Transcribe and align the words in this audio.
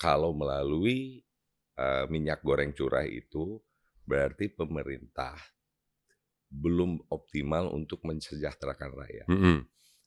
kalau 0.00 0.32
melalui 0.32 1.20
uh, 1.76 2.08
minyak 2.08 2.40
goreng 2.40 2.72
curah 2.72 3.04
itu 3.04 3.60
berarti 4.08 4.48
pemerintah 4.48 5.36
belum 6.48 7.04
optimal 7.12 7.68
untuk 7.70 8.02
mensejahterakan 8.08 8.96
rakyat. 8.96 9.28
Mm 9.28 9.38
-hmm. 9.38 9.58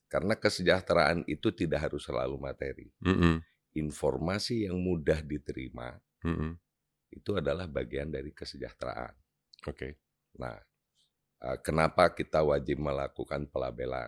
Karena 0.10 0.34
kesejahteraan 0.36 1.24
itu 1.30 1.54
tidak 1.54 1.88
harus 1.88 2.04
selalu 2.04 2.36
materi. 2.42 2.90
Mm 3.06 3.16
-hmm. 3.16 3.36
Informasi 3.78 4.66
yang 4.66 4.82
mudah 4.82 5.22
diterima 5.22 5.94
Mm 6.24 6.36
-hmm. 6.40 6.52
itu 7.20 7.36
adalah 7.36 7.68
bagian 7.68 8.08
dari 8.08 8.32
kesejahteraan. 8.32 9.12
Oke. 9.68 9.76
Okay. 9.76 9.92
Nah, 10.40 10.56
kenapa 11.60 12.16
kita 12.16 12.40
wajib 12.48 12.80
melakukan 12.80 13.44
pelabelan? 13.52 14.08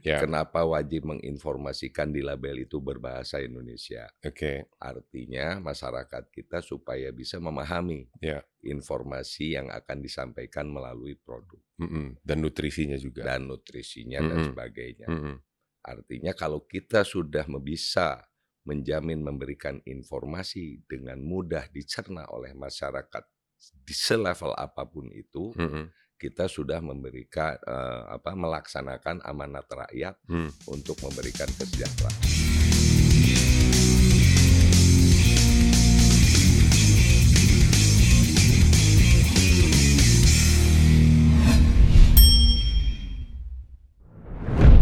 Yeah. 0.00 0.24
Kenapa 0.24 0.64
wajib 0.64 1.04
menginformasikan 1.04 2.08
di 2.08 2.24
label 2.24 2.64
itu 2.64 2.80
berbahasa 2.80 3.44
Indonesia? 3.44 4.08
Oke. 4.24 4.32
Okay. 4.32 4.56
Artinya 4.80 5.60
masyarakat 5.60 6.32
kita 6.32 6.64
supaya 6.64 7.12
bisa 7.12 7.36
memahami 7.36 8.08
yeah. 8.24 8.40
informasi 8.64 9.60
yang 9.60 9.68
akan 9.68 10.00
disampaikan 10.00 10.72
melalui 10.72 11.20
produk 11.20 11.60
mm 11.76 11.88
-hmm. 11.88 12.06
dan 12.24 12.38
nutrisinya 12.40 12.96
juga 12.96 13.28
dan 13.28 13.44
nutrisinya 13.44 14.18
mm 14.20 14.24
-hmm. 14.24 14.32
dan 14.32 14.38
sebagainya. 14.48 15.06
Mm 15.08 15.20
-hmm. 15.20 15.36
Artinya 15.80 16.32
kalau 16.32 16.64
kita 16.64 17.04
sudah 17.04 17.44
bisa 17.60 18.24
menjamin 18.64 19.20
memberikan 19.24 19.80
informasi 19.84 20.84
dengan 20.84 21.20
mudah 21.20 21.68
dicerna 21.72 22.28
oleh 22.32 22.52
masyarakat 22.56 23.24
di 23.84 23.92
selevel 23.92 24.56
apa 24.56 24.88
pun 24.88 25.12
itu. 25.12 25.52
Mm 25.56 25.68
-hmm 25.68 25.99
kita 26.20 26.52
sudah 26.52 26.84
memberikan 26.84 27.56
uh, 27.64 28.12
apa 28.12 28.36
melaksanakan 28.36 29.24
amanat 29.24 29.64
rakyat 29.64 30.20
hmm. 30.28 30.68
untuk 30.68 31.00
memberikan 31.00 31.48
kesejahteraan. 31.48 32.20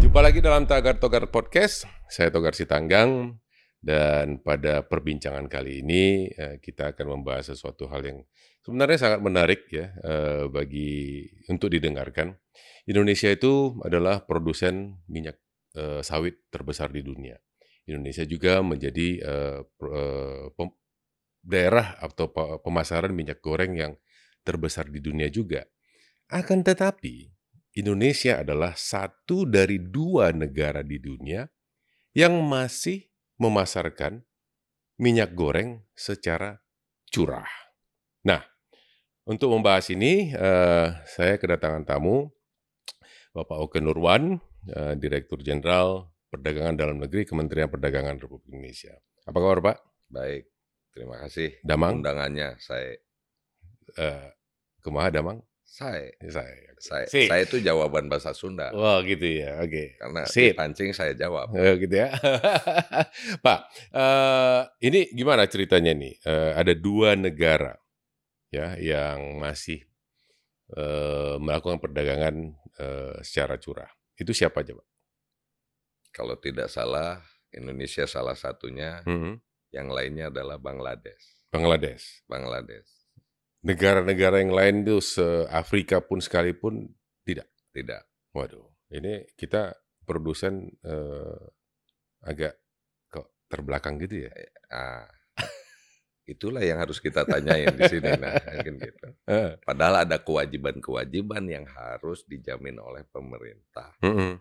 Jumpa 0.03 0.19
lagi 0.19 0.43
dalam 0.43 0.67
Tagar 0.67 0.99
Togar 0.99 1.31
Podcast. 1.31 1.87
Saya 2.11 2.35
Togar 2.35 2.59
Sitanggang 2.59 3.39
dan 3.79 4.43
pada 4.43 4.83
perbincangan 4.83 5.47
kali 5.47 5.87
ini 5.87 6.29
eh, 6.35 6.57
kita 6.59 6.95
akan 6.95 7.19
membahas 7.19 7.55
sesuatu 7.55 7.87
hal 7.87 8.03
yang 8.03 8.19
sebenarnya 8.67 8.99
sangat 8.99 9.21
menarik 9.23 9.71
ya 9.71 9.95
eh, 10.03 10.45
bagi 10.51 11.25
untuk 11.47 11.71
didengarkan. 11.71 12.35
Indonesia 12.89 13.31
itu 13.31 13.79
adalah 13.87 14.27
produsen 14.27 14.99
minyak 15.07 15.39
eh, 15.79 16.03
sawit 16.03 16.51
terbesar 16.51 16.91
di 16.91 17.07
dunia. 17.07 17.39
Indonesia 17.89 18.21
juga 18.29 18.61
menjadi 18.61 19.25
daerah 21.41 21.97
atau 21.97 22.29
pemasaran 22.61 23.17
minyak 23.17 23.41
goreng 23.41 23.81
yang 23.81 23.97
terbesar 24.45 24.93
di 24.93 25.01
dunia 25.01 25.33
juga. 25.33 25.65
Akan 26.29 26.61
tetapi 26.61 27.33
Indonesia 27.81 28.45
adalah 28.45 28.77
satu 28.77 29.49
dari 29.49 29.81
dua 29.81 30.37
negara 30.37 30.85
di 30.85 31.01
dunia 31.01 31.49
yang 32.13 32.37
masih 32.45 33.09
memasarkan 33.39 34.23
minyak 34.99 35.33
goreng 35.33 35.87
secara 35.95 36.59
curah. 37.09 37.49
Nah, 38.27 38.43
untuk 39.25 39.55
membahas 39.55 39.89
ini, 39.95 40.35
uh, 40.35 40.93
saya 41.07 41.39
kedatangan 41.39 41.87
tamu 41.87 42.29
Bapak 43.33 43.59
Oke 43.63 43.79
Nurwan, 43.79 44.43
uh, 44.75 44.95
Direktur 44.99 45.39
Jenderal 45.41 46.11
Perdagangan 46.29 46.77
Dalam 46.77 46.99
Negeri 46.99 47.25
Kementerian 47.25 47.71
Perdagangan 47.71 48.19
Republik 48.19 48.51
Indonesia. 48.53 48.93
Apa 49.25 49.39
kabar 49.39 49.59
Pak? 49.63 49.77
Baik, 50.11 50.45
terima 50.93 51.17
kasih. 51.23 51.57
Damang? 51.63 52.03
Undangannya 52.03 52.59
saya. 52.59 52.99
Uh, 53.97 54.29
kumaha 54.83 55.09
Damang? 55.15 55.41
Saya. 55.69 56.09
Saya. 56.33 56.69
Saya, 56.79 57.07
saya 57.11 57.43
itu 57.43 57.61
jawaban 57.61 58.09
bahasa 58.09 58.33
Sunda. 58.33 58.71
Wah 58.73 58.99
oh, 58.99 59.05
gitu 59.05 59.27
ya, 59.27 59.61
oke. 59.61 59.69
Okay. 59.69 59.87
Karena 59.99 60.23
Sip. 60.31 60.55
pancing 60.55 60.95
saya 60.95 61.13
jawab. 61.13 61.51
Oh, 61.53 61.75
gitu 61.77 61.93
ya. 61.93 62.15
Pak, 63.45 63.61
uh, 63.93 64.63
ini 64.81 65.11
gimana 65.13 65.45
ceritanya 65.51 65.93
nih? 65.93 66.17
Uh, 66.23 66.55
ada 66.55 66.73
dua 66.73 67.19
negara 67.19 67.77
ya 68.49 68.79
yang 68.79 69.43
masih 69.43 69.85
uh, 70.79 71.37
melakukan 71.43 71.83
perdagangan 71.83 72.57
uh, 72.79 73.19
secara 73.27 73.59
curah. 73.59 73.91
Itu 74.15 74.31
siapa 74.31 74.63
aja, 74.63 74.79
Pak? 74.79 74.89
Kalau 76.15 76.39
tidak 76.39 76.71
salah, 76.71 77.21
Indonesia 77.51 78.07
salah 78.07 78.39
satunya. 78.39 79.03
Hmm. 79.03 79.43
Yang 79.69 79.89
lainnya 79.93 80.27
adalah 80.33 80.57
Bangladesh. 80.57 81.45
Bangladesh. 81.53 82.25
Bangladesh 82.25 82.98
negara-negara 83.63 84.39
yang 84.43 84.55
lain 84.55 84.75
itu 84.87 85.03
se-Afrika 85.03 85.99
pun 86.03 86.23
sekalipun 86.23 86.87
tidak. 87.27 87.51
Tidak. 87.75 88.03
Waduh, 88.35 88.67
ini 88.95 89.27
kita 89.35 89.75
produsen 90.07 90.71
eh, 90.83 91.43
agak 92.23 92.55
kok 93.11 93.45
terbelakang 93.51 93.99
gitu 93.99 94.29
ya. 94.29 94.33
Ah, 94.71 95.07
itulah 96.33 96.63
yang 96.63 96.79
harus 96.79 97.03
kita 97.03 97.27
tanyain 97.27 97.75
di 97.75 97.85
sini 97.89 98.15
nah, 98.15 98.39
kan 98.39 98.75
gitu. 98.79 99.07
Padahal 99.69 100.07
ada 100.07 100.23
kewajiban-kewajiban 100.23 101.45
yang 101.51 101.67
harus 101.67 102.23
dijamin 102.25 102.79
oleh 102.79 103.05
pemerintah 103.11 103.97
mm 104.01 104.15
-hmm. 104.15 104.33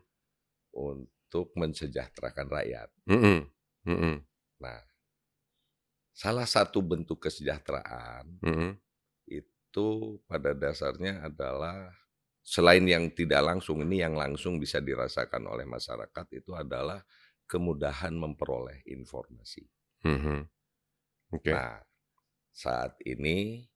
untuk 0.77 1.47
mensejahterakan 1.57 2.47
rakyat. 2.47 2.89
Mm 3.09 3.19
-hmm. 3.19 3.37
Mm 3.87 3.97
-hmm. 3.97 4.15
Nah, 4.57 4.81
salah 6.13 6.47
satu 6.47 6.81
bentuk 6.85 7.27
kesejahteraan 7.27 8.45
mm 8.45 8.55
-hmm 8.55 8.86
itu 9.67 10.17
pada 10.25 10.55
dasarnya 10.55 11.27
adalah 11.27 11.91
selain 12.47 12.87
yang 12.87 13.11
tidak 13.11 13.43
langsung 13.43 13.83
ini 13.83 13.99
yang 13.99 14.15
langsung 14.15 14.55
bisa 14.55 14.79
dirasakan 14.79 15.43
oleh 15.51 15.67
masyarakat 15.67 16.25
itu 16.31 16.55
adalah 16.55 17.03
kemudahan 17.43 18.15
memperoleh 18.15 18.87
informasi. 18.87 19.67
Mm 20.07 20.17
-hmm. 20.17 20.39
okay. 21.35 21.51
Nah, 21.51 21.83
saat 22.55 22.95
ini 23.03 23.67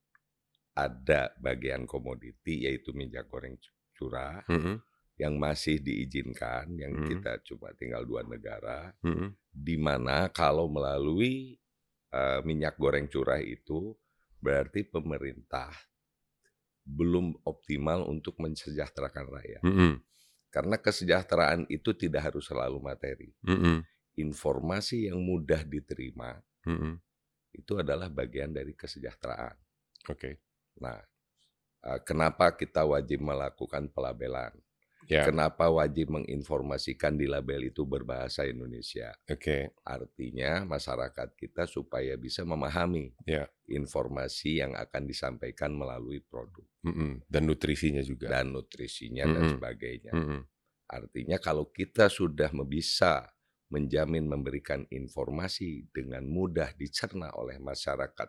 ada 0.72 1.36
bagian 1.36 1.84
komoditi 1.84 2.64
yaitu 2.64 2.96
minyak 2.96 3.28
goreng 3.28 3.60
curah 3.92 4.40
mm 4.48 4.60
-hmm. 4.60 4.76
yang 5.20 5.36
masih 5.36 5.84
diizinkan, 5.84 6.72
yang 6.80 6.96
mm 6.96 7.00
-hmm. 7.04 7.10
kita 7.12 7.34
cuma 7.44 7.76
tinggal 7.76 8.08
dua 8.08 8.24
negara, 8.24 8.96
mm 9.04 9.12
-hmm. 9.12 9.30
di 9.52 9.76
mana 9.76 10.32
kalau 10.32 10.72
melalui 10.72 11.60
uh, 12.16 12.40
minyak 12.48 12.80
goreng 12.80 13.12
curah 13.12 13.44
itu 13.44 13.96
berarti 14.42 14.84
pemerintah 14.84 15.70
belum 16.82 17.46
optimal 17.46 18.10
untuk 18.10 18.42
mensejahterakan 18.42 19.26
rakyat. 19.30 19.62
Mm 19.64 19.74
-hmm. 19.74 19.94
Karena 20.52 20.76
kesejahteraan 20.82 21.70
itu 21.72 21.96
tidak 21.96 22.34
harus 22.34 22.50
selalu 22.50 22.82
materi. 22.82 23.30
Mm 23.46 23.58
-hmm. 23.58 23.78
Informasi 24.20 25.08
yang 25.08 25.22
mudah 25.24 25.64
diterima 25.64 26.36
mm 26.68 26.76
-hmm. 26.76 26.94
itu 27.56 27.74
adalah 27.80 28.12
bagian 28.12 28.52
dari 28.52 28.76
kesejahteraan. 28.76 29.56
Oke. 30.10 30.18
Okay. 30.18 30.34
Nah, 30.82 30.98
eh, 31.86 32.00
kenapa 32.04 32.58
kita 32.58 32.84
wajib 32.84 33.22
melakukan 33.22 33.88
pelabelan? 33.94 34.52
Yeah. 35.10 35.26
Kenapa 35.26 35.68
wajib 35.72 36.14
menginformasikan 36.14 37.18
di 37.18 37.26
label 37.26 37.74
itu 37.74 37.88
berbahasa 37.88 38.46
Indonesia? 38.46 39.14
Oke. 39.26 39.40
Okay. 39.40 39.62
Artinya 39.82 40.68
masyarakat 40.68 41.34
kita 41.34 41.66
supaya 41.66 42.14
bisa 42.20 42.46
memahami 42.46 43.16
yeah. 43.26 43.50
informasi 43.66 44.62
yang 44.62 44.78
akan 44.78 45.10
disampaikan 45.10 45.74
melalui 45.74 46.22
produk 46.22 46.66
mm 46.86 46.94
-hmm. 46.94 47.12
dan 47.26 47.42
nutrisinya 47.50 48.04
juga 48.06 48.30
dan 48.30 48.54
nutrisinya 48.54 49.26
mm 49.26 49.30
-hmm. 49.32 49.36
dan 49.42 49.44
sebagainya. 49.58 50.12
Mm 50.14 50.26
-hmm. 50.26 50.42
Artinya 50.92 51.38
kalau 51.40 51.66
kita 51.72 52.12
sudah 52.12 52.52
bisa 52.68 53.32
menjamin 53.72 54.28
memberikan 54.28 54.84
informasi 54.92 55.88
dengan 55.96 56.28
mudah 56.28 56.76
dicerna 56.76 57.32
oleh 57.40 57.56
masyarakat 57.56 58.28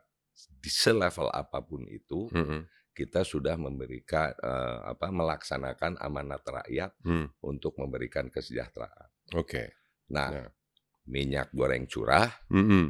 di 0.63 0.71
selevel 0.71 1.29
apa 1.35 1.59
pun 1.61 1.85
itu. 1.91 2.31
Mm 2.31 2.47
-hmm 2.47 2.63
kita 2.93 3.25
sudah 3.25 3.57
memberikan 3.57 4.37
uh, 4.45 4.93
apa 4.93 5.09
melaksanakan 5.09 5.97
amanat 6.01 6.45
rakyat 6.45 6.93
hmm. 7.05 7.41
untuk 7.45 7.77
memberikan 7.81 8.29
kesejahteraan. 8.29 9.09
Oke. 9.37 9.49
Okay. 9.49 9.67
Nah, 10.13 10.29
nah, 10.29 10.49
minyak 11.09 11.49
goreng 11.57 11.89
curah 11.89 12.29
mm 12.53 12.65
-mm. 12.65 12.85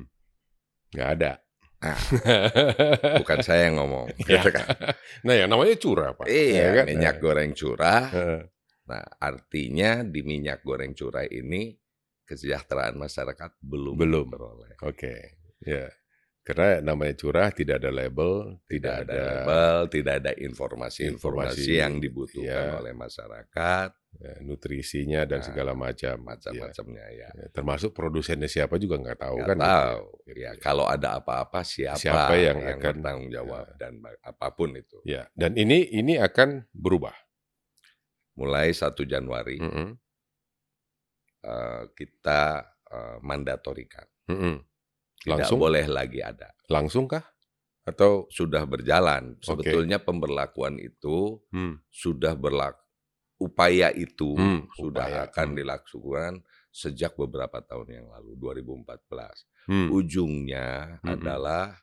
nggak 0.92 1.10
ada. 1.18 1.32
Nah, 1.82 1.98
bukan 3.22 3.38
saya 3.42 3.70
yang 3.70 3.82
ngomong. 3.82 4.06
gitu 4.30 4.50
kan. 4.54 4.66
Nah, 5.26 5.34
yang 5.34 5.50
namanya 5.50 5.74
curah, 5.78 6.14
Pak. 6.14 6.30
Iya, 6.30 6.62
ya 6.62 6.66
kan? 6.78 6.84
minyak 6.86 7.16
nah. 7.18 7.22
goreng 7.22 7.52
curah. 7.58 8.04
Nah, 8.86 9.04
artinya 9.18 9.90
di 10.06 10.20
minyak 10.22 10.62
goreng 10.62 10.94
curah 10.94 11.26
ini 11.26 11.74
kesejahteraan 12.22 12.94
masyarakat 12.94 13.58
belum 13.58 13.98
belum. 13.98 14.26
Oke. 14.30 14.94
Okay. 14.94 15.20
Ya. 15.62 15.90
Karena 16.42 16.82
namanya 16.82 17.14
curah 17.14 17.48
tidak 17.48 17.78
ada 17.78 17.88
label, 17.88 18.58
Tidak 18.66 18.82
tidak 18.82 18.96
ada 19.00 19.14
ada 19.14 19.30
label, 19.38 19.76
tidak 19.88 20.14
ada 20.18 20.32
informasi-informasi 20.34 21.62
Informasi, 21.62 21.78
yang 21.78 21.92
dibutuhkan 21.96 22.66
ya. 22.66 22.78
oleh 22.82 22.90
masyarakat, 22.92 23.88
ya, 24.18 24.32
nutrisinya 24.40 25.22
dan 25.22 25.38
Nah, 25.38 25.46
segala 25.46 25.72
macam. 25.72 26.12
Ya. 26.12 26.26
macam-macamnya 26.26 27.06
ya. 27.14 27.28
Ya, 27.30 27.46
termasuk 27.48 27.90
produsennya 27.92 28.50
siapa 28.50 28.74
juga 28.76 28.98
nggak 28.98 29.22
tahu 29.22 29.36
Nggak 29.38 29.46
kan? 29.46 29.54
gitu 29.54 29.62
ya. 29.62 29.78
tahu. 29.86 30.04
Ya, 30.34 30.50
kalau 30.58 30.84
ada 30.84 31.08
apa-apa 31.16 31.62
siapa, 31.62 31.94
Siapa 31.96 32.34
yang 32.34 32.58
akan- 32.58 32.98
bertanggung 32.98 33.30
jawab 33.30 33.64
dan 33.76 34.02
ba- 34.02 34.18
apa 34.20 34.46
pun 34.50 34.74
itu. 34.74 34.98
Ya, 35.04 35.30
dan 35.32 35.54
ini 35.54 35.86
ini 35.88 36.18
akan 36.18 36.66
berubah. 36.70 37.14
Mulai 38.34 38.74
1 38.74 39.04
Januari 39.04 39.62
Mm-mm, 39.62 39.94
eh, 41.44 41.82
kita 41.92 42.66
eh, 42.88 43.16
mandatorikan. 43.20 44.10
mm-mm. 44.26 44.56
Tidak 44.58 44.71
Langsung, 45.28 45.58
boleh 45.62 45.86
lagi 45.86 46.18
ada. 46.18 46.50
langsung 46.66 47.06
kah? 47.06 47.22
Atau 47.82 48.30
Sudah 48.30 48.62
berjalan. 48.66 49.38
Sebetulnya 49.42 49.98
pemberlakuan 49.98 50.78
itu 50.78 51.42
hmm, 51.50 51.82
sudah 51.90 52.34
berlaku. 52.38 52.78
Upaya 53.42 53.90
itu 53.90 54.38
Hmm, 54.38 54.70
sudah 54.78 55.06
upaya, 55.06 55.26
akan 55.26 55.46
hmm. 55.50 55.56
dilakukan 55.58 56.32
sejak 56.70 57.18
beberapa 57.18 57.58
tahun 57.60 57.88
yang 58.02 58.06
lalu, 58.08 58.38
2014. 58.38 59.44
hmm, 59.66 59.88
Ujungnya 59.90 60.68
Mm-mm. 61.02 61.10
adalah 61.10 61.74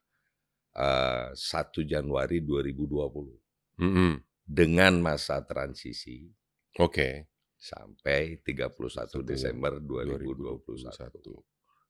eh, 0.73 1.29
1 1.35 1.83
Januari 1.83 2.41
2020 2.41 3.83
mm-mm. 3.83 4.13
dengan 4.47 4.93
masa 5.03 5.43
transisi 5.43 6.31
Oke, 6.79 7.27
sampai 7.59 8.39
31 8.39 8.87
Satu 8.87 9.19
Desember 9.21 9.83
2021. 9.83 10.63
2021. 10.79 11.43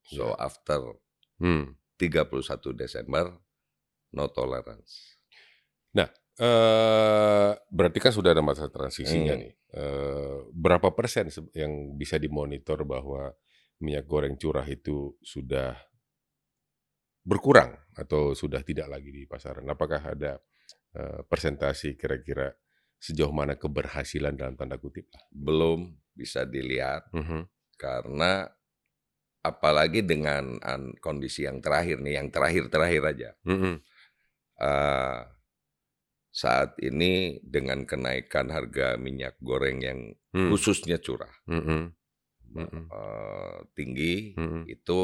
So 0.09 0.33
Ya. 0.33 0.41
after 0.41 0.81
Hmm. 1.39 1.73
31 1.99 2.71
Desember 2.75 3.31
no 4.15 4.25
tolerance. 4.31 5.19
Eh, 6.39 7.51
berarti 7.67 7.99
kan 7.99 8.15
sudah 8.15 8.31
ada 8.31 8.39
masa 8.39 8.71
transisinya 8.71 9.35
Hmm. 9.35 9.41
nih. 9.43 9.53
Eh, 9.75 10.37
berapa 10.55 10.87
persen 10.95 11.27
se- 11.27 11.51
yang 11.51 11.99
bisa 11.99 12.15
dimonitor 12.15 12.87
bahwa 12.87 13.35
minyak 13.83 14.07
goreng 14.07 14.39
curah 14.39 14.63
itu 14.63 15.19
sudah 15.19 15.75
berkurang 17.27 17.75
atau 17.91 18.31
sudah 18.31 18.63
tidak 18.63 18.87
lagi 18.87 19.11
di 19.11 19.27
pasaran? 19.27 19.67
Apakah 19.67 20.15
ada 20.15 20.39
eh, 20.95 21.21
persentasi 21.27 21.93
kira-kira 21.99 22.49
sejauh 22.97 23.29
mana 23.35 23.53
keberhasilan 23.59 24.33
dalam 24.33 24.55
tanda 24.55 24.79
kutip? 24.79 25.05
Belum 25.29 25.91
bisa 26.15 26.47
dilihat 26.47 27.05
Mhm, 27.13 27.45
karena 27.77 28.47
apalagi 29.45 30.01
dengan 30.05 30.59
an- 30.63 30.95
kondisi 30.99 31.45
yang 31.47 31.59
terakhir 31.63 31.99
nih, 32.03 32.19
yang 32.21 32.27
terakhir-terakhir 32.33 33.03
aja. 33.15 33.29
mhm, 33.43 33.81
Eh, 34.59 35.19
saat 36.29 36.77
ini 36.81 37.41
dengan 37.41 37.83
kenaikan 37.89 38.53
harga 38.53 38.95
minyak 39.01 39.35
goreng 39.41 39.81
yang 39.81 39.99
hmm, 40.33 40.49
khususnya 40.53 40.97
curah 41.01 41.33
mhm, 41.49 41.89
mhm, 42.53 42.83
eh, 42.93 43.57
tinggi 43.77 44.15
mhm, 44.37 44.61
itu 44.69 44.99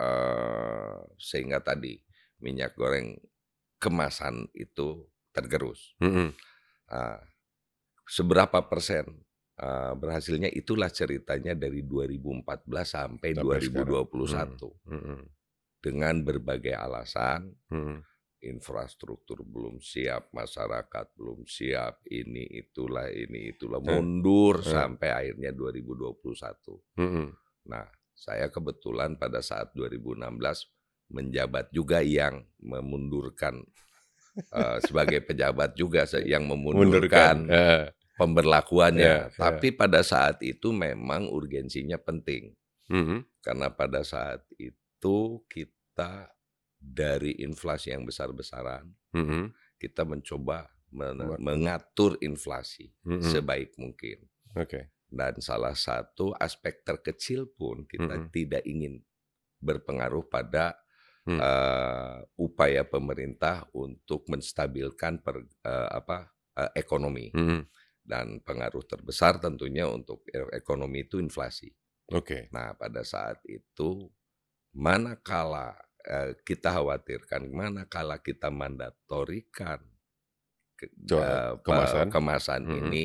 eh, 0.00 0.96
sehingga 1.20 1.60
tadi 1.64 2.00
minyak 2.40 2.72
goreng 2.76 3.16
kemasan 3.80 4.48
itu 4.56 5.08
tergerus. 5.32 5.96
mhm. 6.00 6.34
Ah, 6.90 7.22
seberapa 8.08 8.60
persen 8.66 9.22
berhasilnya 9.94 10.48
itulah 10.48 10.88
ceritanya 10.88 11.52
dari 11.52 11.84
2014 11.84 12.64
sampai 12.80 13.36
Sampai 13.36 13.60
sekarang. 13.60 14.08
2021 14.08 14.88
Mhm, 14.88 15.18
dengan 15.84 16.14
berbagai 16.24 16.72
alasan 16.76 17.52
mhm, 17.68 18.00
infrastruktur 18.40 19.44
belum 19.44 19.84
siap 19.84 20.32
masyarakat 20.32 21.06
belum 21.12 21.44
siap 21.44 22.00
ini 22.08 22.48
itulah 22.56 23.12
ini 23.12 23.52
itulah 23.52 23.84
Eh, 23.84 23.88
mundur 23.88 24.64
eh. 24.64 24.68
sampai 24.68 25.08
akhirnya 25.12 25.52
2021 25.52 26.80
mhm. 26.96 27.26
nah 27.68 27.84
saya 28.16 28.48
kebetulan 28.48 29.16
pada 29.20 29.44
saat 29.44 29.72
2016 29.76 30.24
menjabat 31.12 31.68
juga 31.72 32.00
yang 32.00 32.44
memundurkan 32.60 33.60
eh, 34.56 34.78
sebagai 34.88 35.20
pejabat 35.20 35.76
juga 35.76 36.08
yang 36.24 36.48
memundurkan 36.48 36.88
Mundurkan. 36.88 37.36
Eh, 37.50 37.84
pemberlakuannya. 38.20 39.00
Ya, 39.00 39.26
ya. 39.26 39.32
Tapi 39.32 39.72
pada 39.72 40.00
saat 40.02 40.38
itu 40.40 40.70
memang 40.70 41.26
urgensinya 41.26 41.96
penting 41.96 42.52
mhm, 42.86 43.24
karena 43.40 43.68
pada 43.70 44.04
saat 44.04 44.44
itu 44.54 45.18
kita 45.48 46.28
dari 46.76 47.40
inflasi 47.40 47.90
yang 47.90 48.04
besar-besaran 48.04 48.88
mhm, 49.12 49.52
kita 49.76 50.04
mencoba 50.04 50.68
men- 50.90 51.24
Buat- 51.24 51.40
mengatur 51.40 52.20
inflasi 52.20 52.92
mhm. 53.02 53.20
sebaik 53.22 53.72
mungkin. 53.76 54.24
Oke. 54.54 54.92
Dan 55.06 55.38
salah 55.38 55.74
satu 55.74 56.30
aspek 56.34 56.82
terkecil 56.82 57.50
pun 57.50 57.82
kita 57.84 58.14
Mhm. 58.16 58.26
tidak 58.30 58.62
ingin 58.62 59.02
berpengaruh 59.58 60.24
pada 60.24 60.78
Hmm. 61.20 61.36
eh, 61.36 62.16
upaya 62.38 62.80
pemerintah 62.82 63.68
untuk 63.72 64.24
menstabilkan 64.26 65.20
per- 65.20 65.44
eh, 65.62 65.88
apa 65.92 66.32
eh, 66.56 66.72
ekonomi. 66.74 67.28
Mhm. 67.30 67.60
Dan 68.04 68.40
pengaruh 68.42 68.82
terbesar 68.86 69.38
tentunya 69.38 69.86
untuk 69.88 70.24
e- 70.30 70.50
ekonomi 70.56 71.06
itu 71.06 71.20
inflasi. 71.22 71.70
Oke. 72.10 72.50
Nah, 72.50 72.74
pada 72.74 73.02
saat 73.06 73.38
itu 73.46 74.10
manakala 74.74 75.76
eh, 76.00 76.32
kita 76.48 76.72
khawatirkan 76.80 77.52
manakala 77.52 78.16
kita 78.24 78.48
mandatorikan 78.48 79.84
ke- 80.78 80.88
eh, 80.88 81.52
pe- 81.60 81.60
kemasan. 81.66 82.06
kemasan 82.08 82.62
Mhm. 82.66 82.76
ini 82.86 83.04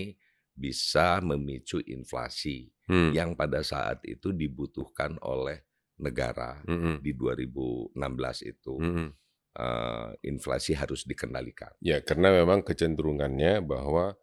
bisa 0.55 1.19
memicu 1.19 1.83
inflasi 1.83 2.71
Hmm, 2.87 3.11
yang 3.11 3.35
pada 3.35 3.59
saat 3.65 3.99
itu 4.07 4.31
dibutuhkan 4.31 5.17
oleh 5.25 5.65
negara 5.99 6.61
mhm, 6.63 7.01
di 7.03 7.11
2016 7.11 8.45
itu 8.45 8.79
mhm. 8.79 9.07
eh, 9.55 10.09
inflasi 10.31 10.75
harus 10.75 11.03
dikendalikan. 11.03 11.71
Ya, 11.83 11.99
karena 12.03 12.31
memang 12.31 12.63
kecenderungannya 12.63 13.63
bahwa 13.63 14.15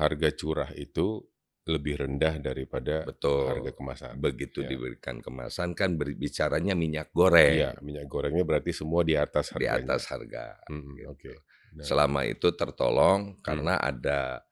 harga 0.00 0.28
curah 0.32 0.70
itu 0.74 1.20
lebih 1.68 2.00
rendah 2.02 2.40
daripada 2.40 3.04
Betul. 3.04 3.46
harga 3.52 3.70
kemasan. 3.76 4.12
Begitu 4.18 4.64
Ya. 4.64 4.68
diberikan 4.74 5.20
kemasan 5.20 5.76
kan 5.76 5.94
berbicaranya 6.00 6.72
minyak 6.74 7.12
goreng. 7.14 7.60
Iya, 7.60 7.70
minyak 7.84 8.08
gorengnya 8.10 8.42
berarti 8.42 8.72
semua 8.74 9.04
di 9.04 9.14
atas 9.14 9.52
di 9.54 9.68
harganya. 9.68 9.94
atas 9.94 10.02
harga. 10.10 10.58
Mhm, 10.66 10.92
gitu. 10.96 11.08
Oke. 11.12 11.32
Nah, 11.70 11.84
Selama 11.86 12.20
itu 12.26 12.48
tertolong 12.56 13.38
Hmm. 13.38 13.42
karena 13.44 13.74
ada 13.78 14.42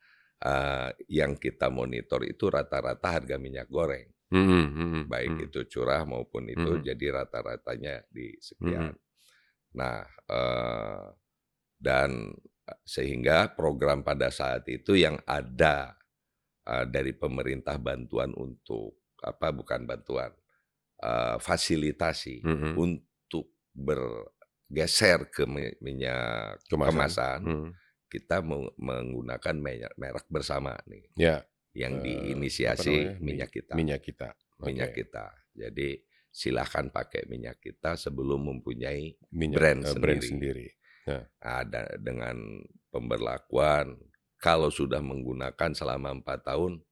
uh, 0.45 0.91
yang 1.11 1.35
kita 1.35 1.67
monitor 1.73 2.23
itu 2.23 2.47
rata-rata 2.47 3.09
harga 3.11 3.35
minyak 3.43 3.67
goreng, 3.67 4.07
mhm, 4.31 4.65
mhm, 4.71 5.03
baik 5.11 5.33
mhm. 5.35 5.45
itu 5.51 5.61
curah 5.67 6.07
maupun 6.07 6.47
itu, 6.47 6.79
Mhm. 6.79 6.85
jadi 6.87 7.07
rata-ratanya 7.25 8.07
di 8.07 8.39
sekian. 8.39 8.95
Mhm. 8.95 8.97
Nah, 9.75 10.07
eh, 10.31 11.05
dan 11.79 12.35
sehingga 12.83 13.51
program 13.51 14.01
pada 14.01 14.29
saat 14.29 14.67
itu 14.67 14.95
yang 14.95 15.19
ada 15.25 15.95
eh, 16.65 16.85
dari 16.85 17.13
pemerintah 17.13 17.77
bantuan 17.77 18.29
untuk 18.33 18.93
apa 19.19 19.49
bukan 19.51 19.85
bantuan 19.85 20.33
eh, 20.99 21.37
fasilitasi 21.39 22.43
Mhm. 22.43 22.73
untuk 22.75 23.47
bergeser 23.73 25.29
ke 25.29 25.45
mi- 25.45 25.79
minyak 25.81 26.59
Kemasan. 26.67 26.89
kemasan, 26.91 27.39
Mhm. 27.41 27.69
kita 28.07 28.37
meng- 28.41 28.75
menggunakan 28.77 29.57
merek, 29.57 29.95
merek 29.95 30.27
bersama 30.29 30.77
nih 30.85 31.09
Ya, 31.15 31.45
yang 31.73 31.99
Eh, 31.99 32.05
diinisiasi 32.05 33.17
minyak 33.19 33.49
kita 33.51 33.73
minyak 33.75 34.03
kita. 34.03 34.29
minyak 34.59 34.91
Oke. 34.91 35.05
kita 35.05 35.25
jadi 35.55 35.89
silahkan 36.29 36.87
pakai 36.89 37.25
minyak 37.27 37.59
kita 37.59 37.95
sebelum 37.95 38.45
mempunyai 38.45 39.17
Minyak, 39.31 39.57
brand 39.57 39.81
eh, 39.83 39.95
brand 39.95 40.23
sendiri. 40.23 40.69
Sendiri. 41.11 41.25
ada 41.41 41.83
dengan 41.97 42.37
pemberlakuan 42.93 43.97
kalau 44.37 44.69
sudah 44.69 45.01
menggunakan 45.01 45.71
selama 45.73 46.13
empat 46.15 46.45
tahun 46.45 46.83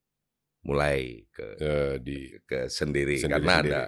mulai 0.63 1.23
ke 1.29 1.47
Eh, 1.57 1.95
di 2.01 2.19
ke 2.43 2.67
sendiri, 2.69 3.17
Sendiri- 3.17 3.33
karena 3.37 3.55
sendiri. 3.55 3.71
ada 3.71 3.83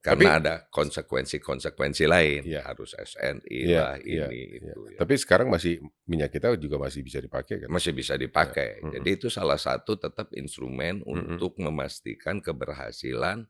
karena 0.00 0.18
Tapi- 0.18 0.38
ada 0.40 0.54
konsekuensi-konsekuensi 0.68 2.04
lain 2.04 2.42
Iya. 2.42 2.60
harus 2.64 2.90
SNI 2.92 3.58
Iya, 3.62 3.78
lah 3.78 3.94
iya, 4.00 4.26
ini 4.26 4.38
iya. 4.50 4.58
itu 4.66 4.80
ya. 4.88 4.98
Tapi 4.98 5.14
sekarang 5.14 5.46
masih 5.46 5.78
minyak 6.04 6.26
kita 6.28 6.50
juga 6.56 6.74
masih 6.76 7.00
bisa 7.00 7.18
dipakai 7.18 7.62
kan? 7.62 7.68
masih 7.68 7.92
bisa 7.92 8.16
dipakai. 8.16 8.80
Mm-mm. 8.80 8.98
Jadi 8.98 9.10
itu 9.12 9.28
salah 9.28 9.54
satu 9.56 9.94
tetap 9.94 10.34
instrumen 10.34 11.00
Mm-mm. 11.00 11.36
untuk 11.36 11.54
memastikan 11.56 12.38
keberhasilan 12.38 13.46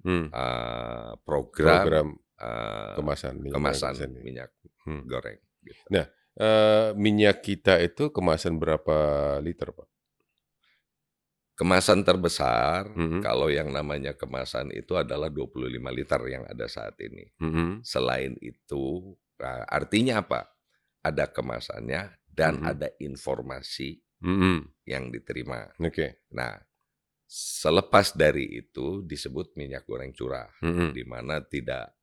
Hmm, 0.00 0.32
uh, 0.32 1.12
program, 1.20 1.76
Program 1.78 2.08
uh, 2.40 2.96
kemasan 2.96 3.36
minyak 3.36 3.52
kemasan 3.52 3.92
ini. 4.08 4.20
minyak 4.24 4.48
Hmm. 4.88 5.04
goreng. 5.04 5.36
Gitu. 5.64 5.84
Nah, 5.92 6.06
Eh, 6.40 6.96
minyak 6.96 7.44
kita 7.44 7.76
itu 7.84 8.08
kemasan 8.14 8.56
berapa 8.56 8.96
liter, 9.44 9.74
Pak? 9.76 9.88
Kemasan 11.58 12.00
terbesar, 12.00 12.88
Mhm. 12.88 13.20
kalau 13.20 13.52
yang 13.52 13.68
namanya 13.68 14.16
kemasan 14.16 14.72
itu 14.72 14.96
adalah 14.96 15.28
25 15.28 15.92
liter 15.92 16.16
yang 16.32 16.48
ada 16.48 16.64
saat 16.64 16.96
ini. 17.04 17.28
Mhm. 17.36 17.84
Selain 17.84 18.32
itu, 18.40 19.16
Nah, 19.40 19.64
artinya 19.72 20.20
apa? 20.20 20.52
Ada 21.00 21.24
kemasannya 21.32 22.12
dan 22.28 22.60
Mhm. 22.60 22.64
ada 22.68 22.88
informasi 23.00 24.04
Mhm. 24.20 24.84
yang 24.84 25.08
diterima. 25.08 25.64
Oke. 25.80 26.28
Nah, 26.36 26.60
selepas 27.24 28.12
dari 28.12 28.60
itu 28.60 29.00
disebut 29.00 29.56
minyak 29.56 29.88
goreng 29.88 30.12
curah, 30.12 30.52
Mhm. 30.60 30.92
di 30.92 31.04
mana 31.08 31.40
tidak 31.40 31.96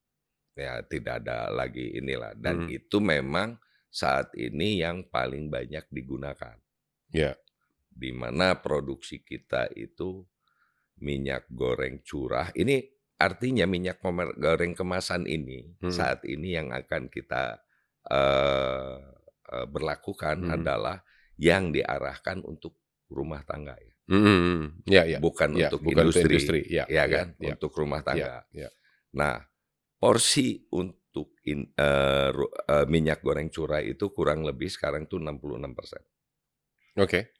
ya 0.58 0.82
tidak 0.84 1.22
ada 1.24 1.54
lagi 1.54 1.94
inilah 1.96 2.34
dan 2.34 2.66
Mhm. 2.66 2.70
itu 2.74 2.98
memang 2.98 3.62
saat 3.88 4.34
ini 4.34 4.82
yang 4.82 5.06
paling 5.08 5.48
banyak 5.48 5.86
digunakan. 5.88 6.58
Ya. 7.14 7.38
Di 7.88 8.12
mana 8.12 8.58
produksi 8.58 9.22
kita 9.22 9.70
itu 9.74 10.26
minyak 10.98 11.46
goreng 11.50 12.02
curah. 12.02 12.50
Ini 12.54 12.82
artinya 13.18 13.66
minyak 13.66 14.02
goreng 14.38 14.74
kemasan 14.74 15.26
ini 15.26 15.78
Mhm. 15.82 15.94
saat 15.94 16.26
ini 16.26 16.58
yang 16.58 16.74
akan 16.74 17.08
kita 17.08 17.62
eh, 18.08 18.98
berlakukan 19.68 20.40
Mhm. 20.48 20.56
adalah 20.56 21.04
yang 21.36 21.76
diarahkan 21.76 22.40
untuk 22.44 22.80
rumah 23.12 23.44
tangga 23.44 23.76
ya. 23.76 23.94
Mhm. 24.08 24.88
Ya, 24.88 25.04
ya. 25.04 25.20
bukan 25.20 25.52
Ya, 25.60 25.68
untuk 25.68 25.84
bukan 25.84 26.08
untuk 26.08 26.16
industri, 26.16 26.32
industri. 26.32 26.60
Ya, 26.72 26.88
ya 26.88 27.04
ya, 27.04 27.04
kan, 27.12 27.28
ya. 27.36 27.52
untuk 27.52 27.72
rumah 27.76 28.00
tangga. 28.00 28.48
Ya, 28.56 28.68
ya. 28.68 28.70
Nah, 29.12 29.44
porsi 29.98 30.66
untuk 30.72 31.38
in- 31.44 31.74
ru- 32.30 32.54
eh, 32.54 32.86
minyak 32.86 33.20
goreng 33.20 33.50
curah 33.50 33.82
itu 33.82 34.10
kurang 34.10 34.46
lebih 34.46 34.70
sekarang 34.70 35.06
tuh 35.06 35.18
66 35.18 35.74
persen. 35.74 36.01
Oke. 36.96 37.34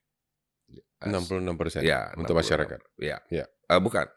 66% 0.97 1.85
Ya, 1.85 2.09
untuk 2.17 2.33
66. 2.33 2.41
masyarakat. 2.41 2.79
Ya, 2.97 3.17
Ya. 3.29 3.45
Eh, 3.69 3.77
bukan 3.77 4.07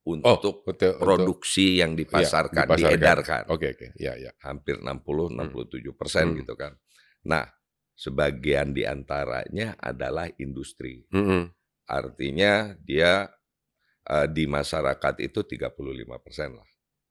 Oh, 0.00 0.16
untuk 0.16 0.64
untuk, 0.64 0.64
untuk 0.64 0.96
produksi 0.96 1.76
yang 1.76 1.92
dipasarkan, 1.92 2.64
dipasarkan. 2.64 2.88
diedarkan, 2.96 3.42
Oke, 3.52 3.76
oke. 3.76 3.86
Ya, 4.00 4.16
ya. 4.16 4.32
hampir 4.40 4.80
60-67 4.80 5.92
persen 5.92 6.32
Hmm. 6.32 6.38
gitu 6.40 6.56
kan. 6.56 6.72
Nah, 7.28 7.44
sebagian 7.92 8.72
di 8.72 8.88
antaranya 8.88 9.76
adalah 9.76 10.24
industri. 10.40 11.04
Mhm. 11.12 11.52
Artinya 11.86 12.72
dia 12.80 13.28
eh, 14.02 14.26
di 14.26 14.48
masyarakat 14.48 15.20
itu 15.20 15.44
35 15.44 16.16
persen 16.18 16.56
lah. 16.56 16.68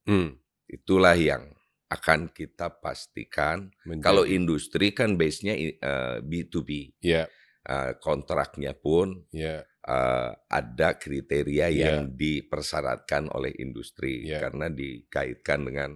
Hmm. 0.09 0.33
Itulah 0.69 1.17
yang 1.17 1.49
akan 1.89 2.29
kita 2.29 2.69
pastikan. 2.77 3.73
Menjadi- 3.83 4.05
Kalau 4.05 4.23
industri 4.23 4.93
kan 4.93 5.17
base-nya 5.17 5.57
eh, 5.57 6.17
B2B, 6.21 6.93
ya, 7.01 7.25
Eh, 7.59 7.91
kontraknya 7.99 8.71
pun 8.73 9.27
ya, 9.29 9.61
eh, 9.61 10.29
ada 10.49 10.89
kriteria 10.95 11.67
Iya. 11.67 11.73
yang 11.91 12.15
dipersyaratkan 12.15 13.29
oleh 13.29 13.51
industri 13.57 14.25
Iya. 14.25 14.41
karena 14.41 14.71
dikaitkan 14.71 15.59
dengan 15.63 15.91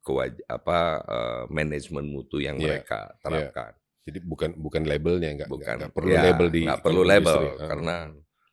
kewaj 0.00 0.38
apa 0.46 0.78
eh, 1.02 1.42
manajemen 1.50 2.06
mutu 2.06 2.38
yang 2.38 2.56
Iya. 2.56 2.80
mereka 2.80 3.00
terapkan. 3.20 3.72
jadi 4.00 4.16
bukan 4.24 4.50
bukan 4.56 4.82
labelnya 4.84 5.30
nggak 5.34 5.50
Bukan, 5.50 5.76
nggak 5.76 5.92
perlu 5.92 6.10
ya, 6.10 6.22
label 6.24 6.48
di 6.48 6.62
nggak 6.64 6.80
perlu 6.80 7.02
label, 7.04 7.36
industri. 7.42 7.68
Karena. 7.68 7.96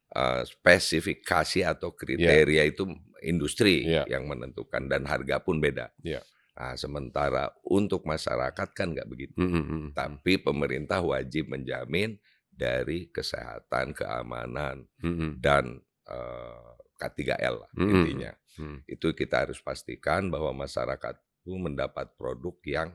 Eh, 0.07 0.43
spesifikasi 0.43 1.59
atau 1.63 1.89
kriteria 1.91 2.63
itu 2.65 2.83
industri 3.21 3.85
Iya. 3.85 4.05
yang 4.09 4.27
menentukan 4.27 4.85
dan 4.87 5.05
harga 5.05 5.39
pun 5.39 5.57
beda. 5.57 5.89
Iya. 6.01 6.21
Nah, 6.57 6.73
sementara 6.73 7.53
untuk 7.63 8.01
masyarakat 8.03 8.67
kan 8.73 8.89
nggak 8.89 9.05
begitu. 9.05 9.37
Hmm, 9.37 9.51
hmm, 9.53 9.65
hmm. 9.65 9.87
Tapi 9.93 10.41
pemerintah 10.41 11.05
wajib 11.05 11.53
menjamin 11.53 12.17
dari 12.49 13.09
kesehatan, 13.09 13.93
keamanan, 13.93 14.89
Hmm, 14.97 15.15
hmm. 15.15 15.31
dan 15.37 15.77
eh, 16.09 16.71
K3L 16.97 17.55
lah 17.61 17.71
Mm-mm. 17.77 17.93
intinya. 17.93 18.31
Hmm. 18.57 18.81
Itu 18.89 19.13
kita 19.13 19.45
harus 19.45 19.61
pastikan 19.61 20.33
bahwa 20.33 20.49
masyarakat 20.65 21.13
itu 21.45 21.53
mendapat 21.53 22.17
produk 22.17 22.57
yang 22.65 22.89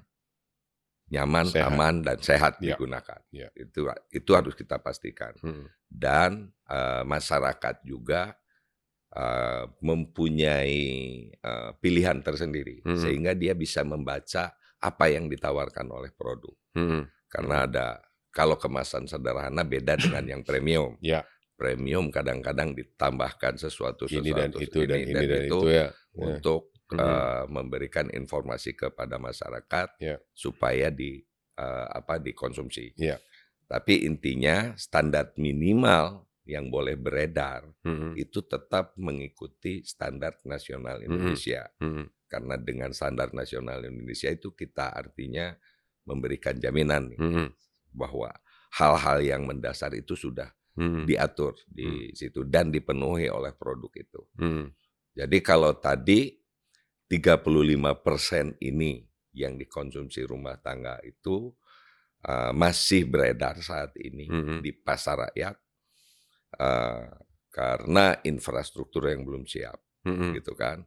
nyaman, 1.06 1.46
Sehat. 1.46 1.70
aman, 1.70 1.94
dan 2.02 2.18
sehat 2.18 2.58
Ya. 2.58 2.74
digunakan. 2.74 3.20
Ya. 3.30 3.46
Itu 3.54 3.84
itu 4.10 4.30
harus 4.32 4.56
kita 4.56 4.82
pastikan. 4.82 5.36
Hmm. 5.38 5.70
Dan 5.86 6.50
eh, 6.66 7.04
masyarakat 7.04 7.84
juga 7.84 8.34
eh, 9.12 9.64
mempunyai 9.84 10.80
eh, 11.32 11.70
pilihan 11.78 12.18
tersendiri 12.20 12.80
Mm. 12.82 12.96
sehingga 12.98 13.32
dia 13.36 13.52
bisa 13.52 13.84
membaca 13.84 14.52
apa 14.82 15.04
yang 15.06 15.30
ditawarkan 15.30 15.86
oleh 15.94 16.10
produk. 16.10 16.50
Hmm. 16.74 17.06
Karena 17.30 17.70
ada 17.70 17.86
kalau 18.34 18.58
kemasan 18.58 19.06
sederhana 19.06 19.62
beda 19.62 19.94
dengan 19.94 20.24
yang 20.26 20.42
premium. 20.42 20.98
Ya. 20.98 21.22
Premium 21.54 22.10
kadang-kadang 22.10 22.74
ditambahkan 22.74 23.62
sesuatu 23.62 24.10
sesuatu 24.10 24.26
Ini 24.26 24.30
dan 24.34 24.50
itu 24.58 24.78
dan 24.82 24.98
ini 25.06 25.14
dan 25.14 25.42
itu 25.46 25.58
ya. 25.70 25.86
Ya. 25.86 25.88
untuk 26.18 26.74
Mhm. 26.90 26.98
eh, 26.98 27.44
memberikan 27.46 28.06
informasi 28.10 28.74
kepada 28.74 29.16
masyarakat 29.22 29.88
Ya. 30.02 30.16
supaya 30.34 30.90
di 30.90 31.22
eh, 31.52 31.86
apa 31.92 32.16
dikonsumsi. 32.18 32.96
Ya. 32.98 33.20
Tapi 33.70 34.02
intinya 34.08 34.74
standar 34.74 35.30
minimal 35.38 36.26
yang 36.42 36.68
boleh 36.68 36.98
beredar 36.98 37.70
Hmm. 37.86 38.18
itu 38.18 38.42
tetap 38.42 38.98
mengikuti 38.98 39.86
standar 39.86 40.38
nasional 40.42 40.98
Mhm. 40.98 41.06
Indonesia. 41.06 41.70
Hmm. 41.78 42.10
Karena 42.26 42.56
dengan 42.58 42.90
standar 42.90 43.30
nasional 43.30 43.84
Indonesia 43.84 44.26
itu 44.32 44.50
kita 44.50 44.90
artinya 44.90 45.54
memberikan 46.02 46.58
jaminan 46.58 47.14
nih, 47.14 47.18
Hmm. 47.20 47.48
bahwa 47.94 48.32
hal-hal 48.74 49.18
yang 49.22 49.42
mendasar 49.46 49.94
itu 49.94 50.16
sudah 50.18 50.50
Hmm. 50.74 51.04
diatur 51.04 51.54
di 51.68 52.10
situ 52.16 52.42
dan 52.48 52.72
dipenuhi 52.72 53.28
oleh 53.28 53.52
produk 53.54 53.92
itu. 53.94 54.20
Hmm. 54.40 54.72
Jadi 55.12 55.38
kalau 55.44 55.76
tadi 55.76 56.32
35% 57.06 58.56
ini 58.64 59.04
yang 59.36 59.60
dikonsumsi 59.60 60.24
rumah 60.24 60.56
tangga 60.58 60.96
itu 61.04 61.52
uh, 62.22 62.54
masih 62.54 63.04
beredar 63.04 63.58
saat 63.60 63.92
ini 64.00 64.30
Hmm. 64.30 64.58
di 64.62 64.72
pasar 64.72 65.28
rakyat 65.28 65.58
uh, 66.54 67.06
karena 67.48 68.16
infrastruktur 68.22 69.06
yang 69.06 69.22
belum 69.22 69.44
siap 69.44 69.76
Hmm. 70.02 70.34
gitu 70.34 70.52
kan. 70.52 70.82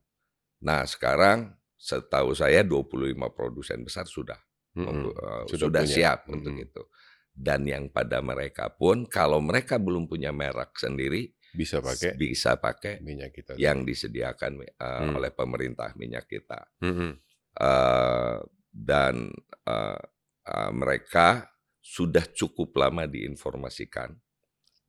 Nah, 0.60 0.84
sekarang 0.84 1.53
setahu 1.74 2.34
saya 2.34 2.62
25 2.62 2.91
produsen 3.29 3.79
besar 3.79 4.03
sudah 4.03 4.36
Hmm. 4.74 4.86
membu- 4.86 5.15
uh, 5.15 5.48
Sudah 5.48 5.72
sudah, 5.72 5.84
punya. 5.84 5.95
siap 5.95 6.19
Mm-mm. 6.25 6.36
untuk 6.36 6.55
itu. 6.60 6.84
Dan 7.31 7.63
yang 7.63 7.88
pada 7.89 8.19
mereka 8.19 8.67
pun 8.69 9.03
kalau 9.05 9.39
mereka 9.39 9.75
belum 9.75 10.03
punya 10.05 10.31
merek 10.31 10.75
sendiri 10.75 11.31
Bisa 11.51 11.79
pakai 11.79 12.15
bisa 12.15 12.55
pakai 12.55 13.00
minyak 13.00 13.31
kita. 13.31 13.55
yang 13.55 13.84
disediakan 13.84 14.60
uh, 14.74 15.00
Hmm. 15.00 15.15
oleh 15.15 15.31
pemerintah 15.31 15.95
minyak 15.95 16.27
kita. 16.27 16.60
Hmm. 16.79 17.15
Uh, 17.55 18.43
dan 18.67 19.31
uh, 19.63 20.00
uh, 20.43 20.72
mereka 20.72 21.48
sudah 21.79 22.27
cukup 22.27 22.75
lama 22.75 23.05
diinformasikan 23.05 24.12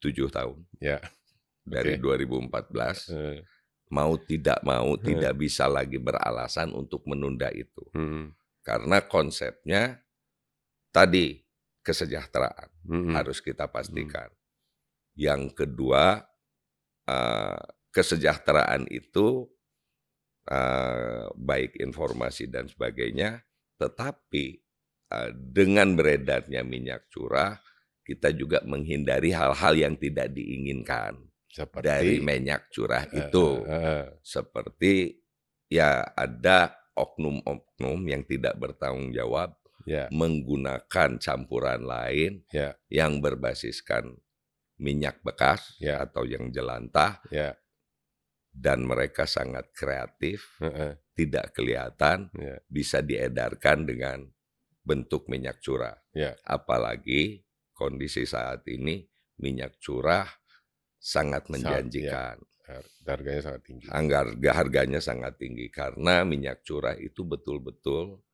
tujuh 0.00 0.28
tahun 0.28 0.60
Ya. 0.78 1.00
dari 1.64 1.96
Oke. 1.98 2.22
2014 2.24 3.10
Eh, 3.10 3.40
mau 3.90 4.14
tidak 4.18 4.60
mau 4.62 4.94
Hmm. 4.94 5.02
tidak 5.02 5.34
bisa 5.38 5.66
lagi 5.70 5.96
beralasan 5.98 6.74
untuk 6.74 7.06
menunda 7.06 7.50
itu 7.54 7.86
hmm. 7.94 8.34
karena 8.62 8.98
konsepnya 9.06 10.02
tadi 10.90 11.42
kesejahteraan 11.82 12.70
Hmm. 12.86 13.14
harus 13.14 13.38
kita 13.42 13.66
pastikan. 13.66 14.30
Yang 15.14 15.54
kedua 15.54 16.22
eh, 17.06 17.62
kesejahteraan 17.90 18.90
itu 18.90 19.46
eh, 20.46 21.26
baik 21.34 21.78
informasi 21.82 22.46
dan 22.46 22.66
sebagainya, 22.66 23.42
tetapi 23.78 24.46
eh, 25.10 25.30
dengan 25.34 25.94
beredarnya 25.98 26.62
minyak 26.62 27.06
curah 27.10 27.58
kita 28.06 28.30
juga 28.30 28.62
menghindari 28.62 29.34
hal-hal 29.34 29.75
yang 29.75 29.94
tidak 29.98 30.30
diinginkan 30.30 31.18
Seperti 31.50 31.82
dari 31.82 32.14
minyak 32.22 32.70
curah 32.70 33.02
Eh, 33.10 33.26
itu. 33.26 33.66
eh, 33.66 33.75
eh, 33.75 34.04
Seperti 34.22 35.18
ya 35.66 36.06
ada 36.14 36.70
oknum-oknum 36.94 38.06
yang 38.06 38.22
tidak 38.22 38.54
bertanggung 38.56 39.10
jawab 39.10 39.58
ya, 39.84 40.06
menggunakan 40.14 41.18
campuran 41.18 41.82
lain 41.82 42.46
Ya. 42.54 42.78
yang 42.88 43.18
berbasiskan 43.18 44.14
minyak 44.78 45.18
bekas 45.25 45.75
Ya. 45.82 46.04
atau 46.04 46.22
yang 46.28 46.52
jelantah 46.52 47.18
ya, 47.32 47.56
dan 48.52 48.84
mereka 48.84 49.25
sangat 49.28 49.68
kreatif, 49.72 50.56
eh, 50.60 50.68
eh, 50.68 50.92
tidak 51.16 51.52
kelihatan, 51.52 52.28
ya, 52.32 52.56
bisa 52.68 53.00
diedarkan 53.04 53.84
dengan 53.84 54.18
bentuk 54.84 55.26
minyak 55.28 55.60
curah. 55.60 55.96
Ya. 56.12 56.36
Apalagi 56.44 57.45
kondisi 57.76 58.25
saat 58.25 58.64
ini 58.73 59.04
minyak 59.45 59.76
curah 59.76 60.25
sangat 60.97 61.45
Sangat, 61.52 61.52
ya. 61.52 61.52
menjanjikan. 61.52 62.37
har- 62.66 62.90
harganya 63.06 63.42
sangat 63.47 63.62
tinggi. 63.62 63.87
Harga 63.87 64.50
harganya 64.56 65.00
sangat 65.04 65.33
tinggi 65.38 65.66
karena 65.71 66.25
minyak 66.26 66.64
curah 66.66 66.97
itu 66.99 67.23
betul-betul 67.23 68.25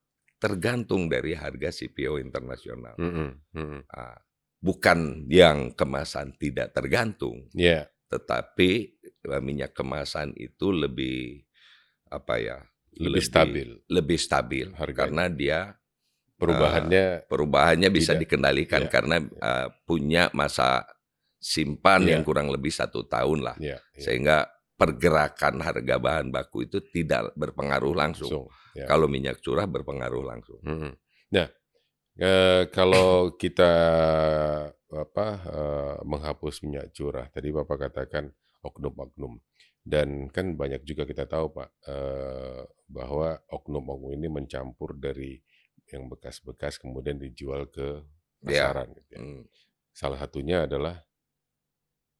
tergantung 0.41 1.11
dari 1.13 1.37
harga 1.37 1.69
CPO 1.69 2.17
internasional. 2.17 2.97
Hmm, 2.97 3.37
hmm. 3.53 3.85
Ah, 3.93 4.17
bukan 4.63 5.29
yang 5.29 5.75
kemasan 5.77 6.33
tidak 6.41 6.73
tergantung, 6.73 7.47
Ya, 7.53 7.93
tetapi 8.09 8.71
eh, 9.05 9.43
minyak 9.45 9.77
kemasan 9.77 10.33
itu 10.39 10.73
lebih 10.73 11.45
apa 12.09 12.41
ya? 12.41 12.59
lebih 12.93 13.25
stabil. 13.25 13.69
Lebih 13.89 14.19
stabil 14.21 14.69
Harganya. 14.77 14.97
karena 14.97 15.25
dia 15.33 15.59
Perubahannya 16.43 17.05
perubahannya 17.31 17.89
bisa 17.95 18.19
tidak 18.19 18.23
dikendalikan 18.27 18.83
ya, 18.87 18.91
karena 18.91 19.17
ya. 19.23 19.39
uh, 19.39 19.69
punya 19.87 20.23
masa 20.35 20.83
simpan 21.39 22.03
yang 22.07 22.23
Iya, 22.23 22.27
kurang 22.27 22.51
lebih 22.51 22.71
satu 22.71 23.07
tahun 23.07 23.43
lah, 23.47 23.57
iya, 23.63 23.79
iya. 23.95 24.03
sehingga 24.03 24.51
pergerakan 24.79 25.63
harga 25.63 25.95
bahan 25.99 26.35
baku 26.35 26.67
itu 26.67 26.83
tidak 26.91 27.31
berpengaruh 27.39 27.95
langsung. 27.95 28.31
Langsung, 28.31 28.47
ya. 28.75 28.87
Kalau 28.91 29.07
minyak 29.07 29.39
curah 29.39 29.67
berpengaruh 29.67 30.23
langsung. 30.23 30.59
Mhm. 30.63 30.91
Nah, 31.35 31.47
eee, 32.19 32.63
kalau 32.71 33.31
kita 33.43 33.73
apa, 34.93 35.27
menghapus 36.05 36.63
minyak 36.67 36.93
curah, 36.93 37.27
tadi 37.33 37.49
Bapak 37.49 37.89
katakan 37.89 38.29
oknum-oknum, 38.63 39.41
dan 39.83 40.31
kan 40.31 40.55
banyak 40.55 40.87
juga 40.87 41.03
kita 41.09 41.27
tahu 41.27 41.59
Pak, 41.59 41.71
bahwa 42.87 43.41
oknum-oknum 43.51 44.15
ini 44.15 44.29
mencampur 44.29 44.95
dari 44.95 45.41
yang 45.93 46.09
bekas-bekas 46.09 46.81
kemudian 46.81 47.21
dijual 47.21 47.69
ke 47.69 48.01
Ya, 48.43 48.67
pasaran 48.75 48.91
gitu 48.91 49.11
ya. 49.15 49.19
hmm. 49.23 49.43
Salah 49.93 50.19
satunya 50.19 50.67
adalah 50.67 50.99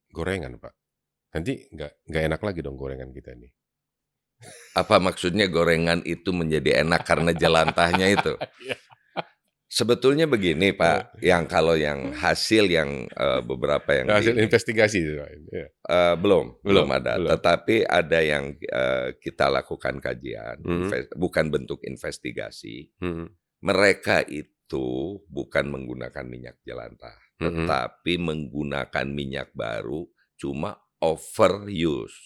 gorengan 0.09 0.61
Pak. 0.61 0.71
Nanti 1.33 1.67
nggak 1.67 2.07
nggak 2.07 2.23
enak 2.29 2.41
lagi 2.45 2.61
dong 2.61 2.77
gorengan 2.77 3.11
kita 3.11 3.33
nih. 3.35 3.51
Apa 4.75 4.99
maksudnya 4.99 5.47
gorengan 5.47 6.05
itu 6.05 6.31
menjadi 6.31 6.85
enak 6.85 7.03
karena 7.03 7.33
jelantahnya 7.33 8.07
itu? 8.13 8.35
Iya. 8.63 8.77
Sebetulnya 9.73 10.29
begini 10.29 10.77
Pak, 10.77 11.17
yang 11.25 11.49
kalau 11.49 11.73
yang 11.73 12.13
hasil 12.13 12.69
yang 12.69 13.09
uh, 13.17 13.41
beberapa 13.41 13.89
yang 13.97 14.05
Hasil 14.13 14.37
di, 14.37 14.45
investigasi 14.45 15.01
uh, 15.01 16.13
belum, 16.21 16.61
belum 16.61 16.61
Belum, 16.61 16.89
ada. 16.93 17.17
belum. 17.17 17.31
Tetapi 17.33 17.77
ada 17.89 18.21
yang 18.21 18.53
uh, 18.69 19.17
kita 19.17 19.49
lakukan 19.49 19.97
kajian, 19.97 20.61
Mhm. 20.61 20.69
inves- 20.77 21.09
bukan 21.17 21.49
bentuk 21.49 21.81
investigasi. 21.89 22.93
Mhm, 23.01 23.33
Mereka 23.63 24.27
itu 24.29 24.85
bukan 25.31 25.71
menggunakan 25.71 26.25
minyak 26.27 26.59
jelantah, 26.67 27.15
mhm, 27.39 27.71
tetapi 27.71 28.19
menggunakan 28.19 29.07
minyak 29.07 29.55
baru 29.55 30.07
cuma 30.35 30.75
overuse. 30.99 32.19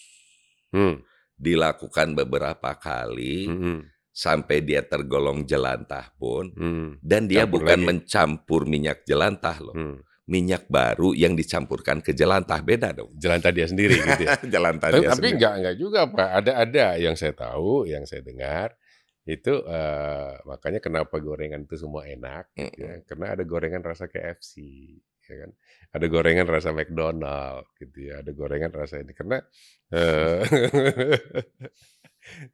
hmm, 0.73 0.97
Dilakukan 1.37 2.17
beberapa 2.17 2.73
kali 2.81 3.45
mhm, 3.45 3.77
sampai 4.09 4.65
dia 4.65 4.81
tergolong 4.81 5.45
jelantah 5.45 6.09
pun 6.17 6.49
hmm, 6.49 6.97
dan 7.05 7.29
dia 7.29 7.45
Campur 7.45 7.61
bukan 7.61 7.79
lagi. 7.79 7.85
mencampur 7.85 8.65
minyak 8.65 9.05
jelantah 9.05 9.57
loh. 9.61 9.77
hmm. 9.77 9.97
Minyak 10.27 10.67
baru 10.67 11.15
yang 11.15 11.39
dicampurkan 11.39 12.03
ke 12.03 12.11
jelantah 12.11 12.59
beda 12.59 12.91
dong. 12.91 13.15
Jelantah 13.15 13.47
dia 13.55 13.63
sendiri 13.63 14.03
gitu 14.03 14.27
ya. 14.27 14.35
jelantah 14.53 14.91
Tapi, 14.91 14.99
dia 14.99 15.07
tapi 15.07 15.15
sendiri. 15.15 15.37
enggak 15.37 15.53
enggak 15.61 15.75
juga 15.79 16.01
Pak. 16.09 16.29
Ada 16.43 16.51
ada 16.67 16.85
yang 16.99 17.15
saya 17.15 17.31
tahu, 17.31 17.87
yang 17.87 18.03
saya 18.03 18.21
dengar 18.23 18.75
itu 19.27 19.53
eh, 19.67 20.33
makanya 20.47 20.79
kenapa 20.79 21.19
gorengan 21.19 21.67
itu 21.67 21.75
semua 21.75 22.07
enak 22.07 22.47
gitu 22.55 22.87
ya. 22.87 22.95
Mm-mm. 22.95 23.03
Karena 23.03 23.25
ada 23.35 23.43
gorengan 23.43 23.83
rasa 23.83 24.07
KFC 24.07 24.53
ya 25.27 25.35
kan. 25.43 25.51
Ada 25.91 26.05
gorengan 26.07 26.47
rasa 26.47 26.71
McDonald 26.71 27.67
gitu 27.75 28.07
ya. 28.07 28.23
Ada 28.23 28.31
gorengan 28.31 28.71
rasa 28.71 29.03
ini 29.03 29.11
karena 29.11 29.43
eh, 29.91 30.39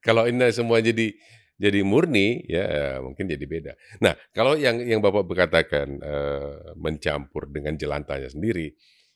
kalau 0.05 0.25
ini 0.25 0.49
semua 0.49 0.81
jadi 0.81 1.13
jadi 1.53 1.85
murni 1.85 2.41
ya 2.49 2.97
mungkin 2.99 3.29
jadi 3.29 3.45
beda. 3.45 3.73
Nah, 4.01 4.17
kalau 4.33 4.57
yang 4.57 4.81
yang 4.81 4.99
Bapak 4.99 5.23
berkatakan 5.29 6.01
eh, 6.01 6.73
mencampur 6.75 7.47
dengan 7.53 7.77
jelantahnya 7.77 8.33
sendiri 8.33 8.73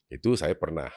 itu 0.07 0.39
saya 0.39 0.55
pernah 0.55 0.87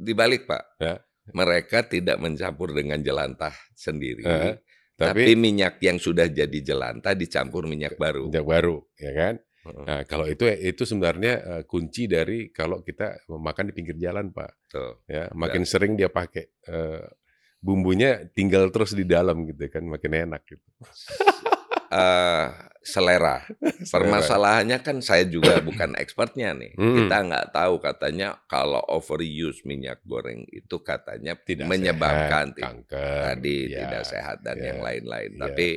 Dibalik 0.00 0.48
Pak, 0.48 0.80
Ya. 0.80 0.96
mereka 1.36 1.84
tidak 1.84 2.16
mencampur 2.16 2.72
dengan 2.72 3.04
jelantah 3.04 3.52
sendiri, 3.76 4.24
Eh, 4.24 4.56
tapi, 4.98 5.30
tapi 5.30 5.32
minyak 5.38 5.78
yang 5.78 6.02
sudah 6.02 6.26
jadi 6.26 6.58
jelantah 6.58 7.14
dicampur 7.14 7.70
minyak 7.70 7.94
baru. 7.94 8.26
minyak 8.26 8.46
baru 8.46 8.82
ya 8.98 9.12
kan. 9.14 9.34
Nah, 9.68 10.00
kalau 10.08 10.24
itu 10.24 10.48
itu 10.48 10.82
sebenarnya 10.88 11.32
eh, 11.38 11.62
kunci 11.68 12.08
dari 12.08 12.48
kalau 12.50 12.80
kita 12.80 13.28
makan 13.30 13.70
di 13.70 13.72
pinggir 13.76 13.96
jalan, 14.00 14.32
Pak. 14.32 14.50
tuh. 14.70 15.04
Ya, 15.04 15.28
makin 15.36 15.62
sering 15.68 15.94
dia 15.94 16.08
pakai 16.08 16.48
eh, 16.66 17.04
bumbunya 17.60 18.26
tinggal 18.32 18.72
terus 18.72 18.96
di 18.96 19.04
dalam 19.04 19.44
gitu 19.44 19.68
kan, 19.68 19.84
makin 19.84 20.12
enak 20.28 20.42
gitu. 20.48 20.66
Eh, 21.88 22.46
selera. 22.88 23.44
Permasalahannya 23.92 24.80
kan 24.80 25.04
saya 25.04 25.28
juga 25.28 25.60
bukan 25.68 25.92
expertnya 26.00 26.56
nih. 26.56 26.72
Hmm. 26.78 27.04
Kita 27.04 27.16
nggak 27.20 27.46
tahu 27.52 27.74
katanya 27.84 28.40
kalau 28.48 28.80
overuse 28.88 29.68
minyak 29.68 30.00
goreng 30.08 30.48
itu 30.48 30.80
katanya 30.80 31.36
Tidak 31.36 31.68
menyebabkan 31.68 32.56
sehat, 32.56 32.88
kanker, 32.88 33.20
tadi 33.28 33.56
ya, 33.68 33.84
tidak 33.84 34.04
sehat 34.08 34.36
dan 34.40 34.56
ya, 34.56 34.64
yang 34.72 34.80
lain-lain. 34.80 35.30
ya. 35.36 35.40
Tapi 35.44 35.68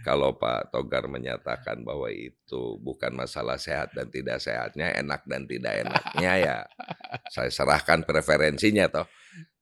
kalau 0.00 0.32
Pak 0.38 0.72
Togar 0.72 1.04
menyatakan 1.12 1.84
bahwa 1.84 2.08
itu 2.08 2.80
bukan 2.80 3.12
masalah 3.12 3.60
sehat 3.60 3.92
dan 3.92 4.08
tidak 4.08 4.40
sehatnya, 4.40 4.96
enak 4.96 5.28
dan 5.28 5.44
tidak 5.44 5.84
enaknya 5.84 6.32
ya 6.40 6.58
saya 7.34 7.50
serahkan 7.52 8.06
preferensinya 8.06 8.88
toh. 8.88 9.06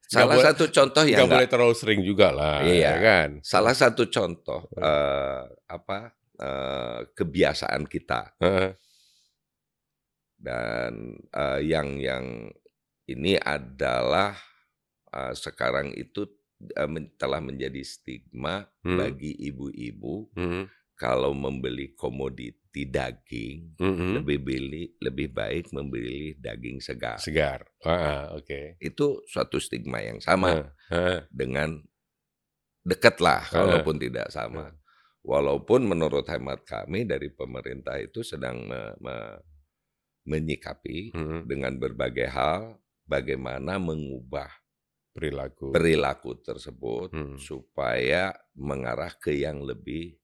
Salah 0.09 0.35
boleh- 0.35 0.47
satu 0.49 0.65
contoh 0.69 1.05
yang 1.05 1.21
nggak 1.21 1.37
boleh 1.37 1.49
terlalu 1.49 1.75
sering 1.75 2.01
juga 2.01 2.33
lah, 2.33 2.65
Iya. 2.65 2.81
ya 2.81 2.95
kan? 2.99 3.31
salah 3.45 3.73
satu 3.73 4.09
contoh 4.09 4.65
eh, 4.73 5.43
apa 5.69 5.99
eh, 6.35 7.01
kebiasaan 7.13 7.85
kita 7.85 8.33
Heeh, 8.39 8.73
dan 10.39 10.93
eh, 11.29 11.61
yang 11.63 11.99
yang 11.99 12.49
ini 13.05 13.37
adalah 13.37 14.33
eh, 15.11 15.35
sekarang 15.35 15.93
itu 15.93 16.25
eh, 16.71 16.87
men- 16.87 17.13
telah 17.15 17.39
menjadi 17.39 17.83
stigma 17.83 18.65
Hmm. 18.81 18.97
bagi 18.97 19.37
ibu-ibu 19.45 20.33
mhm, 20.33 20.63
kalau 20.99 21.31
membeli 21.31 21.95
komoditi 21.95 22.83
daging 22.91 23.79
mhm. 23.79 24.21
lebih 24.21 24.39
beli 24.43 24.85
lebih 24.99 25.31
baik 25.31 25.71
membeli 25.71 26.35
daging 26.37 26.83
segar. 26.83 27.23
segar. 27.23 27.63
Ah, 27.87 28.35
oke. 28.35 28.77
Itu 28.83 29.23
suatu 29.31 29.63
stigma 29.63 30.03
yang 30.03 30.19
sama 30.19 30.59
Heeh, 30.59 30.67
heeh, 30.91 31.19
dengan 31.31 31.79
dekat 32.83 33.23
lah 33.23 33.47
kalaupun 33.47 33.97
tidak 34.03 34.29
sama. 34.35 34.75
Walaupun 35.23 35.87
menurut 35.87 36.27
hemat 36.27 36.67
kami 36.67 37.07
dari 37.07 37.31
pemerintah 37.31 37.95
itu 38.01 38.27
sedang 38.27 38.65
me- 38.67 38.97
me- 38.99 39.39
menyikapi 40.29 41.15
mhm. 41.15 41.39
dengan 41.49 41.79
berbagai 41.79 42.29
hal 42.29 42.77
bagaimana 43.09 43.81
mengubah 43.81 44.49
perilaku. 45.17 45.73
perilaku 45.73 46.31
tersebut 46.45 47.09
Hmm. 47.11 47.37
supaya 47.41 48.37
mengarah 48.55 49.11
ke 49.17 49.35
yang 49.35 49.65
lebih 49.65 50.15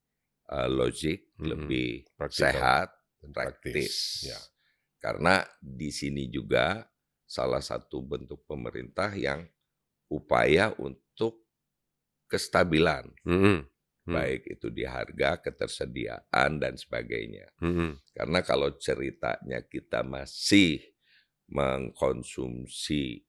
uh, 0.51 0.69
logik, 0.71 1.29
Mhm. 1.39 1.49
lebih 1.51 1.91
Praktikal 2.17 2.51
sehat, 2.53 2.89
dan 3.23 3.31
praktis. 3.33 4.25
Ya. 4.27 4.39
Karena 5.01 5.45
di 5.61 5.91
sini 5.93 6.29
juga 6.33 6.89
salah 7.25 7.61
satu 7.61 8.01
bentuk 8.05 8.45
pemerintah 8.49 9.13
yang 9.17 9.45
upaya 10.09 10.73
untuk 10.81 11.45
kestabilan, 12.29 13.13
Mhm, 13.25 13.69
hmm, 14.09 14.15
baik 14.15 14.43
itu 14.49 14.69
di 14.73 14.85
harga, 14.89 15.41
ketersediaan 15.41 16.51
dan 16.61 16.75
sebagainya. 16.77 17.53
mhm, 17.61 18.01
Karena 18.15 18.41
kalau 18.45 18.73
ceritanya 18.81 19.61
kita 19.67 20.03
masih 20.07 20.81
mengkonsumsi 21.51 23.25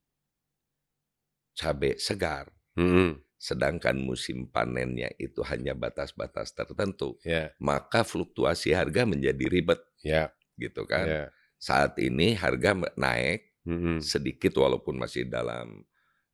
cabai 1.56 1.95
segar, 1.99 2.51
mhm. 2.75 3.24
Sedangkan 3.45 3.93
musim 4.01 4.49
panennya 4.49 5.13
itu 5.21 5.45
hanya 5.45 5.77
batas-batas 5.77 6.49
tertentu, 6.49 7.21
Ya, 7.21 7.53
maka 7.62 8.01
fluktuasi 8.01 8.73
harga 8.73 9.05
menjadi 9.05 9.45
ribet, 9.45 9.77
ya, 10.01 10.34
gitu 10.58 10.89
kan? 10.89 11.05
ya. 11.05 11.23
Saat 11.62 12.01
ini 12.01 12.34
harga 12.34 12.73
naik 12.97 13.53
Mhm, 13.65 13.97
sedikit 14.01 14.53
walaupun 14.62 14.93
masih 14.97 15.25
dalam 15.25 15.81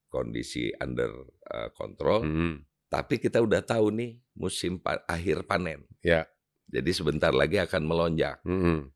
kondisi 0.08 0.71
under 0.80 1.08
uh, 1.47 1.71
control, 1.71 2.28
mhm. 2.28 2.54
tapi 2.88 3.19
kita 3.19 3.39
udah 3.39 3.63
tahu 3.63 3.88
nih 3.91 4.19
musim 4.36 4.76
pa- 4.76 5.04
akhir 5.08 5.47
panen. 5.47 5.88
Ya. 6.04 6.28
Jadi 6.67 6.91
sebentar 6.91 7.32
lagi 7.32 7.56
akan 7.60 7.84
melonjak. 7.88 8.39
Mhm, 8.43 8.91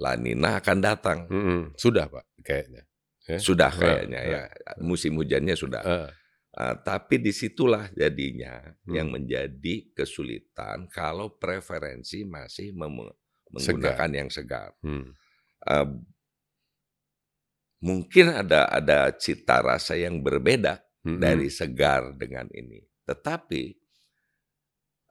La 0.00 0.16
Nina 0.16 0.56
akan 0.60 0.78
datang. 0.80 1.18
mhm. 1.28 1.76
Sudah 1.76 2.08
Pak, 2.08 2.24
kayaknya. 2.40 2.88
Ya. 3.28 3.36
Sudah 3.36 3.68
Eh, 3.68 3.76
kayaknya 3.76 4.20
eh, 4.24 4.32
ya. 4.32 4.40
Musim 4.80 5.20
hujannya 5.20 5.52
sudah. 5.52 5.84
Eh, 5.84 6.08
Ah, 6.50 6.74
tapi 6.74 7.22
di 7.22 7.30
situlah 7.30 7.86
jadinya 7.94 8.58
Hmm. 8.82 8.94
yang 8.98 9.08
menjadi 9.14 9.94
kesulitan 9.94 10.90
kalau 10.90 11.38
preferensi 11.38 12.26
masih 12.26 12.74
mem- 12.74 13.14
Segar. 13.54 13.94
menggunakan 13.94 14.10
yang 14.14 14.30
segar. 14.30 14.70
hmm, 14.82 15.14
Ah, 15.62 15.86
mungkin 17.80 18.26
ada 18.34 18.66
ada 18.68 19.14
cita 19.14 19.62
rasa 19.62 19.94
yang 19.96 20.20
berbeda 20.20 20.82
mhm. 21.06 21.18
dari 21.22 21.48
segar 21.48 22.12
dengan 22.18 22.46
ini. 22.52 22.82
Tetapi 23.06 23.62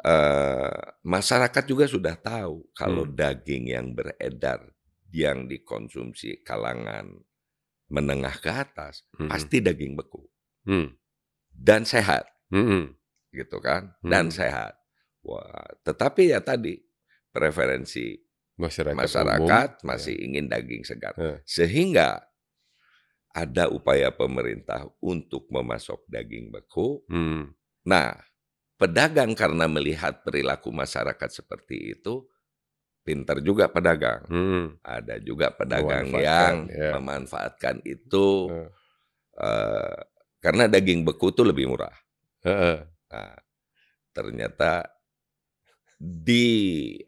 eh, 0.06 0.80
masyarakat 1.04 1.64
juga 1.68 1.86
sudah 1.88 2.16
tahu 2.16 2.68
kalau 2.72 3.04
Hmm. 3.04 3.16
daging 3.16 3.66
yang 3.72 3.88
beredar 3.92 4.72
yang 5.12 5.50
dikonsumsi 5.50 6.46
kalangan 6.46 7.20
menengah 7.90 8.36
ke 8.38 8.52
atas 8.54 9.02
Mhm. 9.18 9.28
pasti 9.28 9.58
daging 9.60 9.98
beku 9.98 10.22
Hmm, 10.68 10.94
dan 11.60 11.84
sehat. 11.84 12.26
mhm. 12.50 12.96
gitu 13.30 13.62
kan 13.62 13.94
dan 14.02 14.34
Hmm. 14.34 14.38
sehat. 14.42 14.74
Wah, 15.22 15.70
tetapi 15.86 16.34
ya 16.34 16.42
tadi 16.42 16.82
preferensi 17.30 18.18
Masyarakat 18.58 18.98
masyarakat 18.98 19.70
umum, 19.78 19.86
masih 19.86 20.16
ya. 20.18 20.22
ingin 20.26 20.46
daging 20.50 20.82
segar. 20.82 21.14
Heeh. 21.14 21.38
Sehingga 21.46 22.26
ada 23.30 23.70
upaya 23.70 24.10
pemerintah 24.10 24.90
untuk 25.00 25.46
memasok 25.54 26.10
daging 26.10 26.50
beku. 26.50 27.06
Hmm. 27.06 27.54
Nah, 27.86 28.18
pedagang 28.82 29.38
karena 29.38 29.70
melihat 29.70 30.26
perilaku 30.26 30.74
masyarakat 30.74 31.30
seperti 31.30 31.94
itu, 31.94 32.26
pinter 33.06 33.40
juga 33.46 33.70
pedagang. 33.70 34.26
Hmm. 34.26 34.66
Ada 34.82 35.22
juga 35.22 35.54
pedagang 35.54 36.10
yang 36.10 36.66
ya. 36.66 36.98
memanfaatkan 36.98 37.86
itu 37.86 38.50
Heeh. 38.50 38.70
eh, 39.40 39.98
karena 40.44 40.68
daging 40.72 41.04
beku 41.08 41.32
itu 41.36 41.44
lebih 41.44 41.68
murah. 41.72 41.96
Heeh. 42.44 42.88
Nah, 43.12 43.36
ternyata 44.14 44.88
di 46.00 46.48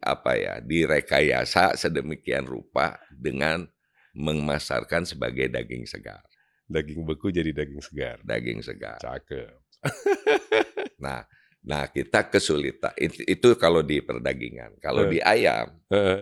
apa 0.04 0.36
ya 0.36 0.54
direkayasa 0.60 1.80
sedemikian 1.80 2.44
rupa 2.44 3.00
dengan 3.08 3.64
memasarkan 4.12 5.08
sebagai 5.08 5.48
daging 5.48 5.88
segar, 5.88 6.20
Daging 6.68 7.08
beku 7.08 7.32
jadi 7.32 7.56
daging 7.56 7.80
segar. 7.80 8.18
daging 8.24 8.60
segar. 8.64 9.00
Cakep. 9.00 9.56
Nah, 11.02 11.26
nah 11.66 11.90
kita 11.90 12.30
kesulitan 12.30 12.94
itu, 13.00 13.26
itu 13.26 13.48
kalau 13.58 13.82
di 13.82 14.06
perdagingan. 14.06 14.78
Kalau 14.78 15.02
Eh. 15.08 15.18
di 15.18 15.20
ayam 15.24 15.82
Heeh. 15.90 16.22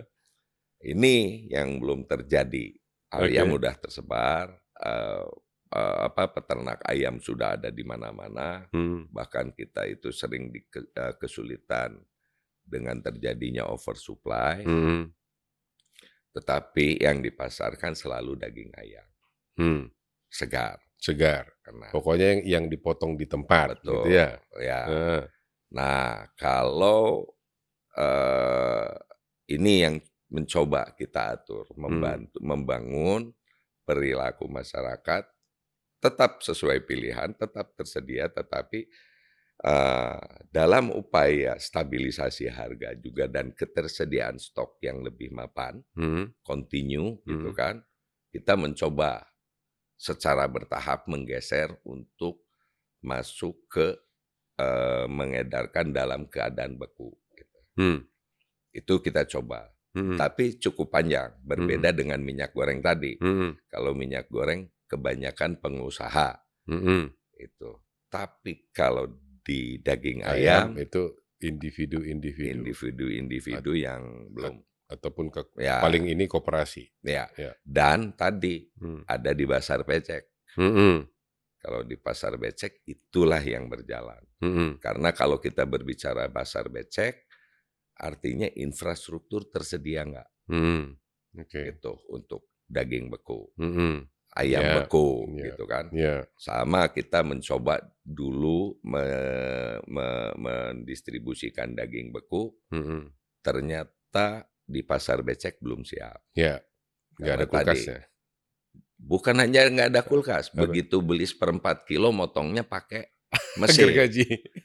ini 0.86 1.46
yang 1.52 1.76
belum 1.82 2.08
terjadi. 2.08 2.72
Ayam 3.12 3.52
Oke. 3.52 3.58
udah 3.60 3.74
tersebar, 3.76 4.46
eh, 4.80 5.26
eh, 5.70 5.98
apa 6.06 6.30
peternak 6.34 6.82
ayam 6.86 7.18
sudah 7.22 7.54
ada 7.58 7.70
di 7.70 7.82
mana-mana. 7.86 8.66
Hmm. 8.74 9.06
Bahkan 9.10 9.54
kita 9.54 9.86
itu 9.86 10.10
sering 10.10 10.50
di, 10.50 10.60
eh, 10.74 11.14
kesulitan 11.18 11.98
dengan 12.62 12.98
terjadinya 13.02 13.66
oversupply. 13.70 14.62
Hmm. 14.66 15.10
Tetapi 16.30 17.02
yang 17.02 17.18
dipasarkan 17.22 17.98
selalu 17.98 18.38
daging 18.38 18.70
ayam 18.78 19.06
Hmm. 19.58 19.90
segar. 20.30 20.78
Segar. 20.96 21.50
Karena 21.64 21.90
Pokoknya 21.90 22.38
yang, 22.38 22.42
yang 22.46 22.64
dipotong 22.70 23.16
di 23.18 23.26
tempat, 23.26 23.76
betul, 23.80 24.04
gitu 24.06 24.14
ya. 24.14 24.28
ya. 24.60 24.80
Heeh. 24.86 25.22
Nah, 25.74 26.26
kalau 26.38 27.26
eh, 27.98 28.90
ini 29.50 29.82
yang 29.82 29.98
mencoba 30.30 30.94
kita 30.94 31.34
atur, 31.34 31.66
membantu 31.74 32.38
membangun 32.38 33.34
perilaku 33.82 34.46
masyarakat 34.46 35.26
tetap 36.00 36.40
sesuai 36.42 36.84
pilihan, 36.88 37.32
tetap 37.36 37.76
tersedia, 37.76 38.26
tetapi 38.32 38.88
eh, 39.60 40.20
dalam 40.48 40.88
upaya 40.88 41.60
stabilisasi 41.60 42.48
harga 42.48 42.96
juga 42.96 43.28
dan 43.28 43.52
ketersediaan 43.52 44.40
stok 44.40 44.80
yang 44.80 45.04
lebih 45.04 45.28
mapan, 45.36 45.84
Hmm. 45.92 46.32
continue 46.40 47.20
gitu 47.28 47.52
Hmm. 47.52 47.56
kan, 47.58 47.74
kita 48.32 48.56
mencoba 48.56 49.28
secara 50.00 50.48
bertahap 50.48 51.04
menggeser 51.12 51.76
untuk 51.84 52.40
masuk 53.04 53.68
ke 53.68 53.88
eh, 54.60 55.06
mengedarkan 55.08 55.88
dalam 55.92 56.28
keadaan 56.28 56.76
beku. 56.76 57.16
gitu. 57.32 57.58
Hmm. 57.80 58.04
Itu 58.72 59.00
kita 59.00 59.24
coba. 59.24 59.72
Hmm. 59.96 60.20
Tapi 60.20 60.60
cukup 60.60 60.92
panjang, 60.92 61.32
berbeda 61.42 61.90
dengan 61.96 62.20
minyak 62.20 62.52
goreng 62.52 62.84
tadi. 62.84 63.16
Hmm. 63.18 63.56
Kalau 63.72 63.96
minyak 63.96 64.28
goreng 64.28 64.68
kebanyakan 64.90 65.56
pengusaha 65.56 66.42
Hmm. 66.66 67.14
itu. 67.34 67.70
Tapi 68.10 68.68
kalau 68.70 69.06
di 69.40 69.78
daging 69.78 70.26
Ayam 70.26 70.74
ayam, 70.74 70.82
itu 70.82 71.14
individu-individu 71.40 72.60
individu-individu 72.60 73.72
yang 73.72 74.28
belum 74.30 74.60
ataupun 74.90 75.30
ke 75.30 75.40
ya 75.56 75.78
paling 75.78 76.10
ini 76.10 76.26
koperasi. 76.26 76.90
ya. 77.00 77.30
Ya. 77.38 77.54
Dan 77.62 78.12
tadi 78.12 78.66
Hmm. 78.76 79.06
ada 79.06 79.30
di 79.30 79.46
pasar 79.46 79.86
becek. 79.86 80.26
Hmm. 80.58 81.06
Kalau 81.56 81.86
di 81.86 81.94
pasar 81.94 82.34
becek 82.36 82.82
itulah 82.84 83.38
yang 83.38 83.70
berjalan. 83.70 84.20
Hmm. 84.42 84.76
Karena 84.82 85.14
kalau 85.14 85.38
kita 85.38 85.62
berbicara 85.64 86.26
pasar 86.28 86.66
becek, 86.68 87.24
artinya 87.94 88.48
infrastruktur 88.50 89.46
tersedia 89.46 90.02
nggak 90.02 90.28
Hmm. 90.50 90.96
Oke. 91.38 91.70
gitu 91.70 91.94
untuk 92.10 92.50
daging 92.66 93.06
beku, 93.08 93.50
Hmm. 93.54 94.02
Ayam 94.32 94.62
Ya, 94.62 94.72
beku 94.78 95.26
ya. 95.32 95.44
gitu 95.46 95.64
kan. 95.64 95.84
Ya. 95.90 96.22
Sama 96.36 96.86
kita 96.86 97.20
mencoba 97.20 97.80
dulu 98.00 98.78
me- 98.82 99.80
me- 99.84 100.34
mendistribusikan 100.36 101.72
daging 101.72 102.10
beku, 102.10 102.54
Hmm. 102.68 103.10
ternyata 103.40 104.44
di 104.62 104.80
pasar 104.80 105.20
becek 105.20 105.58
belum 105.58 105.82
siap. 105.82 106.22
Ya. 106.32 106.62
Nggak 107.16 107.34
ada 107.34 107.44
tadi 107.44 107.54
kulkasnya. 107.68 108.00
Bukan 108.96 109.34
hanya 109.34 109.60
nggak 109.66 109.88
ada 109.90 110.02
kulkas, 110.02 110.52
begitu 110.52 111.00
beli 111.00 111.24
seperempat 111.24 111.84
kilo 111.84 112.12
motongnya 112.12 112.62
pakai 112.62 113.08
mesin, 113.60 113.88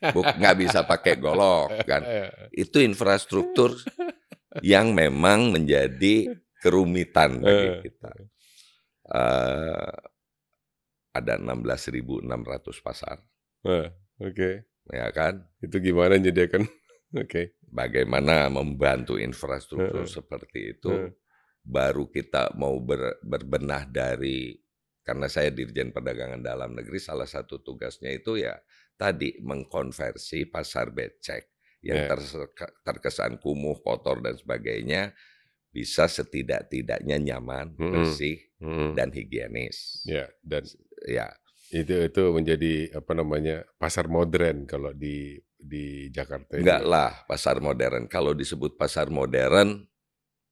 nggak 0.04 0.58
bisa 0.58 0.84
pakai 0.84 1.16
golok 1.16 1.72
kan. 1.90 2.04
Itu 2.52 2.80
infrastruktur 2.80 3.76
yang 4.62 4.92
memang 4.92 5.52
menjadi 5.52 6.32
kerumitan 6.60 7.40
bagi 7.40 7.68
Eh. 7.70 7.80
kita. 7.82 8.12
Eh, 9.06 9.94
ada 11.14 11.34
16.600 11.38 12.26
pasar, 12.82 13.24
Wah, 13.62 13.88
Oke. 14.20 14.66
ya 14.92 15.08
kan? 15.10 15.48
Itu 15.58 15.80
gimana 15.80 16.18
nyediakan? 16.18 16.66
Oke. 17.22 17.56
Bagaimana 17.66 18.50
membantu 18.50 19.16
infrastruktur 19.16 20.04
Eh. 20.04 20.10
seperti 20.10 20.60
itu? 20.76 20.92
Eh. 20.92 21.12
Baru 21.62 22.10
kita 22.10 22.54
mau 22.54 22.78
ber- 22.78 23.18
berbenah 23.22 23.86
dari 23.86 24.54
karena 25.02 25.26
saya 25.26 25.50
Dirjen 25.50 25.94
Perdagangan 25.94 26.42
Dalam 26.42 26.74
Negeri, 26.74 26.98
salah 26.98 27.26
satu 27.26 27.62
tugasnya 27.62 28.10
itu 28.10 28.38
ya 28.38 28.58
tadi 28.98 29.38
mengkonversi 29.38 30.50
pasar 30.50 30.90
becek 30.90 31.54
yang 31.82 32.06
Ya. 32.06 32.10
terse- 32.10 32.54
terkesan 32.82 33.38
kumuh, 33.38 33.82
kotor 33.82 34.22
dan 34.22 34.34
sebagainya 34.34 35.14
bisa 35.76 36.08
setidak-tidaknya 36.08 37.20
nyaman, 37.20 37.76
Mm-mm. 37.76 37.92
bersih 37.92 38.40
Hmm. 38.56 38.96
dan 38.96 39.12
higienis. 39.12 40.08
Ya, 40.08 40.32
dan 40.40 40.64
Ya, 41.06 41.28
itu 41.70 41.92
itu 42.02 42.24
menjadi 42.32 42.96
apa 42.96 43.12
namanya 43.12 43.68
pasar 43.76 44.08
modern 44.08 44.64
kalau 44.64 44.90
di 44.90 45.36
di 45.60 46.08
Jakarta. 46.10 46.56
ini. 46.56 46.64
enggak 46.64 46.82
lah 46.82 47.12
pasar 47.26 47.60
modern. 47.60 48.08
Kalau 48.08 48.32
disebut 48.32 48.74
pasar 48.74 49.12
modern, 49.12 49.84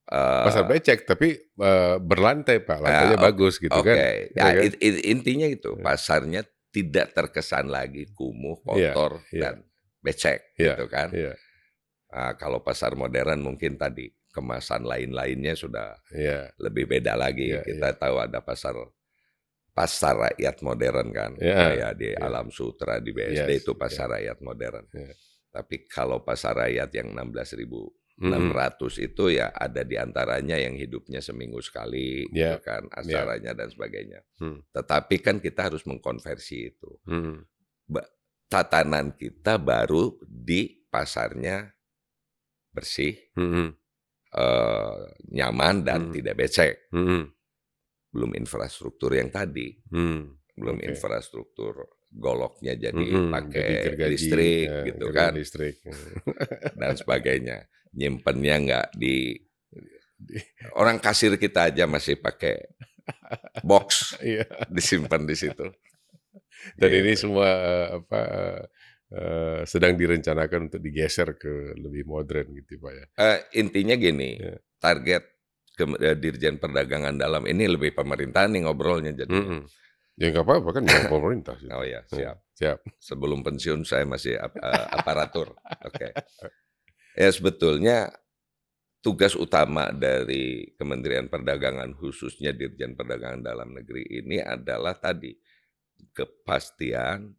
eh, 0.05 0.43
Pasar 0.43 0.67
becek 0.67 1.07
tapi 1.07 1.39
eh, 1.39 1.95
berlantai 1.97 2.59
pak, 2.59 2.77
lantainya 2.77 3.15
oke. 3.15 3.23
bagus 3.23 3.55
gitu 3.57 3.71
oke, 3.71 3.87
kan? 3.87 3.95
ya, 4.29 4.43
kan? 4.51 4.53
it- 4.61 4.77
it- 4.77 5.03
intinya 5.05 5.47
itu 5.47 5.73
Ya. 5.73 5.81
pasarnya 5.81 6.41
tidak 6.69 7.13
terkesan 7.13 7.69
lagi 7.69 8.09
kumuh, 8.11 8.59
Iya, 8.73 8.91
kotor 8.91 9.11
iya. 9.31 9.41
dan 9.41 9.55
becek, 10.01 10.43
Iya, 10.59 10.75
gitu 10.75 10.85
kan? 10.87 11.09
Iya, 11.13 11.33
Nah, 12.09 12.35
kalau 12.35 12.61
pasar 12.61 12.93
modern 12.93 13.41
mungkin 13.41 13.73
tadi 13.73 14.05
kemasan 14.33 14.83
lain-lainnya 14.83 15.53
sudah 15.53 15.93
iya, 16.09 16.49
lebih 16.57 16.89
beda 16.89 17.13
lagi. 17.13 17.53
Iya, 17.53 17.61
Kita 17.61 17.93
tahu 17.93 18.17
ada 18.17 18.41
pasar 18.41 18.73
pasar 19.73 20.29
rakyat 20.29 20.61
modern 20.61 21.07
kan, 21.13 21.31
Iya, 21.37 21.57
kayak 21.57 21.91
di 21.97 22.09
iya. 22.13 22.21
Alam 22.21 22.49
Sutra 22.53 23.01
di 23.01 23.09
BSD 23.13 23.49
Yes, 23.49 23.61
itu 23.65 23.73
pasar 23.77 24.09
rakyat 24.13 24.37
modern. 24.41 24.85
Iya. 24.93 25.13
Tapi 25.53 25.85
kalau 25.85 26.21
pasar 26.25 26.57
rakyat 26.65 26.89
yang 26.97 27.13
16.600 27.13 28.21
Mm-mm. 28.21 28.89
itu 29.05 29.23
ya 29.33 29.49
ada 29.53 29.81
di 29.81 29.97
antaranya 29.97 30.57
yang 30.57 30.77
hidupnya 30.77 31.21
seminggu 31.21 31.61
sekali, 31.61 32.25
Iya, 32.29 32.57
gitu 32.57 32.69
kan, 32.69 32.89
acaranya 32.89 33.53
dan 33.53 33.69
sebagainya. 33.69 34.21
Hmm. 34.41 34.61
Tetapi 34.73 35.15
kan 35.21 35.37
kita 35.41 35.69
harus 35.69 35.85
mengkonversi 35.85 36.57
itu. 36.73 36.89
Mm. 37.09 37.45
Tatanan 38.49 39.17
kita 39.17 39.57
baru 39.57 40.13
di 40.25 40.85
pasarnya 40.93 41.73
bersih, 42.73 43.17
Mm-mm. 43.37 43.73
Eh, 44.33 44.95
nyaman 45.31 45.75
dan 45.81 45.99
Hmm. 46.07 46.13
tidak 46.13 46.35
becek. 46.35 46.73
Mm-mm. 46.89 47.29
Belum 48.09 48.31
infrastruktur 48.33 49.13
yang 49.13 49.29
tadi, 49.29 49.73
Mm. 49.89 50.21
belum 50.53 50.77
Oke. 50.77 50.85
infrastruktur 50.87 51.73
goloknya 52.09 52.77
jadi 52.77 52.93
Mm-mm. 52.93 53.29
pakai 53.29 53.65
Jadi 53.65 53.83
gergaji, 53.89 54.11
listrik 54.11 54.67
eh, 54.67 54.83
gitu 54.87 55.05
kan 55.09 55.31
listrik. 55.33 55.75
dan 56.79 56.93
sebagainya. 56.93 57.57
Nyimpennya 57.91 58.55
nggak 58.59 58.87
di 58.93 59.33
orang 60.73 60.97
kasir 60.97 61.35
kita 61.35 61.69
aja 61.69 61.85
masih 61.85 62.17
pakai 62.17 62.57
box 63.61 64.15
Iya. 64.19 64.45
disimpan 64.67 65.25
di 65.25 65.35
situ. 65.35 65.67
Dan 66.73 66.89
Gitu. 66.89 66.99
ini 67.01 67.13
semua 67.13 67.49
eh, 67.49 67.87
apa 67.97 68.21
eh, 69.13 69.61
sedang 69.63 69.93
direncanakan 69.93 70.67
untuk 70.67 70.81
digeser 70.81 71.37
ke 71.37 71.77
lebih 71.77 72.03
modern 72.03 72.49
gitu 72.53 72.77
pak 72.77 72.91
ya. 72.91 73.05
Eh, 73.15 73.37
intinya 73.61 73.93
gini, 73.93 74.35
Ya. 74.35 74.57
target 74.77 75.23
ke- 75.73 75.99
eh, 76.01 76.17
Dirjen 76.17 76.57
Perdagangan 76.57 77.13
Dalam 77.13 77.45
ini 77.45 77.65
lebih 77.65 77.93
pemerintahan 77.93 78.49
nih 78.49 78.61
ngobrolnya 78.65 79.13
jadi. 79.13 79.29
Mm-mm. 79.29 79.61
Ya 80.13 80.29
nggak 80.29 80.45
apa-apa 80.45 80.69
kan 80.77 80.83
yang 80.85 81.09
pemerintah. 81.09 81.55
sih. 81.57 81.69
Oh 81.77 81.81
ya, 81.81 82.01
siap. 82.05 82.37
Siap. 82.53 82.85
Sebelum 82.97 83.41
pensiun 83.41 83.81
saya 83.81 84.05
masih 84.05 84.37
ap- 84.37 84.61
aparatur. 84.97 85.57
Oke. 85.81 86.13
Ya 87.13 87.29
sebetulnya 87.29 88.13
tugas 89.01 89.33
utama 89.33 89.89
dari 89.89 90.73
Kementerian 90.73 91.27
Perdagangan, 91.27 91.93
khususnya 91.93 92.53
Dirjen 92.53 92.93
Perdagangan 92.93 93.41
Dalam 93.41 93.73
Negeri 93.73 94.05
ini 94.07 94.37
adalah 94.39 94.93
tadi, 94.95 95.33
kepastian, 96.13 97.33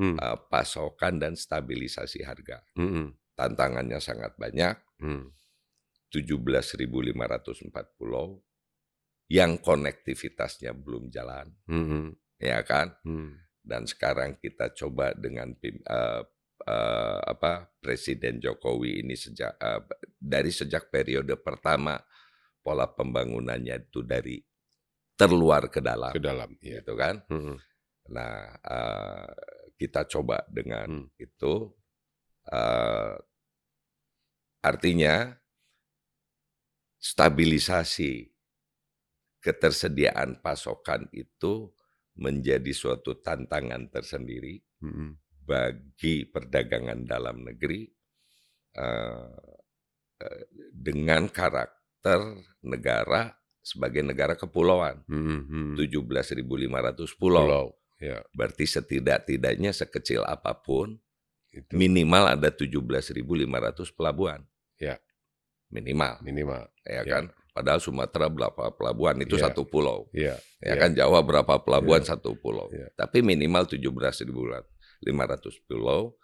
Hmm. 0.00 0.16
eee, 0.16 0.36
pasokan 0.48 1.20
dan 1.20 1.36
stabilisasi 1.36 2.24
harga. 2.24 2.64
Mhm. 2.80 3.12
Tantangannya 3.36 4.00
sangat 4.00 4.34
banyak. 4.40 4.76
Hmm. 5.04 5.28
17.504 6.12 7.94
pulau, 8.00 8.40
yang 9.30 9.58
konektivitasnya 9.62 10.72
belum 10.76 11.08
jalan, 11.12 11.50
Mhm. 11.70 12.14
ya 12.42 12.60
kan? 12.66 12.94
Hmm. 13.06 13.38
Dan 13.62 13.86
sekarang 13.88 14.38
kita 14.40 14.72
coba 14.76 15.12
dengan 15.16 15.54
eee 15.62 16.22
eee, 16.66 17.18
apa, 17.28 17.68
Presiden 17.80 18.40
Jokowi 18.42 19.04
ini 19.06 19.14
sejak 19.16 19.56
eee, 19.60 19.80
dari 20.20 20.50
sejak 20.52 20.90
periode 20.92 21.36
pertama, 21.40 21.96
pola 22.64 22.88
pembangunannya 22.90 23.88
itu 23.90 24.02
dari 24.04 24.40
terluar 25.18 25.68
ke 25.72 25.80
dalam, 25.84 26.12
Ke 26.16 26.22
dalam, 26.22 26.50
iya. 26.64 26.80
gitu 26.84 26.94
kan. 26.98 27.22
Mhm. 27.30 27.56
Nah, 28.14 28.56
eee, 28.64 29.28
kita 29.80 30.04
coba 30.12 30.44
dengan 30.52 30.92
Hmm. 30.92 31.08
itu, 31.16 31.72
eee 32.52 33.16
artinya 34.64 35.40
stabilisasi 37.00 38.28
ketersediaan 39.40 40.44
pasokan 40.44 41.08
itu 41.16 41.72
menjadi 42.20 42.68
suatu 42.76 43.16
tantangan 43.24 43.88
tersendiri 43.88 44.60
Mhm. 44.84 45.16
bagi 45.48 46.28
perdagangan 46.28 47.08
dalam 47.08 47.40
negeri, 47.48 47.88
eee 48.76 49.40
eee, 50.22 50.42
dengan 50.72 51.28
karakter 51.32 52.20
negara 52.64 53.32
sebagai 53.64 54.04
negara 54.04 54.36
kepulauan, 54.36 55.00
Mhm 55.08 55.38
mhm. 55.48 55.74
17.500 55.76 57.16
pulau. 57.16 57.46
Pulau, 57.46 57.66
ya. 58.00 58.24
Berarti 58.32 58.64
setidak-tidaknya 58.66 59.70
sekecil 59.70 60.24
apa 60.24 60.56
pun, 60.56 60.96
Itu. 61.52 61.76
minimal 61.76 62.34
ada 62.34 62.48
17.500 62.50 63.92
pelabuhan. 63.92 64.42
Ya. 64.80 64.96
Minimal, 65.70 66.18
Minimal, 66.24 66.66
ya 66.82 67.06
ya. 67.06 67.12
kan? 67.20 67.24
Padahal 67.54 67.78
Sumatera 67.78 68.26
berapa 68.26 68.74
pelabuhan, 68.74 69.18
itu 69.22 69.34
Iya. 69.38 69.50
satu 69.50 69.62
pulau. 69.66 70.06
Iya, 70.10 70.34
Ya 70.58 70.74
iya. 70.74 70.80
kan 70.80 70.90
Jawa 70.94 71.22
berapa 71.22 71.58
pelabuhan, 71.62 72.02
Iya. 72.02 72.14
satu 72.14 72.34
pulau. 72.38 72.70
Iya. 72.74 72.90
Tapi 72.94 73.22
minimal 73.22 73.66
17.500 73.66 75.58
pulau 75.66 76.14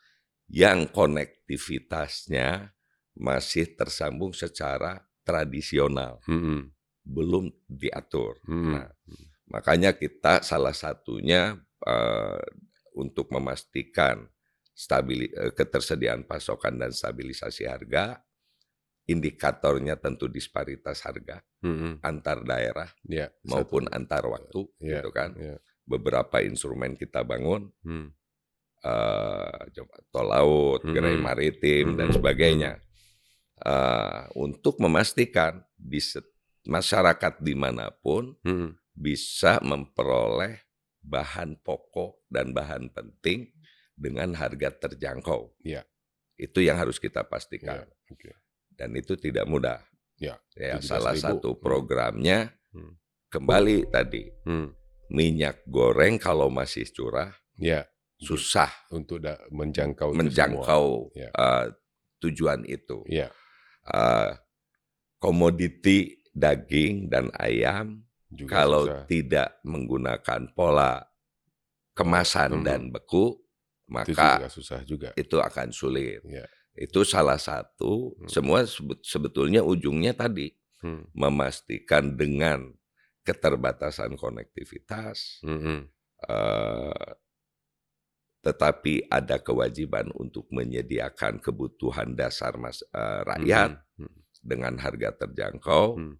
yang 0.46 0.86
konektivitasnya 0.86 2.70
masih 3.16 3.74
tersambung 3.74 4.30
secara 4.30 5.02
tradisional, 5.26 6.22
Mhm. 6.30 6.70
belum 7.02 7.50
diatur. 7.66 8.38
Mhm. 8.46 8.70
Nah, 8.70 8.88
makanya 9.50 9.90
kita 9.94 10.42
salah 10.42 10.74
satunya, 10.74 11.58
eee, 11.84 12.40
untuk 12.96 13.28
memastikan 13.34 14.24
stabili 14.76 15.28
eee, 15.32 15.52
ketersediaan 15.52 16.24
pasokan 16.24 16.80
dan 16.80 16.92
stabilisasi 16.94 17.68
harga, 17.68 18.20
indikatornya 19.08 19.96
tentu 20.00 20.26
disparitas 20.30 21.02
harga 21.06 21.42
Mhm. 21.62 22.02
antar 22.02 22.42
daerah 22.46 22.90
Ya, 23.06 23.30
maupun 23.46 23.86
satu. 23.90 23.96
antar 23.96 24.24
waktu, 24.26 24.60
Iya, 24.82 25.00
gitu 25.00 25.10
kan. 25.14 25.30
iya. 25.38 25.56
Beberapa 25.86 26.42
instrumen 26.42 26.98
kita 26.98 27.22
bangun, 27.22 27.70
eee, 28.82 29.60
coba 29.78 29.94
tol 30.10 30.26
laut, 30.30 30.82
gerai 30.90 31.14
Mhm. 31.16 31.22
maritim, 31.22 31.86
dan 31.94 32.10
Mhm, 32.10 32.16
sebagainya. 32.18 32.72
Eee, 33.62 34.20
untuk 34.36 34.76
memastikan 34.82 35.62
di 35.78 36.02
masyarakat 36.66 37.40
di 37.40 37.54
mana 37.54 37.88
pun 37.94 38.34
Mhm. 38.42 38.74
bisa 38.98 39.62
memperoleh 39.62 40.65
bahan 41.06 41.54
pokok 41.62 42.26
dan 42.26 42.50
bahan 42.50 42.90
penting 42.90 43.54
dengan 43.94 44.34
harga 44.34 44.74
terjangkau. 44.76 45.54
Iya. 45.62 45.86
Itu 46.36 46.60
yang 46.60 46.76
harus 46.76 46.98
kita 46.98 47.24
pastikan. 47.24 47.86
Iya, 47.86 48.12
oke. 48.12 48.30
Dan 48.76 48.92
itu 48.92 49.14
tidak 49.16 49.46
mudah. 49.46 49.80
Ya, 50.18 50.36
Ya, 50.52 50.76
17.000. 50.76 50.84
salah 50.84 51.14
satu 51.14 51.54
Hmm. 51.54 51.60
programnya 51.60 52.38
Hmm. 52.72 52.96
kembali 53.28 53.88
tadi, 53.88 54.28
Hmm. 54.44 54.72
minyak 55.08 55.64
goreng 55.64 56.16
kalau 56.16 56.48
masih 56.48 56.84
curah, 56.88 57.32
Ya, 57.56 57.88
susah 58.16 58.68
untuk 58.90 59.20
menjangkau 59.48 60.12
itu 60.12 60.18
menjangkau, 60.18 60.84
semua. 61.08 61.16
Ya. 61.16 61.30
eee, 61.32 61.64
tujuan 62.20 62.60
itu. 62.64 63.00
Iya. 63.08 63.28
Eee, 63.86 64.30
komoditi 65.18 66.20
daging 66.32 67.08
dan 67.08 67.32
ayam 67.34 68.04
Juga 68.30 68.58
kalau 68.58 68.84
susah. 68.90 69.02
tidak 69.06 69.48
menggunakan 69.62 70.42
pola 70.54 71.06
kemasan 71.94 72.60
Mhm. 72.60 72.64
dan 72.66 72.80
beku, 72.90 73.36
Itu 73.36 73.92
maka 73.94 74.30
juga 74.42 74.48
susah 74.50 74.80
juga. 74.84 75.10
itu 75.16 75.36
akan 75.38 75.68
sulit. 75.70 76.22
Iya. 76.26 76.46
Itu 76.76 77.06
salah 77.06 77.38
satu, 77.40 78.14
Hmm. 78.18 78.28
semua 78.28 78.66
sebet 78.68 79.00
sebetulnya 79.06 79.62
ujungnya 79.64 80.12
tadi, 80.16 80.52
Hmm. 80.82 81.08
memastikan 81.16 82.14
dengan 82.18 82.74
keterbatasan 83.24 84.14
konektivitas, 84.20 85.40
Mhm. 85.46 85.88
eee, 86.28 87.08
tetapi 88.44 89.08
ada 89.10 89.38
kewajiban 89.42 90.10
untuk 90.16 90.46
menyediakan 90.54 91.38
kebutuhan 91.42 92.14
dasar 92.14 92.54
mas 92.60 92.82
eee, 92.94 93.20
rakyat 93.26 93.70
Mhm. 93.98 94.06
Mhm. 94.08 94.20
dengan 94.44 94.74
harga 94.78 95.10
terjangkau, 95.26 95.86
Hmm. 95.98 96.16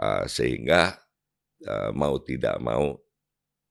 eee, 0.00 0.24
sehingga, 0.30 0.98
eee, 1.60 1.90
mau 1.94 2.16
tidak 2.18 2.56
mau 2.58 2.98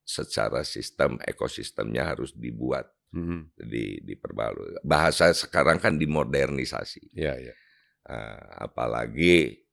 secara 0.04 0.62
sistem 0.64 1.16
ekosistemnya 1.24 2.04
harus 2.16 2.36
dibuat, 2.36 2.88
Mhm. 3.16 3.56
di 3.56 4.04
diperbarui. 4.04 4.84
Bahasa 4.84 5.32
sekarang 5.32 5.80
kan 5.80 5.96
dimodernisasi. 5.96 7.12
Iya 7.16 7.34
iya. 7.40 7.54
Eee, 8.04 8.44
apalagi 8.60 9.64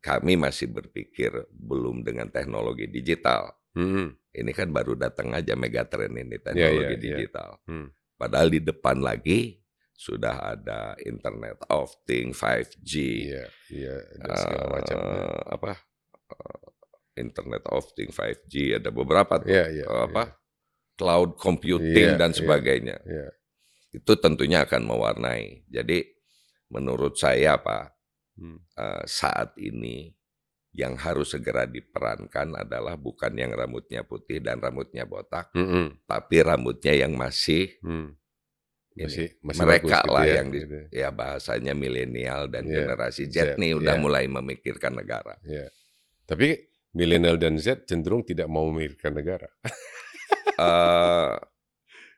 kami 0.00 0.34
masih 0.34 0.72
berpikir 0.72 1.28
belum 1.52 2.00
dengan 2.02 2.26
teknologi 2.26 2.88
digital. 2.88 3.52
Mhm. 3.76 4.16
Ini 4.30 4.50
kan 4.54 4.70
baru 4.70 4.94
datang 4.96 5.34
aja 5.34 5.54
megatrend 5.54 6.14
ini 6.16 6.38
Iya 6.38 6.42
teknologi 6.42 6.86
iya 6.86 6.98
iya. 6.98 6.98
digital. 7.02 7.50
Hmm. 7.66 7.90
Padahal 8.16 8.48
di 8.48 8.60
depan 8.62 8.98
lagi 8.98 9.58
sudah 9.92 10.56
ada 10.56 10.96
Internet 11.04 11.60
of 11.68 11.92
Things, 12.08 12.34
5G, 12.40 12.92
Iya 13.28 13.44
iya, 13.68 13.94
ada 14.18 14.32
segala 14.38 14.64
macam. 14.72 14.96
ya. 14.96 15.12
eee, 15.20 15.40
apa, 15.52 15.70
Internet 17.20 17.68
of 17.68 17.84
Things, 17.92 18.16
5G, 18.16 18.80
ada 18.80 18.88
beberapa 18.88 19.36
tuh, 19.38 19.52
Iya 19.52 19.64
iya. 19.70 19.84
eee, 19.84 20.02
apa, 20.08 20.24
cloud 20.96 21.36
computing 21.36 22.16
Iya 22.16 22.20
dan 22.20 22.32
iya. 22.32 22.38
sebagainya. 22.40 22.96
Iya. 23.04 23.28
Itu 23.92 24.16
tentunya 24.16 24.64
akan 24.64 24.82
mewarnai. 24.88 25.68
Jadi 25.68 26.02
menurut 26.72 27.14
saya 27.20 27.60
Pak, 27.60 27.84
Hmm. 28.40 28.58
eee, 28.74 29.02
saat 29.04 29.52
ini 29.60 30.16
yang 30.70 30.94
harus 30.94 31.34
segera 31.34 31.66
diperankan 31.66 32.54
adalah 32.54 32.94
bukan 32.94 33.34
yang 33.34 33.50
rambutnya 33.52 34.06
putih 34.06 34.38
dan 34.38 34.62
rambutnya 34.62 35.02
botak, 35.02 35.50
Mhm. 35.52 36.06
tapi 36.06 36.36
rambutnya 36.46 36.94
yang 36.94 37.18
masih 37.18 37.74
Hmm. 37.82 38.14
ini, 38.94 39.06
Masih 39.06 39.26
masih 39.42 39.60
mereka 39.66 39.86
bagus 39.98 39.98
gitu 40.06 40.10
lah 40.14 40.24
ya, 40.26 40.34
yang 40.38 40.46
di 40.54 40.58
gitu. 40.62 40.78
ya 40.94 41.08
bahasanya 41.10 41.72
milenial 41.74 42.46
dan 42.46 42.70
Iya, 42.70 42.86
generasi 42.86 43.26
Z, 43.26 43.34
Z, 43.34 43.58
nih 43.58 43.72
udah 43.82 43.94
iya. 43.98 44.02
mulai 44.02 44.24
memikirkan 44.30 44.94
negara. 44.94 45.34
Iya. 45.42 45.66
Tapi 46.30 46.69
milenial 46.96 47.36
dan 47.38 47.56
Z 47.58 47.86
cenderung 47.86 48.22
tidak 48.26 48.46
mau 48.50 48.66
memikirkan 48.70 49.14
negara. 49.14 49.48
Eee, 50.58 51.34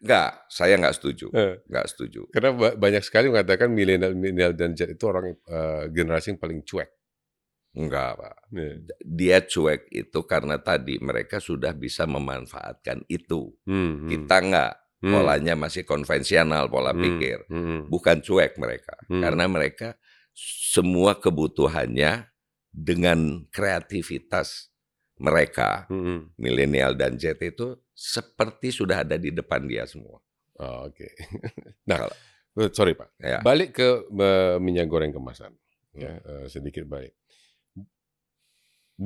enggak, 0.03 0.31
saya 0.51 0.75
nggak 0.81 0.97
setuju, 0.99 1.27
Eh. 1.35 1.63
nggak 1.69 1.87
setuju. 1.93 2.21
Karena 2.33 2.51
ba 2.57 2.69
banyak 2.75 3.05
sekali 3.05 3.29
mengatakan 3.31 3.71
milenial 3.71 4.15
milenial 4.17 4.53
dan 4.57 4.75
Z 4.75 4.91
itu 4.91 5.05
orang, 5.07 5.35
eee, 5.37 5.83
generasi 5.95 6.35
yang 6.35 6.41
paling 6.43 6.63
cuek. 6.67 6.91
Enggak, 7.73 8.21
Pak. 8.21 8.37
Iya. 8.53 8.75
Dia 9.01 9.39
cuek 9.47 9.83
itu 9.93 10.21
karena 10.29 10.61
tadi 10.61 11.01
mereka 11.01 11.41
sudah 11.41 11.73
bisa 11.73 12.05
memanfaatkan 12.05 13.05
itu. 13.09 13.53
Hmm, 13.65 14.05
hmm. 14.05 14.09
Kita 14.13 14.37
enggak, 14.43 14.73
Hmm. 15.03 15.13
polanya 15.15 15.55
masih 15.59 15.83
konvensional 15.87 16.69
pola 16.71 16.93
Hmm, 16.93 17.03
pikir. 17.03 17.39
hmm. 17.49 17.89
Bukan 17.93 18.21
cuek 18.23 18.57
mereka, 18.61 18.97
Hmm. 19.09 19.21
karena 19.25 19.45
mereka 19.49 19.89
semua 20.35 21.17
kebutuhannya 21.21 22.32
dengan 22.73 23.45
kreativitas 23.53 24.73
mereka, 25.21 25.89
Hmm. 25.89 26.33
milenial 26.41 26.97
dan 26.99 27.21
Z 27.21 27.39
itu 27.45 27.79
seperti 27.95 28.73
sudah 28.75 29.05
ada 29.07 29.17
di 29.21 29.31
depan 29.31 29.65
dia 29.69 29.85
semua. 29.87 30.19
Oh, 30.61 30.89
oke. 30.89 31.07
Nah, 31.91 31.99
Kalau 31.99 32.17
eh, 32.63 32.71
sorry 32.75 32.95
Pak, 32.95 33.11
ya, 33.19 33.41
balik 33.47 33.71
ke 33.79 33.89
eee, 34.09 34.57
minyak 34.63 34.87
goreng 34.93 35.13
kemasan, 35.15 35.53
ya, 35.97 36.13
eee, 36.23 36.47
sedikit 36.53 36.85
balik. 36.89 37.13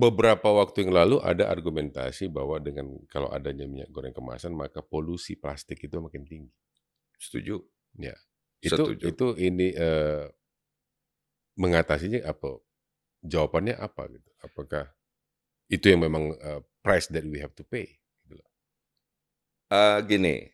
Beberapa 0.02 0.48
waktu 0.60 0.76
yang 0.86 0.92
lalu 0.98 1.16
ada 1.30 1.44
argumentasi 1.54 2.24
bahwa 2.36 2.56
dengan 2.66 2.86
kalau 3.14 3.28
adanya 3.36 3.66
minyak 3.72 3.90
goreng 3.94 4.14
kemasan 4.18 4.52
maka 4.62 4.78
polusi 4.92 5.32
plastik 5.42 5.78
itu 5.86 5.96
makin 6.06 6.22
tinggi. 6.30 6.52
setuju. 7.18 7.64
Ya. 7.98 8.14
Itu 8.64 8.84
Setuju. 8.84 9.08
itu 9.10 9.26
ini, 9.36 9.66
eee 9.76 10.24
mengatasinya 11.56 12.20
apa? 12.32 12.60
Jawabannya 13.26 13.74
apa 13.76 14.06
gitu? 14.08 14.30
Apakah 14.42 14.90
itu 15.66 15.90
yang 15.90 16.06
memang 16.06 16.34
uh, 16.38 16.62
price 16.80 17.10
that 17.10 17.26
we 17.26 17.42
have 17.42 17.52
to 17.58 17.66
pay? 17.66 17.98
Uh, 19.66 19.98
gini, 20.06 20.46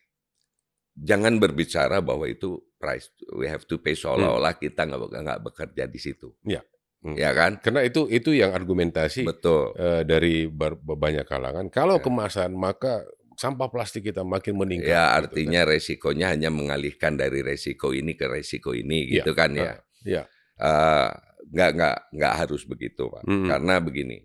jangan 0.97 1.37
berbicara 1.37 2.01
bahwa 2.01 2.25
itu 2.25 2.57
price 2.81 3.13
we 3.37 3.45
have 3.45 3.69
to 3.69 3.77
pay 3.77 3.93
seolah-olah 3.93 4.57
hmm. 4.57 4.63
kita 4.65 4.89
nggak 4.89 5.01
nggak 5.21 5.41
bekerja 5.45 5.85
di 5.85 6.01
situ. 6.01 6.33
Ya. 6.49 6.65
Hmm. 7.03 7.19
Ya 7.19 7.35
kan? 7.37 7.61
Karena 7.61 7.85
itu 7.85 8.09
itu 8.09 8.33
yang 8.33 8.57
argumentasi 8.57 9.27
Betul. 9.27 9.75
Uh, 9.77 10.01
dari 10.07 10.49
banyak 10.49 11.29
kalangan. 11.29 11.69
Kalau 11.69 12.01
ya. 12.01 12.03
kemasan 12.03 12.57
maka 12.57 13.05
sampah 13.37 13.69
plastik 13.69 14.09
kita 14.09 14.23
makin 14.23 14.55
meningkat. 14.57 14.95
Ya 14.95 15.13
gitu 15.13 15.19
artinya 15.27 15.61
gitu, 15.61 15.69
kan? 15.69 15.73
resikonya 15.77 16.27
hanya 16.33 16.49
mengalihkan 16.49 17.13
dari 17.19 17.43
resiko 17.43 17.93
ini 17.93 18.15
ke 18.15 18.31
resiko 18.31 18.73
ini 18.73 19.13
gitu 19.13 19.35
ya. 19.35 19.39
kan 19.39 19.51
ya. 19.53 19.73
Ya. 20.07 20.23
Uh, 20.63 21.11
nggak 21.53 21.71
nggak 21.77 21.99
nggak 22.17 22.35
harus 22.41 22.63
begitu 22.65 23.13
pak. 23.13 23.23
Hmm. 23.29 23.47
Karena 23.47 23.75
begini, 23.79 24.19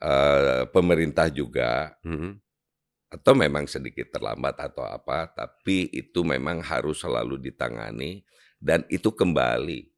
uh, 0.00 0.64
pemerintah 0.72 1.28
juga 1.28 1.92
hmm 2.02 2.48
atau 3.08 3.32
memang 3.32 3.64
sedikit 3.64 4.12
terlambat 4.12 4.60
atau 4.60 4.84
apa, 4.84 5.32
tapi 5.32 5.88
itu 5.96 6.20
memang 6.20 6.60
harus 6.60 7.00
selalu 7.00 7.40
ditangani 7.40 8.20
dan 8.60 8.84
itu 8.92 9.08
kembali 9.08 9.88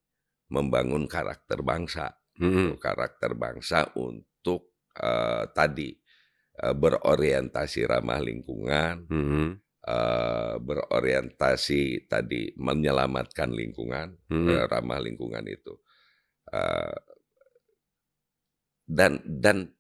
membangun 0.51 1.11
karakter 1.11 1.59
bangsa, 1.63 2.15
hmm. 2.39 2.79
karakter 2.79 3.35
bangsa 3.35 3.91
untuk 3.99 4.79
uh, 5.03 5.51
tadi 5.51 5.91
uh, 6.63 6.75
berorientasi 6.75 7.91
ramah 7.91 8.23
lingkungan, 8.23 9.11
hmm. 9.11 9.49
uh, 9.91 10.55
berorientasi 10.63 12.07
tadi 12.07 12.55
menyelamatkan 12.55 13.51
lingkungan, 13.51 14.15
hmm. 14.31 14.71
ramah 14.71 15.03
lingkungan 15.03 15.43
itu, 15.51 15.75
uh, 16.51 16.99
dan 18.87 19.23
dan 19.25 19.71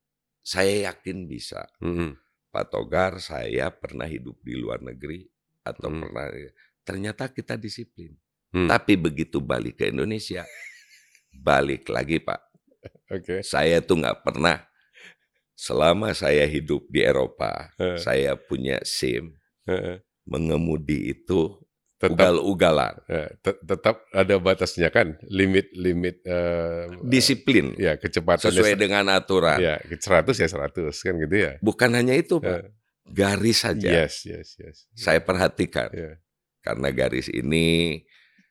saya 0.42 0.90
yakin 0.90 1.26
bisa. 1.26 1.66
Hmm 1.82 2.16
Pak 2.50 2.74
Togar, 2.74 3.22
saya 3.22 3.70
pernah 3.70 4.10
hidup 4.10 4.34
di 4.42 4.58
luar 4.58 4.82
negeri 4.82 5.22
atau 5.62 5.86
hmm. 5.86 6.00
pernah 6.02 6.26
ternyata 6.82 7.30
kita 7.30 7.54
disiplin. 7.54 8.18
Hmm. 8.50 8.66
Tapi 8.66 8.98
begitu 8.98 9.38
balik 9.38 9.78
ke 9.78 9.94
Indonesia, 9.94 10.42
balik 11.30 11.86
lagi 11.86 12.18
Pak. 12.18 12.42
Okay. 13.06 13.40
Saya 13.46 13.78
tuh 13.78 14.02
nggak 14.02 14.26
pernah 14.26 14.66
selama 15.54 16.10
saya 16.10 16.42
hidup 16.50 16.90
di 16.90 17.06
Eropa, 17.06 17.70
uh. 17.78 17.94
saya 17.94 18.34
punya 18.34 18.82
SIM, 18.82 19.38
uh. 19.70 20.02
mengemudi 20.26 21.14
itu 21.14 21.54
ugal-ugalan. 22.00 22.96
Ya, 23.04 23.28
tetap 23.44 24.08
ada 24.16 24.34
batasnya 24.40 24.88
kan, 24.88 25.20
limit-limit 25.28 26.24
uh, 26.24 26.88
disiplin. 27.04 27.76
Ya, 27.76 28.00
kecepatan 28.00 28.48
sesuai 28.48 28.80
dengan 28.80 29.12
aturan. 29.12 29.60
Ya, 29.60 29.76
100 29.84 30.32
ya 30.32 30.48
100 30.48 30.88
kan 30.96 31.14
gitu 31.20 31.36
ya. 31.36 31.52
Bukan 31.60 31.92
hanya 31.92 32.16
itu, 32.16 32.40
Pak. 32.40 32.48
Uh, 32.48 32.68
garis 33.10 33.66
saja. 33.66 34.06
Yes, 34.06 34.24
yes, 34.24 34.56
yes. 34.56 34.86
Saya 34.94 35.20
perhatikan. 35.20 35.90
Yeah. 35.92 36.16
Karena 36.62 36.92
garis 36.94 37.28
ini 37.28 38.00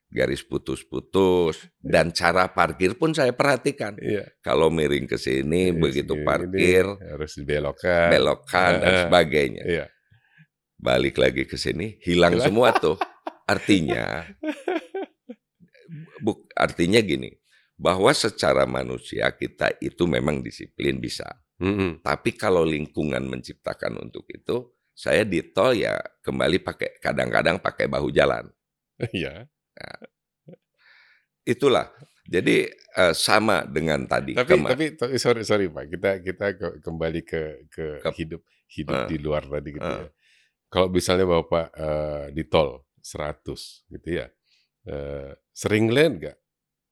garis 0.09 0.41
putus-putus 0.41 1.69
dan 1.77 2.09
cara 2.09 2.49
parkir 2.49 2.97
pun 2.97 3.13
saya 3.13 3.31
perhatikan. 3.31 3.95
Yeah. 4.01 4.27
Kalau 4.41 4.73
miring 4.73 5.05
ke 5.05 5.21
sini 5.21 5.69
yes, 5.69 5.77
begitu 5.77 6.13
parkir 6.25 6.85
harus 6.97 7.38
dibelokkan, 7.38 8.09
belokkan 8.09 8.71
dan 8.81 8.93
sebagainya. 9.07 9.63
Yeah. 9.65 9.88
Balik 10.79 11.21
lagi 11.21 11.45
ke 11.45 11.55
sini 11.55 12.01
hilang 12.01 12.41
semua 12.41 12.73
tuh. 12.75 12.97
Artinya, 13.49 14.29
buk, 16.21 16.45
artinya 16.53 17.01
gini, 17.01 17.33
bahwa 17.73 18.13
secara 18.13 18.69
manusia 18.69 19.33
kita 19.33 19.73
itu 19.81 20.05
memang 20.05 20.45
disiplin 20.45 21.01
bisa. 21.01 21.25
Mm 21.57 21.73
-hmm. 21.73 21.91
Tapi 22.05 22.38
kalau 22.38 22.62
lingkungan 22.62 23.25
menciptakan 23.25 23.97
untuk 23.97 24.29
itu, 24.29 24.69
saya 24.93 25.23
di 25.23 25.39
tol 25.49 25.73
ya 25.73 25.95
kembali 26.19 26.59
pakai 26.59 26.99
kadang-kadang 26.99 27.57
pakai 27.63 27.88
bahu 27.88 28.12
jalan. 28.12 28.45
Iya. 29.15 29.47
Nah, 29.47 29.99
itulah. 31.47 31.88
Jadi 32.29 32.67
uh, 32.99 33.15
sama 33.15 33.63
dengan 33.63 34.03
tadi. 34.05 34.35
Tapi 34.35 34.59
tapi 34.99 35.15
sorry 35.17 35.41
sorry 35.47 35.71
pak, 35.71 35.88
kita 35.89 36.09
kita 36.21 36.45
kembali 36.83 37.23
ke 37.25 37.71
ke, 37.71 37.85
ke 38.03 38.09
hidup 38.21 38.43
hidup 38.69 38.99
uh, 39.01 39.07
di 39.09 39.17
luar 39.17 39.47
tadi 39.49 39.69
gitu 39.73 39.88
uh, 39.88 40.03
ya. 40.05 40.09
Kalau 40.69 40.88
misalnya 40.93 41.25
bapak 41.25 41.67
uh, 41.73 42.25
di 42.29 42.43
tol, 42.45 42.85
100 43.01 43.91
gitu 43.91 44.09
ya. 44.09 44.27
Uh, 44.88 45.35
sering 45.51 45.91
lihat 45.91 46.12
nggak 46.17 46.38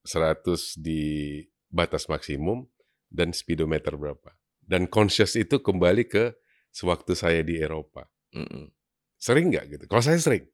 100 0.04 0.80
di 0.80 1.44
batas 1.68 2.08
maksimum 2.08 2.68
dan 3.08 3.32
speedometer 3.32 3.96
berapa? 3.96 4.36
Dan 4.60 4.92
conscious 4.92 5.40
itu 5.40 5.64
kembali 5.64 6.08
ke 6.08 6.36
sewaktu 6.72 7.16
saya 7.16 7.42
di 7.44 7.58
Eropa. 7.60 8.08
Mm 8.36 8.48
-mm. 8.48 8.66
Sering 9.18 9.50
nggak 9.50 9.66
gitu? 9.72 9.84
Kalau 9.88 10.04
saya 10.04 10.20
sering. 10.20 10.46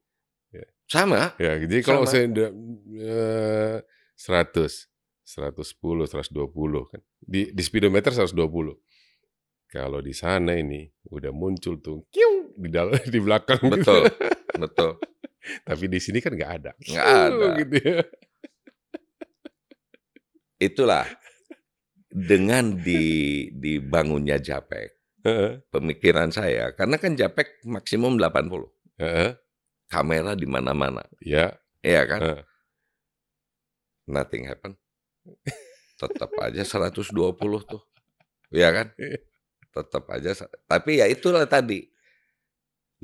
Ya. 0.54 0.66
Sama. 0.86 1.34
Ya, 1.36 1.58
jadi 1.58 1.82
kalau 1.82 2.06
saya 2.06 2.30
uh, 2.30 3.78
100, 4.16 4.88
110, 5.26 5.26
120 5.26 6.90
kan. 6.90 7.00
Di, 7.18 7.50
di 7.50 7.62
speedometer 7.64 8.14
120. 8.14 8.38
Kalau 9.74 9.98
di 9.98 10.14
sana 10.14 10.54
ini 10.54 10.86
udah 11.10 11.34
muncul 11.34 11.82
tuh 11.82 12.06
kiu 12.14 12.54
di 12.54 12.70
dalam 12.70 12.94
di 13.14 13.18
belakang. 13.18 13.58
Betul. 13.66 14.06
Betul. 14.54 15.02
Tapi 15.64 15.84
di 15.86 16.00
sini 16.00 16.18
kan 16.24 16.32
nggak 16.32 16.52
ada. 16.62 16.72
Nggak 16.78 17.08
ada. 17.08 17.46
Gitu 17.60 17.76
ya. 17.80 18.00
Itulah 20.60 21.06
dengan 22.08 22.78
di 22.78 23.02
dibangunnya 23.52 24.38
Japek, 24.38 25.20
pemikiran 25.68 26.30
saya 26.30 26.72
karena 26.72 26.96
kan 26.96 27.12
Japek 27.18 27.64
maksimum 27.66 28.16
80. 28.16 28.70
Uh, 28.94 29.34
Kamera 29.90 30.32
di 30.38 30.46
mana-mana. 30.48 31.02
Ya. 31.20 31.54
Iya 31.84 32.02
kan? 32.08 32.20
Uh. 32.22 32.42
Nothing 34.08 34.48
happen. 34.48 34.78
Tetap 36.00 36.30
aja 36.40 36.62
120 36.64 37.12
tuh. 37.68 37.82
Iya 38.52 38.68
kan? 38.72 38.86
Iya. 38.96 39.18
Tetap 39.74 40.04
aja. 40.08 40.30
Tapi 40.70 41.02
ya 41.02 41.06
itulah 41.10 41.44
tadi 41.44 41.93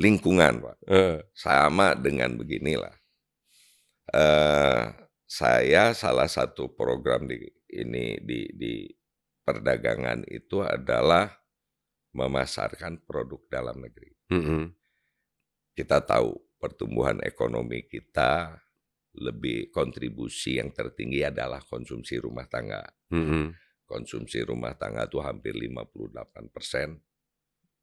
lingkungan, 0.00 0.64
Pak. 0.64 0.76
Uh. 0.88 1.20
Sama 1.36 1.92
dengan 1.92 2.40
beginilah. 2.40 2.96
Uh, 4.10 4.90
saya 5.30 5.94
salah 5.94 6.26
satu 6.26 6.72
program 6.74 7.30
di 7.30 7.38
ini 7.70 8.18
di 8.18 8.50
di 8.50 8.90
perdagangan 9.46 10.26
itu 10.26 10.64
adalah 10.64 11.30
memasarkan 12.10 13.06
produk 13.06 13.38
dalam 13.46 13.78
negeri. 13.78 14.10
Mm 14.34 14.42
-hmm. 14.42 14.62
Kita 15.78 16.02
tahu 16.02 16.34
pertumbuhan 16.58 17.22
ekonomi 17.22 17.86
kita 17.86 18.58
lebih 19.14 19.70
kontribusi 19.70 20.58
yang 20.58 20.74
tertinggi 20.74 21.22
adalah 21.22 21.62
konsumsi 21.62 22.18
rumah 22.18 22.50
tangga. 22.50 22.82
Mm 23.14 23.24
-hmm. 23.26 23.44
Konsumsi 23.86 24.42
rumah 24.42 24.74
tangga 24.74 25.06
itu 25.06 25.22
hampir 25.22 25.54
58 25.54 26.50
persen 26.50 26.98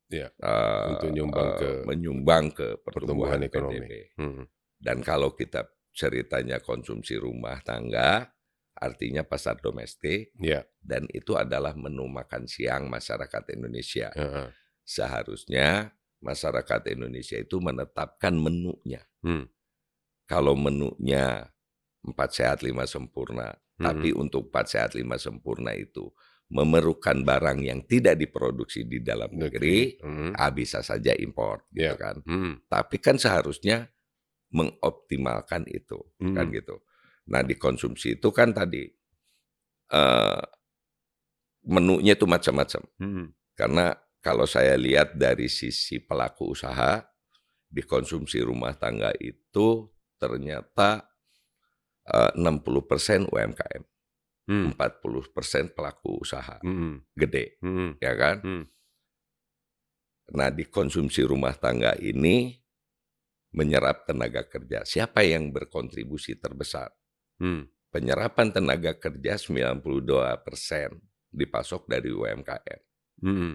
ya, 0.08 0.28
uh, 0.44 0.96
untuk 0.96 1.10
nyumbang 1.12 1.50
uh, 1.52 1.58
ke 1.60 1.70
menyumbang 1.88 2.46
ke 2.52 2.68
pertumbuhan, 2.84 3.40
pertumbuhan 3.40 3.40
ekonomi. 3.44 4.02
Hmm. 4.20 4.44
Dan 4.78 4.98
kalau 5.04 5.34
kita 5.36 5.68
ceritanya 5.92 6.62
konsumsi 6.62 7.18
rumah 7.18 7.60
tangga, 7.66 8.30
artinya 8.78 9.26
pasar 9.26 9.58
domestik, 9.58 10.32
ya. 10.38 10.62
dan 10.78 11.10
itu 11.10 11.34
adalah 11.34 11.74
menu 11.74 12.06
makan 12.06 12.46
siang 12.46 12.86
masyarakat 12.88 13.44
Indonesia. 13.58 14.14
Uh 14.14 14.22
-huh. 14.22 14.48
Seharusnya 14.88 15.98
masyarakat 16.22 16.94
Indonesia 16.94 17.38
itu 17.38 17.58
menetapkan 17.62 18.34
menunya. 18.34 19.04
Hmm. 19.22 19.50
Kalau 20.28 20.54
menunya 20.58 21.48
empat 22.04 22.30
sehat 22.36 22.60
lima 22.64 22.86
sempurna, 22.88 23.56
hmm. 23.80 23.84
tapi 23.84 24.10
untuk 24.14 24.52
empat 24.52 24.66
sehat 24.70 24.92
lima 24.96 25.16
sempurna 25.20 25.74
itu 25.76 26.10
memerlukan 26.48 27.28
barang 27.28 27.60
yang 27.60 27.84
tidak 27.84 28.16
diproduksi 28.16 28.88
di 28.88 29.04
dalam 29.04 29.36
negeri, 29.36 30.00
hmm. 30.00 30.32
ah, 30.40 30.52
bisa 30.52 30.80
saja 30.80 31.12
impor, 31.12 31.68
yeah. 31.76 31.92
gitu 31.92 31.96
kan. 32.00 32.16
Hmm. 32.24 32.54
Tapi 32.72 32.96
kan 33.04 33.20
seharusnya 33.20 33.92
mengoptimalkan 34.56 35.68
itu, 35.68 36.00
hmm. 36.24 36.36
kan 36.36 36.48
gitu. 36.56 36.80
Nah 37.28 37.44
dikonsumsi 37.44 38.16
itu 38.24 38.32
kan 38.32 38.56
tadi 38.56 38.88
uh, 39.92 40.40
menunya 41.68 42.16
itu 42.16 42.24
macam-macam. 42.24 42.82
Hmm. 42.96 43.36
Karena 43.52 43.92
kalau 44.24 44.48
saya 44.48 44.80
lihat 44.80 45.20
dari 45.20 45.52
sisi 45.52 46.00
pelaku 46.00 46.56
usaha, 46.56 47.04
dikonsumsi 47.68 48.40
rumah 48.40 48.72
tangga 48.80 49.12
itu 49.20 49.92
ternyata 50.16 51.04
eh, 52.08 52.32
uh, 52.32 52.40
60% 52.40 53.28
UMKM 53.28 53.84
hmm. 54.48 54.74
40% 54.74 55.76
pelaku 55.76 56.24
usaha 56.24 56.58
hmm. 56.64 57.14
gede, 57.14 57.60
hmm. 57.62 58.00
ya 58.02 58.14
kan? 58.16 58.38
Hmm. 58.42 58.66
Nah, 60.36 60.52
di 60.52 60.68
konsumsi 60.68 61.24
rumah 61.24 61.56
tangga 61.56 61.96
ini 62.00 62.52
menyerap 63.56 64.04
tenaga 64.04 64.44
kerja. 64.44 64.84
Siapa 64.84 65.24
yang 65.24 65.56
berkontribusi 65.56 66.36
terbesar? 66.40 66.92
Hmm. 67.38 67.70
penyerapan 67.88 68.52
tenaga 68.52 69.00
kerja 69.00 69.40
92% 69.40 69.80
dipasok 71.32 71.88
dari 71.88 72.12
UMKM. 72.12 72.80
Mhm. 73.24 73.52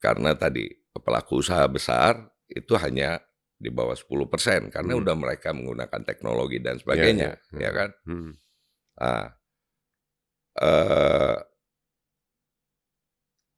Karena 0.00 0.32
tadi 0.36 0.68
pelaku 0.92 1.44
usaha 1.44 1.64
besar 1.68 2.16
itu 2.48 2.72
hanya 2.80 3.20
di 3.60 3.68
bawah 3.72 3.96
10% 3.96 4.68
karena 4.72 4.96
Mhm. 4.96 5.00
udah 5.04 5.14
mereka 5.16 5.52
menggunakan 5.52 6.02
teknologi 6.04 6.58
dan 6.60 6.76
Iya 6.76 6.80
sebagainya, 6.80 7.30
mhm, 7.52 7.60
ya 7.60 7.70
kan? 7.72 7.90
mhm. 8.08 8.32
Ah, 8.98 9.26
eee 10.58 11.36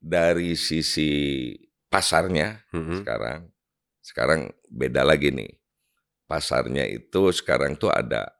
dari 0.00 0.54
sisi 0.54 1.10
pasarnya 1.88 2.62
Mhm. 2.72 3.02
sekarang, 3.02 3.40
sekarang 4.04 4.40
beda 4.68 5.02
lagi 5.02 5.32
nih. 5.32 5.52
Pasarnya 6.26 6.84
itu 6.90 7.30
sekarang 7.30 7.78
tuh 7.78 7.90
ada 7.90 8.30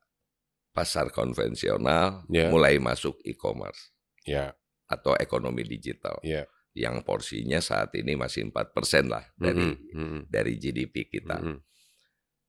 pasar 0.75 1.09
konvensional, 1.15 2.27
Ya. 2.29 2.51
mulai 2.53 2.77
masuk 2.83 3.17
e-commerce 3.25 3.95
Ya, 4.27 4.53
atau 4.91 5.15
ekonomi 5.17 5.63
digital, 5.63 6.19
ya. 6.27 6.45
yang 6.75 7.01
porsinya 7.07 7.63
saat 7.63 7.95
ini 7.95 8.19
masih 8.19 8.51
4% 8.51 9.07
lah 9.09 9.25
dari 9.39 9.71
Mhm, 9.73 9.97
mhm, 9.97 10.21
dari 10.29 10.59
GDP 10.59 11.07
kita. 11.09 11.39
mhm. 11.41 11.59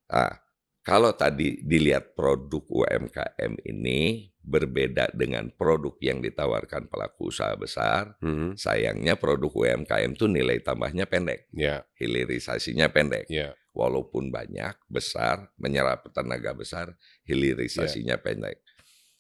Ah, 0.10 0.42
kalau 0.82 1.14
tadi 1.14 1.62
dilihat 1.64 2.16
produk 2.18 2.64
UMKM 2.66 3.60
ini 3.64 4.32
berbeda 4.48 5.12
dengan 5.12 5.52
produk 5.52 5.92
yang 6.00 6.24
ditawarkan 6.24 6.88
pelaku 6.88 7.28
usaha 7.28 7.52
besar, 7.60 8.16
Mhm. 8.24 8.56
sayangnya 8.56 9.20
produk 9.20 9.52
UMKM 9.52 10.16
tuh 10.16 10.32
nilai 10.32 10.64
tambahnya 10.64 11.04
pendek, 11.04 11.52
Ya, 11.52 11.84
hilirisasinya 12.00 12.88
pendek. 12.88 13.28
ya. 13.28 13.52
Walaupun 13.76 14.32
banyak, 14.34 14.74
besar, 14.90 15.52
menyerap 15.60 16.08
tenaga 16.16 16.56
besar, 16.56 16.96
hilirisasinya 17.28 18.18
pendek. 18.18 18.64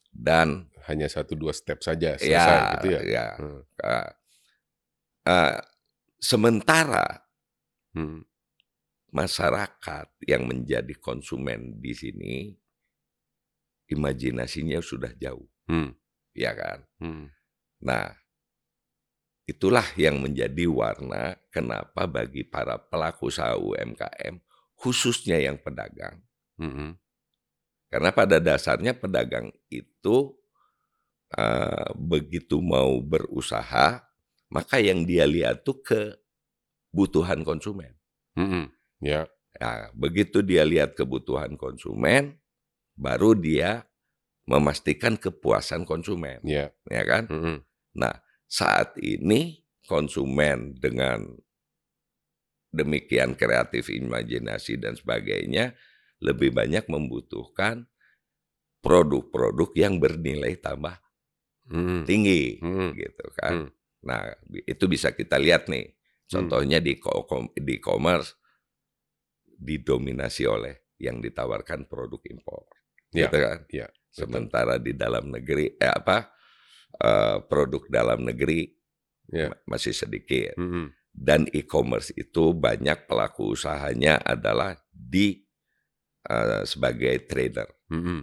Dan 0.09 0.71
Hanya 0.87 1.11
satu 1.11 1.35
dua 1.35 1.51
step 1.51 1.83
saja 1.83 2.15
selesai 2.15 2.31
ya, 2.31 2.71
gitu 2.79 2.87
ya? 2.95 2.99
ya, 3.03 3.27
Hmm, 3.35 3.61
ah, 3.83 4.09
ah, 5.27 5.59
sementara 6.17 7.27
mhm. 7.91 8.23
masyarakat 9.11 10.07
yang 10.23 10.47
menjadi 10.47 10.95
konsumen 11.03 11.75
di 11.83 11.91
sini 11.91 12.35
imajinasinya 13.87 14.79
sudah 14.83 15.11
jauh, 15.15 15.47
Hmm, 15.67 15.91
ya 16.35 16.51
kan? 16.55 16.83
hmm. 16.99 17.25
Nah, 17.83 18.15
itulah 19.47 19.85
yang 19.95 20.19
menjadi 20.19 20.67
warna 20.67 21.39
kenapa 21.51 22.03
bagi 22.07 22.43
para 22.43 22.75
pelaku 22.75 23.31
usaha 23.31 23.55
UMKM, 23.55 24.39
khususnya 24.75 25.39
yang 25.39 25.57
pedagang. 25.59 26.19
Mhm. 26.59 26.99
Karena 27.87 28.11
pada 28.11 28.43
dasarnya 28.43 28.91
pedagang 28.91 29.51
itu 29.71 30.35
eh, 31.35 31.89
begitu 31.95 32.63
mau 32.63 32.99
berusaha, 33.03 33.99
maka 34.47 34.75
yang 34.79 35.03
dia 35.03 35.27
lihat 35.27 35.63
tuh 35.67 35.79
kebutuhan 35.83 37.43
konsumen. 37.43 37.95
Mhm. 38.35 38.71
Ya, 39.03 39.27
Nah, 39.57 39.89
begitu 39.97 40.45
dia 40.45 40.61
lihat 40.61 40.93
kebutuhan 40.93 41.57
konsumen, 41.57 42.37
baru 42.97 43.37
dia 43.37 43.85
memastikan 44.49 45.15
kepuasan 45.15 45.85
konsumen, 45.85 46.41
ya. 46.41 46.73
ya 46.89 47.03
kan? 47.05 47.29
Mhm. 47.29 47.57
Nah, 47.99 48.15
saat 48.49 48.97
ini 48.97 49.61
konsumen 49.85 50.75
dengan 50.75 51.23
demikian 52.73 53.37
kreatif 53.37 53.87
imajinasi 53.87 54.79
dan 54.81 54.97
sebagainya 54.97 55.77
lebih 56.19 56.51
banyak 56.51 56.89
membutuhkan 56.89 57.87
produk-produk 58.81 59.69
yang 59.77 59.99
bernilai 60.01 60.57
tambah 60.57 60.97
Mhm. 61.67 62.03
tinggi 62.07 62.57
Mhm. 62.63 62.87
gitu 62.95 63.25
kan. 63.35 63.53
Hmm. 63.67 63.69
Nah, 64.07 64.23
itu 64.63 64.85
bisa 64.87 65.11
kita 65.11 65.35
lihat 65.35 65.67
nih. 65.67 65.91
Contohnya 66.27 66.79
di 66.79 66.95
ko- 66.99 67.27
kom- 67.27 67.51
di 67.55 67.79
e-commerce 67.79 68.35
didominasi 69.57 70.43
oleh 70.47 70.95
yang 71.01 71.19
ditawarkan 71.19 71.87
produk 71.89 72.21
impor. 72.29 72.76
Ya, 73.11 73.27
Gitu 73.27 73.37
kan? 73.39 73.57
ya, 73.69 73.87
betul. 73.87 74.15
Sementara 74.17 74.75
di 74.77 74.91
dalam 74.91 75.29
negeri 75.29 75.75
eh 75.75 75.91
apa? 75.91 76.31
eh, 76.97 77.37
produk 77.45 77.83
dalam 77.91 78.25
negeri 78.25 78.73
Ya. 79.29 79.51
ma- 79.51 79.75
masih 79.75 79.91
sedikit. 79.91 80.55
Mhm. 80.57 80.89
Dan 81.11 81.45
e-commerce 81.51 82.09
itu 82.15 82.53
banyak 82.53 83.05
pelaku 83.05 83.53
usahanya 83.53 84.17
adalah 84.19 84.73
di 84.89 85.43
eh, 86.25 86.63
sebagai 86.63 87.23
trader. 87.23 87.67
Mhm. 87.87 88.19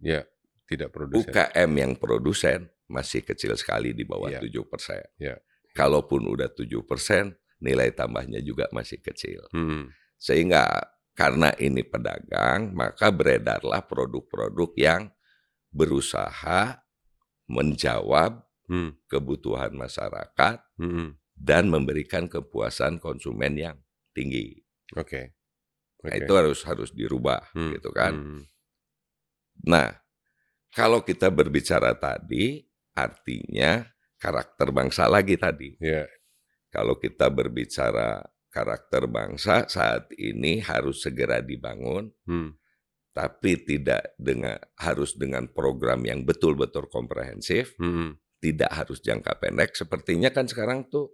Ya, 0.00 0.22
tidak 0.66 0.90
produsen. 0.90 1.32
UKM 1.32 1.70
yang 1.74 1.92
produsen 1.96 2.68
masih 2.86 3.22
kecil 3.22 3.54
sekali 3.56 3.90
di 3.90 4.02
bawah 4.04 4.30
Iya. 4.30 4.42
7%. 4.42 5.06
Iya. 5.18 5.38
Kalaupun 5.72 6.26
udah 6.26 6.50
7%, 6.50 7.34
nilai 7.58 7.90
tambahnya 7.90 8.38
juga 8.40 8.66
masih 8.70 8.98
kecil. 8.98 9.46
Mhm. 9.50 9.90
Sehingga 10.14 10.66
karena 11.20 11.52
ini 11.60 11.84
pedagang, 11.84 12.72
maka 12.72 13.12
beredarlah 13.12 13.84
produk-produk 13.84 14.72
yang 14.80 15.02
berusaha 15.68 16.80
menjawab 17.44 18.40
Hmm. 18.70 18.96
kebutuhan 19.04 19.76
masyarakat 19.76 20.64
Mhm. 20.80 21.20
dan 21.36 21.68
memberikan 21.68 22.24
kepuasan 22.24 22.96
konsumen 23.02 23.52
yang 23.58 23.76
tinggi. 24.16 24.64
Oke. 24.96 25.36
Nah, 26.00 26.16
Oke. 26.16 26.24
itu 26.24 26.32
harus 26.32 26.64
harus 26.64 26.88
dirubah 26.96 27.52
Hmm. 27.52 27.76
gitu 27.76 27.92
kan. 27.92 28.16
Hmm. 28.16 28.42
Nah, 29.68 29.92
kalau 30.72 31.04
kita 31.04 31.28
berbicara 31.28 31.92
tadi 32.00 32.64
artinya 32.96 33.84
karakter 34.16 34.72
bangsa 34.72 35.04
lagi 35.04 35.36
tadi. 35.36 35.76
Ya. 35.84 36.08
Kalau 36.72 36.96
kita 36.96 37.28
berbicara 37.28 38.24
karakter 38.50 39.06
bangsa 39.06 39.64
saat 39.70 40.10
ini 40.18 40.58
harus 40.60 41.00
segera 41.06 41.38
dibangun 41.40 42.10
Hmm. 42.26 42.58
tapi 43.10 43.58
tidak 43.62 44.14
dengan 44.18 44.58
harus 44.78 45.14
dengan 45.18 45.50
program 45.50 46.02
yang 46.06 46.22
betul-betul 46.22 46.86
komprehensif, 46.86 47.74
Mhm. 47.78 48.18
tidak 48.38 48.70
harus 48.70 49.02
jangka 49.02 49.34
pendek. 49.42 49.74
Sepertinya 49.74 50.30
kan 50.30 50.46
sekarang 50.46 50.86
tuh 50.86 51.10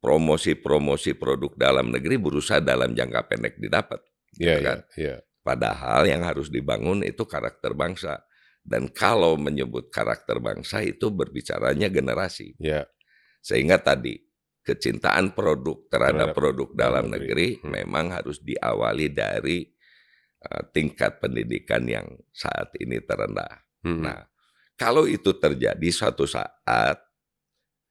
promosi-promosi 0.00 1.14
produk 1.14 1.52
dalam 1.54 1.92
negeri 1.92 2.16
berusaha 2.16 2.58
dalam 2.58 2.96
jangka 2.96 3.30
pendek 3.30 3.60
didapat. 3.60 4.00
Gitu 4.34 4.48
ya, 4.48 4.58
kan? 4.60 4.78
ya. 4.96 5.16
Padahal 5.44 6.08
yang 6.08 6.22
harus 6.24 6.48
dibangun 6.48 7.04
itu 7.04 7.24
karakter 7.24 7.72
bangsa. 7.76 8.20
Dan 8.60 8.92
kalau 8.92 9.40
menyebut 9.40 9.88
karakter 9.88 10.36
bangsa 10.40 10.84
itu 10.84 11.08
berbicaranya 11.08 11.88
generasi. 11.88 12.52
Ya. 12.60 12.84
Sehingga 13.40 13.80
tadi 13.80 14.20
kecintaan 14.70 15.34
produk 15.34 15.82
terhadap 15.90 16.30
Terhadap 16.30 16.38
produk 16.38 16.68
dalam 16.78 17.10
negeri. 17.10 17.58
negeri 17.58 17.66
Hmm. 17.66 17.70
memang 17.74 18.06
harus 18.14 18.38
diawali 18.38 19.10
dari 19.10 19.66
uh, 20.46 20.62
tingkat 20.70 21.18
pendidikan 21.18 21.82
yang 21.84 22.06
saat 22.30 22.70
ini 22.78 23.02
terendah. 23.02 23.66
Mhm. 23.82 24.02
Nah, 24.06 24.22
kalau 24.78 25.10
itu 25.10 25.34
terjadi 25.34 25.88
suatu 25.90 26.24
saat 26.24 27.02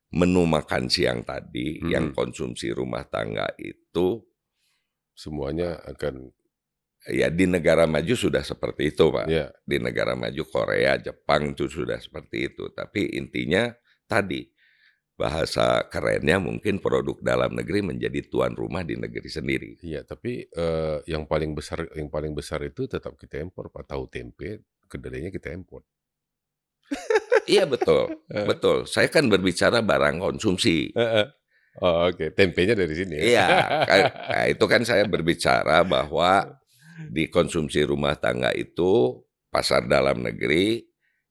menu 0.10 0.48
makan 0.48 0.88
siang 0.90 1.22
tadi 1.22 1.78
Hmm. 1.78 1.90
yang 1.92 2.06
konsumsi 2.16 2.72
rumah 2.72 3.04
tangga 3.06 3.46
itu 3.60 4.24
Semuanya 5.14 5.76
akan 5.84 6.32
ya 7.12 7.28
di 7.28 7.44
negara 7.44 7.84
maju 7.84 8.16
sudah 8.16 8.40
seperti 8.40 8.96
itu, 8.96 9.12
Pak. 9.12 9.28
ya. 9.28 9.52
Di 9.68 9.84
negara 9.84 10.16
maju 10.16 10.44
Korea, 10.48 10.96
Jepang 10.96 11.52
itu 11.52 11.68
sudah 11.68 12.00
seperti 12.00 12.48
itu. 12.48 12.72
Tapi 12.72 13.20
intinya 13.20 13.68
tadi 14.08 14.48
bahasa 15.20 15.84
kerennya 15.92 16.40
mungkin 16.40 16.80
produk 16.80 17.20
dalam 17.20 17.52
negeri 17.52 17.84
menjadi 17.84 18.24
tuan 18.32 18.56
rumah 18.56 18.88
di 18.88 18.96
negeri 18.96 19.28
sendiri. 19.28 19.76
Iya, 19.84 20.08
tapi 20.08 20.48
eh, 20.48 20.98
yang 21.12 21.28
paling 21.28 21.52
besar 21.52 21.84
yang 22.00 22.08
paling 22.08 22.32
besar 22.32 22.64
itu 22.64 22.88
tetap 22.88 23.20
kita 23.20 23.44
impor, 23.44 23.68
Pak. 23.68 23.92
Tahu 23.92 24.08
tempe, 24.08 24.64
kedelainya 24.88 25.28
kita 25.28 25.52
impor. 25.52 25.84
iya 27.52 27.68
betul, 27.68 28.16
Eh. 28.32 28.48
betul. 28.48 28.88
Saya 28.88 29.12
kan 29.12 29.28
berbicara 29.28 29.84
barang 29.84 30.24
konsumsi. 30.24 30.96
Oh, 31.80 32.10
oke. 32.10 32.34
Tempenya 32.34 32.74
dari 32.76 32.96
sini 32.96 33.14
ya. 33.20 33.24
Iya, 33.24 33.48
nah, 34.32 34.46
itu 34.48 34.66
kan 34.66 34.82
saya 34.88 35.04
berbicara 35.06 35.84
bahwa 35.84 36.48
di 37.08 37.28
konsumsi 37.32 37.84
rumah 37.88 38.16
tangga 38.20 38.52
itu 38.52 39.22
pasar 39.48 39.88
dalam 39.88 40.20
negeri 40.24 40.89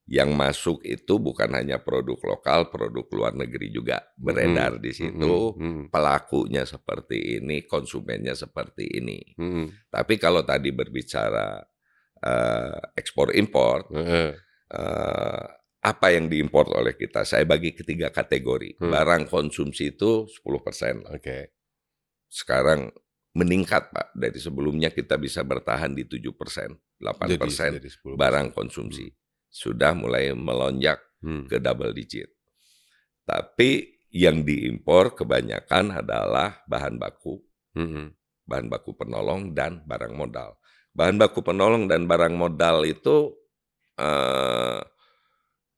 yang 0.09 0.33
masuk 0.33 0.81
itu 0.89 1.21
bukan 1.21 1.53
hanya 1.53 1.77
produk 1.85 2.17
lokal, 2.25 2.73
produk 2.73 3.05
luar 3.13 3.37
negeri 3.37 3.69
juga 3.69 4.01
beredar 4.17 4.81
di 4.81 4.97
situ. 4.97 5.53
Mhm, 5.53 5.61
mhm, 5.61 5.83
Pelakunya 5.93 6.65
seperti 6.65 7.37
ini, 7.37 7.69
konsumennya 7.69 8.33
seperti 8.33 8.89
ini. 8.89 9.21
mhm. 9.37 9.93
Tapi 9.93 10.17
kalau 10.17 10.41
tadi 10.43 10.73
berbicara 10.73 11.61
eh, 12.19 12.79
ekspor 12.99 13.31
impor, 13.37 13.87
Heeh. 13.95 14.35
eh, 14.75 15.45
apa 15.79 16.07
yang 16.11 16.27
diimpor 16.27 16.67
oleh 16.75 16.99
kita? 16.99 17.23
Saya 17.23 17.47
bagi 17.47 17.71
ketiga 17.71 18.11
kategori. 18.11 18.83
Hmm. 18.83 18.91
Barang 18.91 19.25
konsumsi 19.31 19.95
itu 19.95 20.27
10%. 20.27 21.07
Oke. 21.15 21.55
Sekarang 22.27 22.91
meningkat, 23.39 23.95
Pak. 23.95 24.19
Dari 24.19 24.35
sebelumnya 24.43 24.91
kita 24.91 25.15
bisa 25.15 25.47
bertahan 25.47 25.95
di 25.95 26.03
7%, 26.11 26.75
8% 26.99 27.79
Jadi, 27.79 27.79
jadi 27.79 27.91
10%. 27.95 28.19
barang 28.19 28.49
konsumsi. 28.51 29.07
Sudah 29.59 29.91
mulai 29.99 30.31
melonjak 30.31 31.03
Hmm. 31.19 31.51
ke 31.51 31.59
double 31.59 31.91
digit. 31.91 32.31
Tapi 33.27 33.91
yang 34.15 34.47
diimpor 34.47 35.19
kebanyakan 35.19 35.99
adalah 35.99 36.63
bahan 36.71 36.95
baku, 36.95 37.43
Mm-mm. 37.75 38.15
bahan 38.47 38.71
baku 38.71 38.95
penolong 38.95 39.51
dan 39.51 39.83
barang 39.83 40.15
modal. 40.15 40.57
Bahan 40.95 41.19
baku 41.19 41.43
penolong 41.43 41.91
dan 41.91 42.07
barang 42.07 42.39
modal 42.39 42.87
itu 42.87 43.35
eh, 43.99 44.79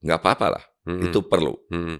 nggak 0.04 0.20
apa-apa 0.20 0.46
lah, 0.60 0.64
Mm-mm. 0.84 1.08
itu 1.08 1.24
perlu 1.24 1.56
Mm-mm. 1.72 1.96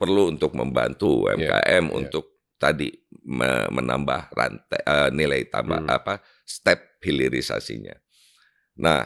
perlu 0.00 0.32
untuk 0.32 0.56
membantu 0.56 1.28
UMKM 1.28 1.84
iya. 1.84 1.96
untuk 2.00 2.24
tadi 2.56 2.88
me- 3.28 3.68
menambah 3.68 4.32
rantai 4.32 4.80
eh, 4.82 5.10
nilai 5.12 5.52
tambah 5.52 5.84
Hmm. 5.84 5.96
apa 6.00 6.24
step 6.48 6.96
hilirisasinya. 7.04 7.92
Nah, 8.80 9.04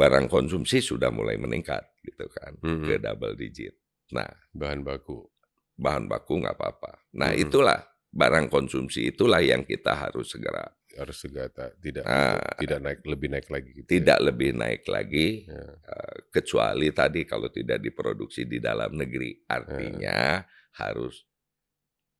barang 0.00 0.32
konsumsi 0.32 0.80
sudah 0.80 1.12
mulai 1.12 1.36
meningkat 1.36 1.84
gitu 2.00 2.24
kan 2.32 2.56
Mm-mm. 2.64 2.88
ke 2.88 2.96
double 2.96 3.36
digit. 3.36 3.76
Nah, 4.10 4.28
bahan 4.56 4.80
baku. 4.80 5.28
bahan 5.76 6.08
baku 6.08 6.40
nggak 6.40 6.56
apa-apa. 6.56 6.92
Nah, 7.16 7.32
Mm-mm. 7.32 7.44
itulah 7.44 7.80
barang 8.08 8.48
konsumsi 8.48 9.12
itulah 9.12 9.40
yang 9.40 9.64
kita 9.64 9.92
harus 9.94 10.32
segera 10.32 10.64
harus 10.90 11.16
segata 11.16 11.70
tidak 11.78 12.02
Nah. 12.02 12.36
tidak 12.58 12.80
naik 12.82 13.00
lebih 13.06 13.28
naik 13.30 13.46
lagi 13.46 13.70
gitu 13.72 13.86
ya. 13.86 13.92
tidak 13.94 14.18
lebih 14.26 14.50
naik 14.52 14.82
lagi 14.90 15.26
Ya. 15.46 15.62
eh, 15.78 16.16
kecuali 16.28 16.90
tadi 16.90 17.22
kalau 17.22 17.46
tidak 17.48 17.78
diproduksi 17.78 18.42
di 18.44 18.58
dalam 18.58 18.92
negeri 18.92 19.38
artinya 19.46 20.42
harus 20.76 21.22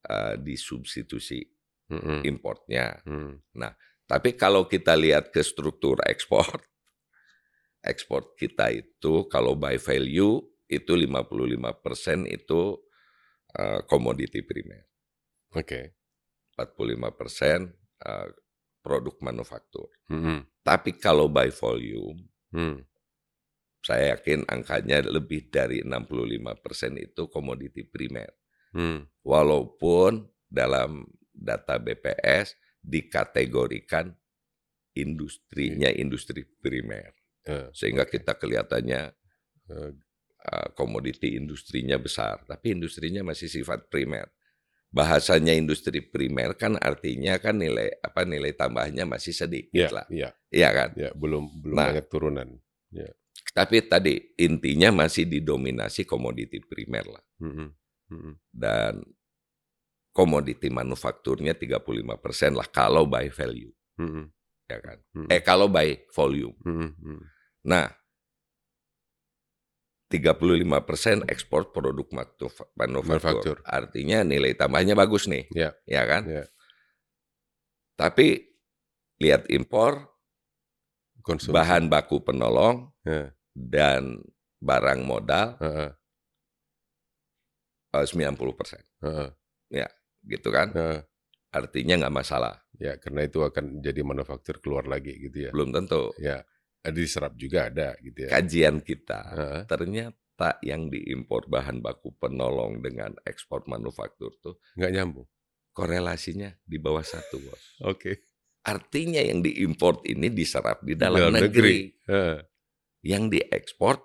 eh, 0.07 0.39
disubstitusi 0.39 1.43
Mm-mm. 1.91 2.23
importnya. 2.25 3.03
Mm. 3.05 3.43
Tapi 4.07 4.35
kalau 4.35 4.65
kita 4.65 4.95
lihat 4.95 5.29
ke 5.29 5.43
struktur 5.43 5.99
ekspor, 6.07 6.47
ekspor 7.81 8.37
kita 8.37 8.73
itu 8.73 9.27
kalau 9.29 9.57
by 9.57 9.81
value 9.81 10.41
itu 10.71 10.93
55% 10.95 12.29
itu 12.31 12.63
eh, 13.59 13.81
komoditi 13.89 14.45
primer, 14.47 14.87
Oke. 15.57 15.97
45% 16.55 17.69
eh, 18.07 18.29
produk 18.81 19.17
manufaktur. 19.21 19.89
Mm-mm. 20.09 20.47
Tapi 20.65 20.97
kalau 20.97 21.29
by 21.29 21.49
volume, 21.53 22.29
Mm. 22.51 22.83
saya 23.79 24.19
yakin 24.19 24.43
angkanya 24.51 25.07
lebih 25.07 25.55
dari 25.55 25.87
65% 25.87 26.99
itu 26.99 27.31
komoditi 27.31 27.87
primer. 27.87 28.35
Mm. 28.75 29.07
Walaupun 29.23 30.27
dalam 30.51 31.07
data 31.31 31.79
BPS 31.79 32.59
dikategorikan 32.83 34.11
industrinya 34.99 35.89
industri 35.95 36.43
primer. 36.43 37.15
Eh, 37.49 37.69
Sehingga 37.73 38.05
kita 38.05 38.37
kelihatannya 38.37 39.17
Eh, 39.71 39.93
uh, 40.51 40.69
komoditi 40.75 41.39
industrinya 41.39 41.95
besar, 41.95 42.43
tapi 42.43 42.75
industrinya 42.75 43.23
masih 43.23 43.47
sifat 43.47 43.87
primer. 43.87 44.27
Bahasanya 44.91 45.55
industri 45.55 46.03
primer 46.03 46.59
kan 46.59 46.75
artinya 46.75 47.39
kan 47.39 47.55
nilai 47.55 47.95
apa 48.03 48.27
nilai 48.27 48.51
tambahnya 48.59 49.07
masih 49.07 49.31
sedikit 49.31 49.87
ya, 49.87 49.95
lah. 49.95 50.07
ya, 50.11 50.29
Iya 50.51 50.69
kan? 50.75 50.91
ya, 50.99 51.11
belum 51.15 51.63
belum 51.63 51.77
Nah. 51.79 51.95
banyak 51.95 52.07
turunan. 52.11 52.59
Tapi 53.55 53.87
tadi 53.87 54.35
intinya 54.43 55.07
masih 55.07 55.31
didominasi 55.31 56.03
komoditi 56.03 56.59
primer 56.67 57.07
lah. 57.07 57.25
Mm-mm. 57.39 57.69
Mm-mm. 58.11 58.35
Dan 58.51 59.07
komoditi 60.11 60.67
manufakturnya 60.67 61.55
35% 61.55 62.59
lah 62.59 62.67
kalau 62.67 63.07
by 63.07 63.31
value, 63.31 63.71
Mm-mm. 64.03 64.27
Ya 64.71 64.79
kan? 64.79 64.99
Mm-mm. 65.13 65.29
Eh 65.29 65.43
kalau 65.43 65.67
by 65.67 66.07
volume. 66.15 66.55
Mm-mm. 66.63 66.91
Mm. 66.97 67.23
Nah, 67.67 67.91
35% 70.11 71.23
ekspor 71.31 71.71
produk 71.71 72.07
manuf- 72.11 72.67
manufaktur. 72.75 73.63
Artinya 73.63 74.27
nilai 74.27 74.55
tambahnya 74.55 74.99
bagus 74.99 75.31
nih. 75.31 75.47
Ya. 75.55 75.71
Ya 75.87 76.03
kan? 76.03 76.27
Ya. 76.27 76.45
Tapi 77.95 78.43
lihat 79.21 79.47
impor, 79.47 80.09
Konsumsi. 81.23 81.53
bahan 81.53 81.87
baku 81.87 82.25
penolong 82.25 82.91
Ya. 83.05 83.31
dan 83.55 84.19
barang 84.59 85.05
modal 85.05 85.55
Heeh. 85.63 85.91
eh, 87.95 88.07
90%. 88.09 88.83
Heeh. 89.05 89.31
Gitu 90.27 90.49
kan? 90.51 90.69
Heeh. 90.75 91.01
Artinya 91.51 92.07
nggak 92.07 92.15
masalah. 92.15 92.55
Ya, 92.81 92.97
karena 92.97 93.27
itu 93.27 93.43
akan 93.45 93.85
jadi 93.85 94.01
manufaktur 94.07 94.63
keluar 94.63 94.87
lagi 94.89 95.13
gitu 95.19 95.49
ya. 95.49 95.51
Belum 95.53 95.75
tentu. 95.75 96.15
Ya, 96.17 96.47
ada 96.81 96.97
diserap 96.97 97.37
juga 97.37 97.69
ada 97.69 97.93
gitu 98.01 98.25
ya. 98.25 98.31
Kajian 98.33 98.81
kita 98.81 99.21
Heeh. 99.37 99.63
ternyata 99.69 100.57
yang 100.65 100.89
diimpor 100.89 101.45
bahan 101.51 101.85
baku 101.85 102.17
penolong 102.17 102.81
dengan 102.81 103.13
ekspor 103.29 103.69
manufaktur 103.69 104.33
tuh 104.41 104.57
Nggak 104.81 104.93
nyambung. 104.97 105.29
korelasinya 105.77 106.51
di 106.65 106.81
bawah 106.81 107.05
satu 107.05 107.37
bos. 107.43 107.63
Oke. 107.85 108.25
Artinya 108.65 109.21
yang 109.21 109.41
diimpor 109.45 110.05
ini 110.09 110.29
diserap 110.33 110.81
di 110.85 110.97
dalam, 110.97 111.33
negeri. 111.33 111.93
Heeh. 112.09 112.39
Yang 113.05 113.23
diekspor 113.37 113.97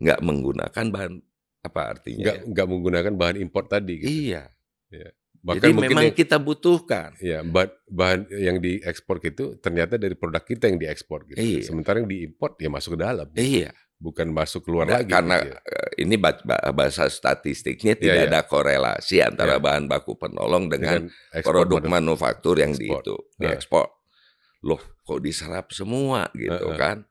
nggak 0.00 0.20
menggunakan 0.24 0.86
bahan 0.88 1.12
apa 1.60 1.80
artinya? 1.92 2.24
Nggak 2.24 2.38
ya? 2.40 2.44
nggak 2.48 2.66
menggunakan 2.72 3.12
bahan 3.20 3.36
impor 3.36 3.64
tadi. 3.68 4.00
Gitu. 4.00 4.32
Iya. 4.32 4.48
Bahkan 5.40 5.56
Jadi 5.56 5.72
memang 5.72 6.04
yang- 6.04 6.12
kita 6.14 6.36
butuhkan. 6.36 7.16
Ya, 7.16 7.40
bahan, 7.40 7.70
bahan 7.88 8.20
yang 8.28 8.60
diekspor 8.60 9.24
itu 9.24 9.56
ternyata 9.56 9.96
dari 9.96 10.12
produk 10.12 10.44
kita 10.44 10.68
yang 10.68 10.76
diekspor 10.76 11.24
gitu. 11.24 11.40
Iya. 11.40 11.64
Sementara 11.64 11.96
yang 11.96 12.08
diimpor 12.08 12.60
ya 12.60 12.68
masuk 12.68 12.94
ke 12.94 13.00
dalam, 13.00 13.24
Iya. 13.32 13.72
bukan 13.96 14.28
masuk 14.28 14.68
keluar 14.68 14.84
Nggak, 14.84 15.00
lagi. 15.00 15.12
karena 15.12 15.36
gitu 15.40 15.48
ya. 15.48 15.58
eh, 15.64 15.88
ini 15.98 16.14
ba- 16.16 16.40
ba- 16.40 16.64
bahasa 16.72 17.08
statistiknya 17.08 17.96
Iya, 17.96 18.00
tidak 18.00 18.16
iya. 18.20 18.28
ada 18.28 18.40
korelasi 18.44 19.16
antara 19.20 19.56
Iya. 19.56 19.64
bahan 19.64 19.84
baku 19.86 20.12
penolong 20.14 20.68
dengan, 20.68 21.08
ekspor 21.32 21.52
produk 21.56 21.88
manuf- 21.88 22.20
manufaktur 22.20 22.56
yang 22.60 22.72
di 22.76 22.84
itu 22.86 23.16
Nah. 23.40 23.40
diekspor. 23.48 23.88
Loh, 24.60 24.80
kok 25.00 25.20
diserap 25.20 25.72
semua 25.72 26.28
gitu 26.32 26.68
Heeh. 26.68 26.76
kan? 26.76 27.08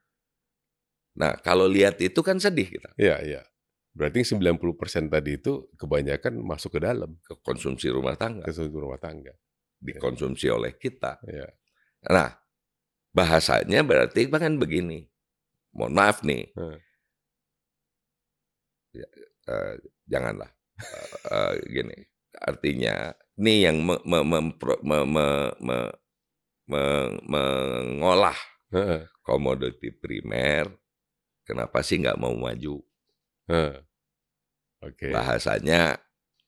Nah, 1.18 1.34
kalau 1.36 1.66
lihat 1.66 1.98
itu 1.98 2.22
kan 2.22 2.38
sedih 2.38 2.70
kita. 2.70 2.94
Iya, 2.94 3.18
iya. 3.26 3.42
Berarti 4.00 4.24
90% 4.24 5.12
tadi 5.12 5.36
itu 5.36 5.68
kebanyakan 5.76 6.40
masuk 6.40 6.80
ke 6.80 6.88
dalam 6.88 7.20
Ke 7.20 7.36
konsumsi 7.44 7.92
rumah 7.92 8.16
tangga, 8.16 8.48
ke 8.48 8.56
seluruh 8.56 8.88
rumah 8.88 9.02
tangga. 9.04 9.36
dikonsumsi 9.84 10.48
oleh 10.48 10.76
kita. 10.80 11.20
Ya. 11.28 11.52
Nah, 12.08 12.36
bahasanya 13.12 13.84
berarti 13.84 14.32
kan 14.32 14.56
begini. 14.56 15.04
Mohon 15.76 15.94
maaf 16.00 16.24
nih. 16.24 16.48
Hmm. 16.56 16.80
Ya, 18.96 19.08
eh, 19.52 19.74
janganlah. 20.08 20.52
Eh, 20.80 21.08
eh, 21.36 21.54
gini. 21.68 21.98
Artinya, 22.40 23.12
nih 23.36 23.68
yang 23.68 23.84
me- 23.84 24.04
me- 24.08 24.28
mempro- 24.28 24.80
me- 24.80 25.08
me- 25.08 25.54
me- 25.60 25.96
me- 26.72 27.20
mengolah 27.28 28.38
Heeh, 28.72 29.08
komoditi 29.26 29.92
primer, 29.92 30.72
kenapa 31.44 31.84
sih 31.84 32.00
nggak 32.00 32.20
mau 32.22 32.32
maju? 32.36 32.80
heeh. 33.50 33.89
Oke. 34.80 35.12
Bahasanya 35.12 36.00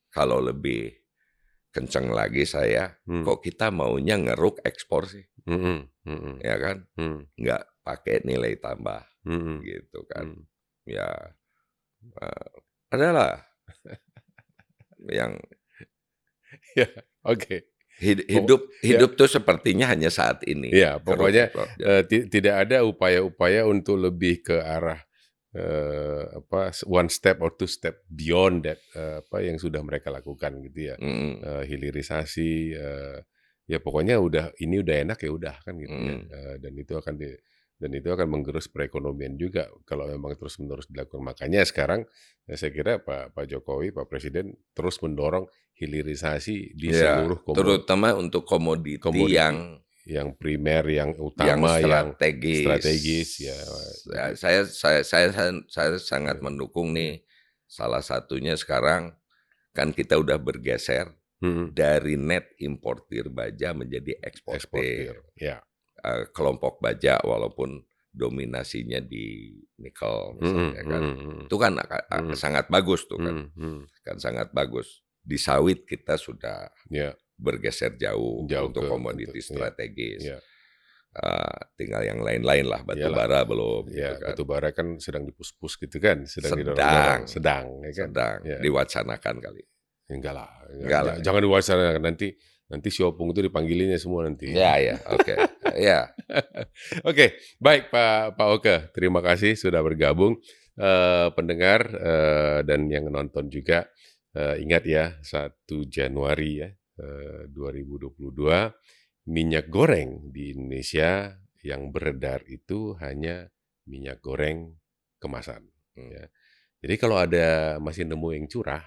kalau 0.09 0.39
lebih 0.39 0.95
kenceng 1.71 2.11
lagi 2.11 2.43
saya, 2.43 2.95
Hmm. 3.07 3.23
kok 3.23 3.43
kita 3.43 3.71
maunya 3.71 4.19
ngeruk 4.19 4.59
ekspor 4.63 5.07
sih, 5.07 5.23
Mm-mm, 5.47 5.87
mm-mm, 6.03 6.35
ya 6.43 6.55
kan? 6.59 6.83
mm, 6.99 7.31
Nggak 7.39 7.63
pakai 7.81 8.23
nilai 8.27 8.59
tambah 8.59 9.03
mm-mm, 9.23 9.63
gitu 9.63 10.03
kan? 10.07 10.35
mm. 10.35 10.43
Ya 10.83 11.07
eh, 12.19 12.51
adalah 12.91 13.39
yang 15.19 15.39
Oke. 17.31 17.71
hid- 18.01 18.25
hidup 18.27 18.61
ya. 18.81 18.95
hidup 18.95 19.15
tuh 19.15 19.29
sepertinya 19.29 19.87
hanya 19.87 20.09
saat 20.11 20.43
ini. 20.47 20.73
Ya, 20.73 20.97
pokoknya 20.99 21.51
ti- 22.07 22.27
tidak 22.27 22.67
ada 22.67 22.83
upaya-upaya 22.83 23.63
untuk 23.67 23.95
lebih 24.01 24.41
ke 24.43 24.57
arah 24.59 24.99
eh, 25.51 26.23
apa 26.39 26.71
one 26.87 27.11
step 27.11 27.43
or 27.43 27.51
two 27.59 27.67
step 27.67 28.07
beyond 28.07 28.63
that 28.63 28.79
eh, 28.95 29.19
apa 29.19 29.43
yang 29.43 29.59
sudah 29.59 29.83
mereka 29.83 30.07
lakukan 30.07 30.63
gitu 30.63 30.93
ya. 30.93 30.95
Mm, 30.97 31.43
Eh, 31.43 31.63
hilirisasi 31.67 32.51
eh, 32.75 33.17
ya 33.67 33.77
pokoknya 33.79 34.19
udah 34.19 34.55
ini 34.63 34.79
udah 34.79 34.95
enak 35.07 35.19
ya 35.19 35.31
udah 35.31 35.55
kan 35.63 35.75
gitu 35.79 35.91
ya. 35.95 36.15
Mm. 36.17 36.23
Eh, 36.31 36.55
dan 36.63 36.73
itu 36.75 36.93
akan 36.95 37.13
di, 37.19 37.29
dan 37.81 37.91
itu 37.97 38.09
akan 38.13 38.27
menggerus 38.29 38.69
perekonomian 38.69 39.35
juga 39.35 39.67
kalau 39.89 40.05
memang 40.05 40.37
terus-menerus 40.37 40.87
dilakukan. 40.87 41.19
Makanya 41.23 41.67
sekarang 41.67 42.07
eh, 42.47 42.55
saya 42.55 42.71
kira 42.71 43.03
Pak 43.03 43.35
Pak 43.35 43.45
Jokowi, 43.51 43.91
Pak 43.91 44.07
Presiden 44.07 44.55
terus 44.71 45.03
mendorong 45.03 45.49
hilirisasi 45.75 46.77
di 46.77 46.93
Ya, 46.93 47.17
seluruh 47.17 47.41
komoditas 47.41 47.57
terutama 47.59 48.13
untuk 48.13 48.45
komoditi, 48.45 49.01
Komoditi 49.01 49.33
yang 49.33 49.81
yang 50.05 50.33
primer, 50.33 50.83
yang 50.89 51.13
yang 51.13 51.21
utama, 51.21 51.77
yang, 51.77 52.13
strategis. 52.17 52.63
strategis 52.65 53.29
ya. 53.41 53.57
Ya, 54.11 54.25
saya 54.33 54.61
saya 54.65 54.99
saya 55.05 55.27
saya, 55.31 55.51
saya 55.69 55.89
sangat 56.01 56.37
mendukung 56.41 56.93
nih. 56.95 57.21
Salah 57.69 58.03
satunya 58.03 58.57
sekarang 58.59 59.15
kan 59.71 59.95
kita 59.95 60.19
udah 60.19 60.37
bergeser 60.41 61.15
Mm, 61.41 61.73
dari 61.73 62.21
net 62.21 62.53
importir 62.61 63.25
baja 63.33 63.73
menjadi 63.73 64.13
eksportir. 64.21 65.09
eksportir. 65.09 65.13
Ya. 65.41 65.57
Eh, 66.05 66.29
kelompok 66.37 66.77
baja 66.77 67.17
walaupun 67.25 67.81
dominasinya 68.13 69.01
di 69.01 69.57
nikel 69.81 70.37
misalnya 70.37 70.81
kan. 70.85 71.01
mhm, 71.01 71.17
mhm. 71.17 71.41
Itu 71.49 71.55
kan 71.57 71.73
Mhm. 71.81 72.37
sangat 72.37 72.69
bagus 72.69 73.09
tuh 73.09 73.17
kan. 73.17 73.49
Mhm, 73.49 73.57
mhm. 73.57 73.81
Kan 74.05 74.17
sangat 74.21 74.53
bagus. 74.53 75.01
Di 75.25 75.41
sawit 75.41 75.81
kita 75.89 76.13
sudah 76.13 76.69
Ya, 76.93 77.17
bergeser 77.41 77.97
jauh, 77.97 78.45
Jauh 78.45 78.69
untuk 78.69 78.85
ke- 78.85 78.89
komoditi 78.89 79.27
untuk- 79.27 79.41
iya, 79.41 79.49
strategis. 79.49 80.21
Eh, 81.11 81.57
tinggal 81.75 82.07
yang 82.07 82.23
lain-lain 82.23 82.63
lah, 82.63 82.87
batu 82.87 83.03
Iyalah. 83.03 83.17
bara 83.19 83.39
belum 83.43 83.83
ya 83.91 84.15
gitu 84.15 84.15
kan. 84.15 84.27
batu 84.31 84.43
bara 84.45 84.69
kan 84.71 84.87
sedang 84.95 85.27
dipus-pus 85.27 85.75
gitu 85.75 85.99
kan, 85.99 86.23
sedang 86.23 86.55
Sedang. 86.55 86.71
didorong-dorong, 86.71 87.21
sedang, 87.27 87.65
ya 87.81 87.91
kan? 87.91 88.07
Sedang 88.07 88.37
Ya. 88.47 88.57
diwacanakan 88.61 89.35
kali. 89.37 89.61
Enggak 90.07 90.33
lah, 90.33 90.49
Enggak 90.71 91.01
lah. 91.03 91.15
jangan 91.19 91.41
diwacanakan 91.41 91.99
nanti 92.01 92.27
nanti 92.67 92.87
si 92.87 93.03
Opung 93.03 93.27
itu 93.29 93.43
dipanggilinnya 93.43 93.99
semua 93.99 94.23
nanti. 94.23 94.55
Ya 94.55 94.79
ya, 94.79 94.95
oke. 95.05 95.35
ya, 95.75 95.99
Oke, 97.03 97.25
baik 97.57 97.91
Pak 97.91 98.39
Pak 98.39 98.47
Oke, 98.49 98.75
terima 98.91 99.19
kasih 99.19 99.55
sudah 99.55 99.79
bergabung. 99.79 100.39
Eh, 100.73 101.27
pendengar 101.35 101.91
eh, 101.91 102.59
dan 102.63 102.87
yang 102.87 103.11
nonton 103.11 103.51
juga 103.51 103.91
eh, 104.31 104.63
ingat 104.63 104.87
ya 104.87 105.19
1 105.19 105.51
Januari 105.85 106.63
ya 106.63 106.69
eh, 107.01 107.49
2022 107.49 109.27
minyak 109.29 109.65
goreng 109.69 110.29
di 110.29 110.53
Indonesia 110.53 111.33
yang 111.61 111.89
beredar 111.93 112.45
itu 112.49 112.97
hanya 113.01 113.49
minyak 113.89 114.21
goreng 114.21 114.77
kemasan. 115.21 115.65
Hmm. 115.97 116.09
Ya. 116.09 116.25
Jadi 116.81 116.95
kalau 116.97 117.17
ada 117.21 117.77
masih 117.77 118.09
nemu 118.09 118.33
yang 118.33 118.45
curah, 118.49 118.81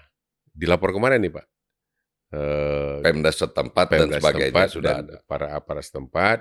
dilapor 0.51 0.91
ke 0.91 0.99
mana 0.99 1.15
nih 1.15 1.31
Pak? 1.31 1.45
Eh, 2.35 2.97
Pemda 3.05 3.31
setempat 3.31 3.85
dan 3.87 3.99
Pemda 4.11 4.17
sebagainya 4.19 4.51
setempat 4.51 4.67
sudah 4.75 4.95
dan 4.99 5.05
ada. 5.07 5.15
para 5.23 5.47
aparat 5.55 5.85
setempat 5.87 6.37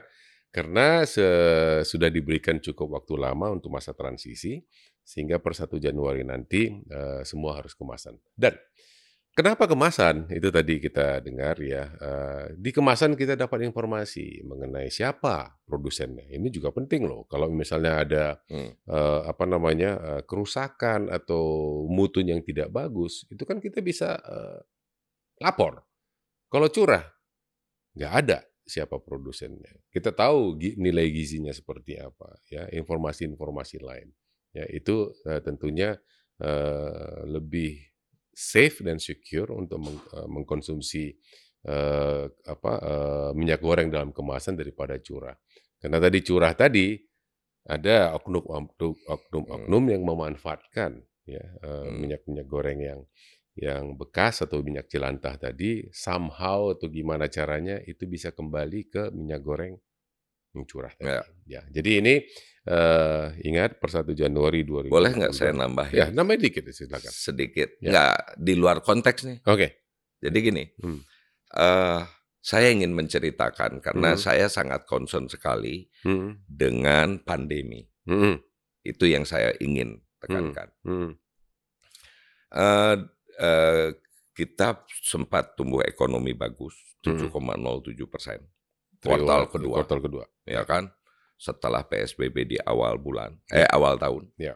karena 0.50 1.04
se- 1.06 1.82
sudah 1.86 2.10
diberikan 2.10 2.58
cukup 2.58 2.98
waktu 2.98 3.14
lama 3.20 3.54
untuk 3.54 3.70
masa 3.70 3.94
transisi 3.94 4.64
sehingga 5.04 5.38
per 5.38 5.54
1 5.54 5.78
Januari 5.78 6.26
nanti 6.26 6.72
eh, 6.72 7.22
semua 7.22 7.60
harus 7.62 7.76
kemasan. 7.78 8.18
Dan 8.34 8.58
kenapa 9.35 9.66
kemasan? 9.68 10.30
Itu 10.30 10.49
tadi 10.55 10.78
kita 10.80 11.20
dengar 11.20 11.59
ya. 11.61 11.91
di 12.55 12.70
kemasan 12.70 13.18
kita 13.18 13.35
dapat 13.35 13.66
informasi 13.66 14.47
mengenai 14.47 14.89
siapa 14.89 15.59
produsennya. 15.66 16.30
Ini 16.30 16.49
juga 16.55 16.70
penting 16.70 17.05
loh. 17.05 17.26
Kalau 17.26 17.51
misalnya 17.51 17.93
ada 18.01 18.24
Hmm. 18.49 18.72
apa 19.26 19.45
namanya 19.45 20.22
kerusakan 20.24 21.11
atau 21.11 21.43
mutu 21.91 22.22
yang 22.22 22.41
tidak 22.47 22.70
bagus, 22.70 23.26
itu 23.28 23.43
kan 23.43 23.59
kita 23.59 23.82
bisa 23.82 24.16
lapor. 25.43 25.82
Kalau 26.49 26.70
curah, 26.70 27.03
nggak 27.99 28.14
ada 28.14 28.39
siapa 28.64 28.97
produsennya. 29.03 29.76
Kita 29.91 30.14
tahu 30.14 30.57
nilai 30.78 31.11
gizinya 31.12 31.53
seperti 31.53 31.99
apa, 31.99 32.39
ya 32.49 32.70
informasi-informasi 32.70 33.82
lain. 33.82 34.09
Ya 34.55 34.64
itu 34.70 35.11
tentunya 35.43 35.99
lebih 37.26 37.93
safe 38.35 38.82
dan 38.85 38.99
secure 39.01 39.51
untuk 39.55 39.78
meng- 39.82 40.07
eh, 40.14 40.28
mengkonsumsi 40.28 41.05
eh, 41.64 42.24
apa 42.28 42.72
eh, 42.82 43.30
minyak 43.39 43.61
goreng 43.64 43.89
dalam 43.89 44.11
kemasan 44.12 44.59
daripada 44.59 44.99
curah. 45.01 45.37
Karena 45.80 45.99
tadi 46.03 46.18
curah 46.24 46.53
tadi 46.57 46.97
ada 47.64 48.12
oknum-oknum 48.18 48.93
oknum-oknum 49.09 49.85
yang 49.93 50.03
memanfaatkan 50.05 51.01
ya 51.24 51.41
eh, 51.41 51.89
Hmm. 51.89 51.97
minyak-minyak 52.01 52.47
goreng 52.49 52.80
yang 52.85 53.01
yang 53.57 53.95
bekas 53.97 54.43
atau 54.45 54.61
minyak 54.66 54.91
jelantah 54.91 55.39
tadi 55.39 55.87
somehow 55.95 56.74
atau 56.74 56.91
gimana 56.91 57.30
caranya 57.30 57.78
itu 57.87 58.05
bisa 58.11 58.35
kembali 58.35 58.80
ke 58.91 59.03
minyak 59.14 59.41
goreng 59.47 59.74
yang 60.55 60.64
curah 60.64 60.92
tadi. 60.94 61.11
Ya. 61.11 61.22
Ya, 61.44 61.61
jadi 61.68 61.90
ini 62.00 62.14
eh, 62.64 63.26
ingat 63.44 63.76
per 63.76 63.92
1 63.92 64.16
Januari 64.16 64.64
2022. 64.64 64.88
Boleh 64.88 65.12
nggak 65.12 65.34
saya 65.36 65.52
nambahin 65.52 65.92
Ya, 65.92 66.07
namanya 66.09 66.48
dikit 66.48 66.64
silakan. 66.72 67.12
sedikit? 67.12 67.76
Ya. 67.84 67.90
Nggak 67.92 68.14
di 68.40 68.55
luar 68.57 68.80
konteks 68.80 69.20
nih. 69.28 69.38
Oke. 69.44 69.68
Jadi 70.24 70.38
gini, 70.40 70.64
Hmm. 70.80 71.05
eh, 71.52 72.00
saya 72.40 72.72
ingin 72.72 72.96
menceritakan 72.96 73.84
karena 73.84 74.16
Hmm. 74.16 74.20
saya 74.20 74.48
sangat 74.48 74.88
concern 74.88 75.28
sekali 75.28 75.84
Hmm. 76.09 76.40
dengan 76.48 77.20
pandemi. 77.20 77.84
Hmm. 78.09 78.40
Itu 78.80 79.05
yang 79.05 79.28
saya 79.28 79.52
ingin 79.61 80.00
tekankan. 80.20 80.72
Hmm. 80.88 81.12
Eh, 82.48 82.96
eh, 83.40 83.88
kita 84.32 84.68
sempat 85.05 85.52
tumbuh 85.55 85.84
ekonomi 85.84 86.32
bagus, 86.32 86.74
Hmm. 87.05 87.18
7,07 87.20 88.09
persen. 88.09 88.40
Kuartal 89.05 89.42
kedua. 89.48 89.74
Kuartal 89.80 90.00
kedua. 90.00 90.24
ya 90.44 90.64
kan? 90.64 90.88
Setelah 91.36 91.82
PSBB 91.82 92.36
di 92.46 92.57
awal 92.59 92.96
bulan, 92.96 93.36
eh 93.50 93.66
awal 93.66 93.98
tahun. 93.98 94.30
Ya. 94.38 94.55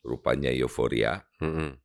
Rupanya 0.00 0.50
euforia, 0.50 1.22
Hmm. 1.38 1.76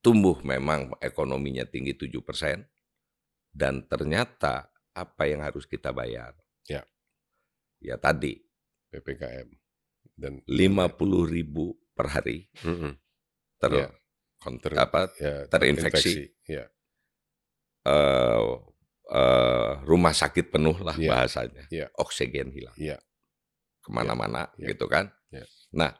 tumbuh 0.00 0.38
memang 0.42 0.94
ekonominya 0.98 1.66
tinggi 1.66 1.94
7%, 1.94 2.64
dan 3.50 3.84
ternyata 3.84 4.70
apa 4.94 5.26
yang 5.26 5.42
harus 5.42 5.66
kita 5.66 5.90
bayar? 5.90 6.34
Ya. 6.64 6.82
Ya 7.78 7.98
tadi, 7.98 8.38
PPKM 8.90 9.50
dan 10.14 10.42
50 10.46 11.26
ribu 11.26 11.78
per 11.92 12.10
hari 12.10 12.46
Hmm. 12.58 12.94
ter, 13.58 13.70
Ya. 13.74 13.88
kon- 14.38 14.58
Ter- 14.58 14.78
apa, 14.78 15.10
ya, 15.18 15.46
terinfeksi. 15.46 16.30
Ya. 16.46 16.70
eh, 17.84 18.42
eh, 19.08 19.70
rumah 19.84 20.12
sakit 20.12 20.52
penuh 20.52 20.76
lah 20.80 20.96
Ya. 20.96 21.10
bahasanya. 21.12 21.64
Ya. 21.72 21.86
Oksigen 21.96 22.52
hilang. 22.52 22.76
Ya. 22.76 23.00
Ke 23.80 23.88
mana-mana 23.88 24.52
Ya. 24.60 24.68
gitu 24.70 24.84
kan. 24.86 25.08
Ya. 25.32 25.44
Nah, 25.72 25.96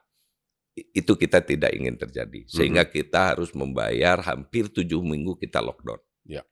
itu 0.76 1.12
kita 1.16 1.40
tidak 1.40 1.72
ingin 1.74 1.96
terjadi. 1.96 2.44
Sehingga 2.46 2.84
kita 2.84 3.34
harus 3.34 3.50
membayar 3.52 4.20
hampir 4.22 4.68
tujuh 4.68 5.00
minggu 5.00 5.34
kita 5.36 5.58
lockdown. 5.58 5.98
Ya. 6.24 6.44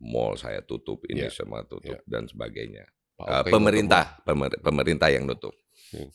Mall 0.00 0.34
saya 0.36 0.58
tutup, 0.60 1.04
ini 1.06 1.28
Ya. 1.28 1.30
semua 1.30 1.62
tutup, 1.62 1.94
Ya. 1.96 2.02
dan 2.08 2.26
sebagainya. 2.26 2.84
Oke, 3.14 3.52
pemerintah, 3.54 4.18
pemer- 4.26 4.58
pemerintah 4.58 5.06
yang 5.06 5.22
nutup. 5.22 5.54
Hmm. 5.94 6.10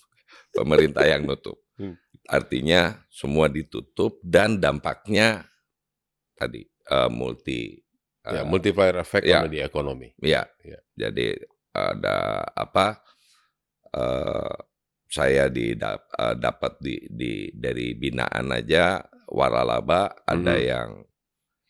Pemerintah 0.52 1.06
yang 1.08 1.24
nutup. 1.26 1.58
Hmm. 1.80 1.96
Artinya 2.28 3.08
semua 3.08 3.48
ditutup 3.48 4.20
dan 4.20 4.60
dampaknya 4.60 5.48
tadi 6.36 6.68
eh, 6.68 7.08
multi 7.08 7.80
Ya, 8.22 8.42
eh, 8.42 8.46
multiplier 8.46 8.96
effect 9.00 9.24
ya. 9.24 9.42
on 9.42 9.50
the 9.50 9.62
economy. 9.62 10.12
Ya, 10.20 10.44
Ya. 10.62 10.80
jadi 10.98 11.40
ada 11.72 12.18
apa? 12.52 13.00
eh, 13.90 14.56
saya 15.10 15.50
di 15.50 15.74
eh, 15.74 15.98
dapat 16.38 16.78
di, 16.78 17.02
di 17.10 17.32
dari 17.50 17.98
binaan 17.98 18.54
aja 18.54 19.02
waralaba 19.26 20.14
ada 20.24 20.54
Mhm. 20.54 20.62
yang 20.64 20.90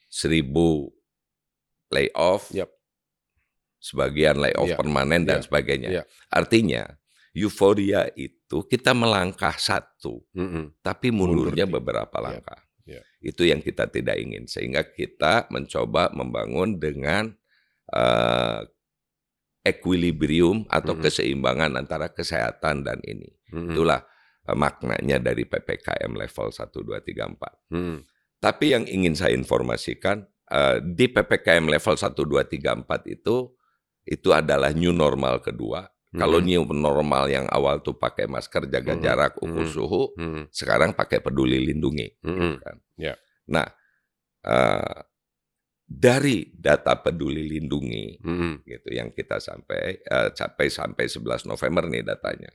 seribu 0.06 0.92
layoff, 1.88 2.52
Yap. 2.52 2.68
sebagian 3.80 4.36
layoff 4.38 4.68
Ya, 4.68 4.76
permanen 4.76 5.24
dan 5.24 5.40
ya, 5.40 5.46
sebagainya. 5.48 5.90
ya. 5.90 6.04
Artinya 6.28 6.92
euforia 7.32 8.12
itu 8.14 8.68
kita 8.68 8.92
melangkah 8.92 9.56
satu, 9.56 10.20
Mm-mm. 10.36 10.76
tapi 10.84 11.08
Mundur 11.08 11.48
mundurnya 11.50 11.64
di- 11.64 11.72
beberapa 11.72 12.18
ya, 12.20 12.24
langkah. 12.36 12.60
Itu 13.20 13.44
yang 13.44 13.60
kita 13.60 13.92
tidak 13.92 14.16
ingin, 14.16 14.48
sehingga 14.48 14.84
kita 14.88 15.52
mencoba 15.52 16.12
membangun 16.16 16.80
dengan 16.80 17.36
eh, 17.90 18.62
equilibrium 19.66 20.64
atau 20.70 20.96
Mhm. 20.96 21.02
keseimbangan 21.04 21.72
antara 21.76 22.08
kesehatan 22.14 22.86
dan 22.86 23.02
ini. 23.04 23.28
Mm-mm. 23.52 23.74
Itulah 23.76 24.06
eh, 24.48 24.56
maknanya 24.58 25.18
dari 25.20 25.44
PPKM 25.46 26.16
level 26.16 26.48
1, 26.54 26.82
2, 26.86 27.02
3, 27.04 27.26
4. 27.28 27.54
Mm. 27.74 27.98
Tapi 28.40 28.66
yang 28.72 28.86
ingin 28.88 29.14
saya 29.20 29.36
informasikan 29.36 30.24
eh, 30.50 30.80
di 30.82 31.12
PPKM 31.12 31.66
level 31.68 31.96
1, 31.98 32.24
2, 32.26 32.46
3, 32.46 32.78
4 32.78 33.06
itu 33.10 33.52
itu 34.10 34.30
adalah 34.34 34.74
new 34.74 34.90
normal 34.90 35.38
kedua. 35.44 35.86
Kalau 36.10 36.42
Mm-mm. 36.42 36.66
new 36.66 36.74
normal 36.74 37.30
yang 37.30 37.46
awal 37.54 37.86
tuh 37.86 37.94
pakai 37.94 38.26
masker, 38.26 38.66
jaga 38.66 38.98
Mhm, 38.98 39.02
jarak, 39.02 39.34
ukur 39.38 39.62
mhm. 39.62 39.70
suhu, 39.70 40.04
Mm. 40.18 40.50
sekarang 40.50 40.98
pakai 40.98 41.22
peduli 41.22 41.62
lindungi. 41.62 42.18
gitu 42.18 42.34
Mm-mm. 42.34 42.54
kan. 42.58 42.76
Ya. 42.98 43.14
Nah, 43.46 43.70
eh, 44.42 44.98
dari 45.86 46.50
data 46.50 46.98
peduli 46.98 47.46
lindungi 47.46 48.26
Mm-mm. 48.26 48.66
gitu 48.66 48.90
yang 48.90 49.14
kita 49.14 49.38
sampai 49.38 50.02
eh, 50.02 50.30
capai 50.34 50.68
sampai 50.70 51.06
11 51.06 51.46
November 51.46 51.86
nih 51.86 52.02
datanya. 52.02 52.50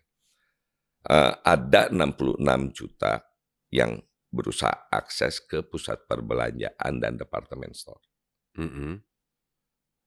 Eh, 1.05 1.33
ada 1.47 1.95
66 1.95 2.75
juta 2.75 3.23
yang 3.71 4.03
berusaha 4.35 4.91
akses 4.91 5.39
ke 5.39 5.63
pusat 5.63 6.11
perbelanjaan 6.11 6.99
dan 6.99 7.15
departemen 7.15 7.71
store. 7.71 8.03
Mm-mm. 8.59 8.99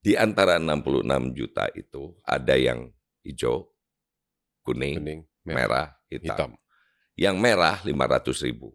Di 0.03 0.19
antara 0.19 0.59
66 0.59 1.31
juta 1.31 1.71
itu 1.71 2.11
ada 2.27 2.59
yang 2.59 2.91
hijau, 3.27 3.67
kuning, 4.63 4.95
Kuning, 5.03 5.19
merah, 5.43 5.57
merah, 5.59 5.87
hitam. 6.07 6.23
hitam. 6.23 6.51
Yang 7.17 7.35
merah 7.37 7.75
500 7.83 8.45
ribu, 8.45 8.71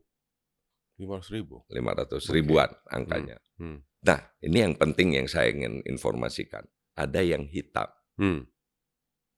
Lima 1.01 1.19
ratus 1.19 1.33
ribu. 1.33 1.57
500 1.67 2.29
Oke. 2.29 2.35
ribuan 2.37 2.71
angkanya. 2.87 3.41
Hmm. 3.57 3.81
Nah, 4.05 4.21
ini 4.39 4.61
yang 4.61 4.75
penting 4.77 5.17
yang 5.17 5.27
saya 5.27 5.51
ingin 5.51 5.81
informasikan. 5.83 6.63
Ada 6.95 7.25
yang 7.25 7.49
hitam, 7.49 7.89
Hmm. 8.15 8.45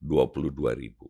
22 0.03 0.75
ribu. 0.75 1.09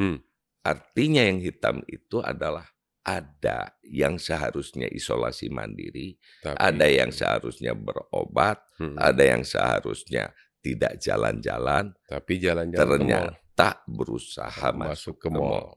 Hmm. 0.00 0.18
Artinya 0.64 1.22
yang 1.22 1.38
hitam 1.38 1.84
itu 1.86 2.18
adalah 2.18 2.66
ada 3.06 3.70
yang 3.86 4.18
seharusnya 4.18 4.90
isolasi 4.90 5.46
mandiri, 5.46 6.18
Tapi 6.42 6.58
ada 6.58 6.86
yang 6.90 7.14
seharusnya 7.14 7.70
berobat, 7.70 8.58
Mhm. 8.82 8.98
ada 8.98 9.22
yang 9.22 9.46
seharusnya 9.46 10.34
tidak 10.66 10.98
jalan-jalan, 10.98 11.94
tapi 12.10 12.42
jalan-jalan 12.42 12.98
ke 12.98 13.06
mall, 13.06 13.30
ternyata 13.30 13.68
berusaha 13.86 14.66
masuk 14.74 14.82
masuk 14.90 15.16
ke 15.22 15.22
ke 15.22 15.28
mall. 15.30 15.46
mall. 15.46 15.68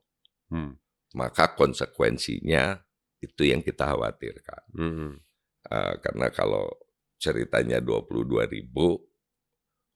Hmm. 0.50 0.74
Maka 1.14 1.54
konsekuensinya 1.54 2.82
itu 3.22 3.46
yang 3.46 3.62
kita 3.62 3.94
khawatirkan. 3.94 4.64
Mhm. 4.74 5.12
Eh, 5.70 5.94
karena 6.02 6.34
kalau 6.34 6.66
ceritanya 7.20 7.84
22 7.84 8.48
ribu, 8.50 8.98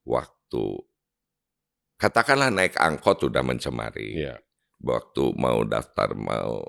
waktu 0.04 0.64
katakanlah 1.96 2.52
naik 2.52 2.76
angkot 2.76 3.26
sudah 3.26 3.40
mencemari. 3.40 4.22
Iya. 4.22 4.38
Waktu 4.84 5.32
mau 5.40 5.64
daftar 5.64 6.12
mau 6.12 6.60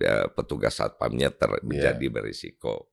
ya, 0.00 0.26
petugas 0.32 0.80
satpamnya 0.80 1.28
ter, 1.28 1.52
Iya. 1.52 1.62
menjadi 1.62 2.06
berisiko. 2.08 2.91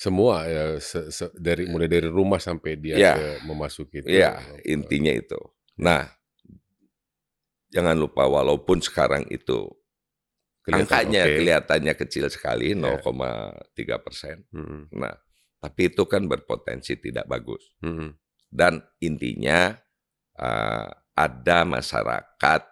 Semua 0.00 0.48
ya 0.48 0.80
se- 0.80 1.12
se- 1.12 1.34
dari 1.36 1.68
mulai 1.68 1.84
dari 1.84 2.08
rumah 2.08 2.40
sampai 2.40 2.80
dia 2.80 2.96
ke 2.96 3.44
memasuki 3.44 4.00
itu. 4.00 4.08
Iya, 4.08 4.40
eh, 4.56 4.72
intinya 4.72 5.12
itu. 5.12 5.36
Nah, 5.76 6.08
jangan 7.68 8.00
lupa 8.00 8.24
walaupun 8.24 8.80
sekarang 8.80 9.28
itu 9.28 9.68
kelihatan 10.64 10.88
angkanya 10.88 11.22
oke. 11.28 11.36
kelihatannya 11.36 11.94
kecil 12.00 12.24
sekali 12.32 12.72
Iya. 12.72 12.80
0,3 12.80 14.00
persen. 14.00 14.48
Mhm. 14.48 14.88
Nah, 14.96 15.12
tapi 15.60 15.92
itu 15.92 16.08
kan 16.08 16.24
berpotensi 16.24 16.96
tidak 16.96 17.28
bagus. 17.28 17.68
Mhm. 17.84 18.16
Dan 18.48 18.80
intinya 18.98 19.76
eh, 20.40 20.88
ada 21.12 21.58
masyarakat 21.68 22.62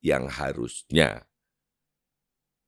yang 0.00 0.24
harusnya 0.24 1.28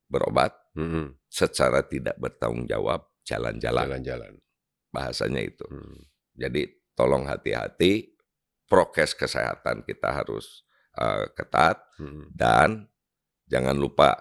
berobat 0.05 0.53
Mhm. 0.77 1.17
secara 1.33 1.81
tidak 1.81 2.21
bertanggung 2.21 2.69
jawab 2.69 3.09
jalan-jalan. 3.25 3.89
Jalan-jalan. 3.89 4.33
Bahasanya 4.93 5.43
itu. 5.43 5.67
Mhm. 5.67 6.01
Jadi 6.37 6.63
tolong 6.95 7.27
hati-hati, 7.27 8.15
prokes 8.69 9.13
kesehatan 9.15 9.83
kita 9.83 10.13
harus 10.15 10.63
eh, 10.95 11.27
ketat 11.35 11.83
Mhm. 11.99 12.25
dan 12.31 12.87
jangan 13.51 13.75
lupa 13.75 14.15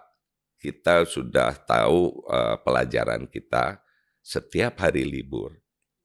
kita 0.57 1.05
sudah 1.05 1.53
tahu 1.53 2.25
eh, 2.25 2.57
pelajaran 2.65 3.29
kita 3.29 3.77
setiap 4.25 4.81
hari 4.81 5.05
libur 5.05 5.53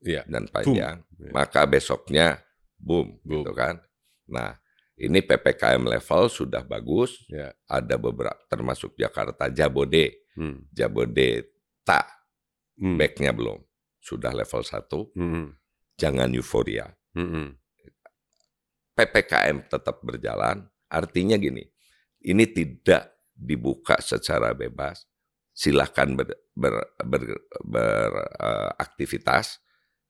Iya. 0.05 0.29
dan 0.29 0.45
panjang, 0.45 1.01
Iya. 1.17 1.31
maka 1.33 1.65
besoknya 1.65 2.45
boom, 2.77 3.17
Boom. 3.25 3.43
gitu 3.43 3.57
kan. 3.57 3.81
Nah, 4.29 4.61
ini 4.99 5.25
PPKM 5.25 5.89
level 5.89 6.29
sudah 6.29 6.61
bagus, 6.63 7.25
Ya. 7.33 7.55
ada 7.65 7.97
beberapa 7.97 8.39
termasuk 8.51 8.93
Jakarta 8.95 9.49
Jabode, 9.49 10.29
Hmm. 10.37 10.69
Jabode 10.71 11.49
tak 11.81 12.05
Hmm. 12.79 12.95
backnya 12.95 13.35
belum, 13.35 13.59
sudah 13.99 14.31
level 14.31 14.63
1, 14.63 15.11
Mhm. 15.15 15.47
jangan 15.99 16.31
euforia. 16.33 16.87
Mhm. 17.15 17.59
PPKM 18.95 19.67
tetap 19.67 19.99
berjalan, 20.03 20.63
artinya 20.87 21.35
gini, 21.35 21.67
ini 22.23 22.45
tidak 22.51 23.19
dibuka 23.31 23.99
secara 23.99 24.55
bebas, 24.55 25.07
silahkan 25.55 26.15
ber, 26.15 26.35
ber, 26.55 26.75
ber, 27.03 27.23
beraktivitas, 27.63 29.63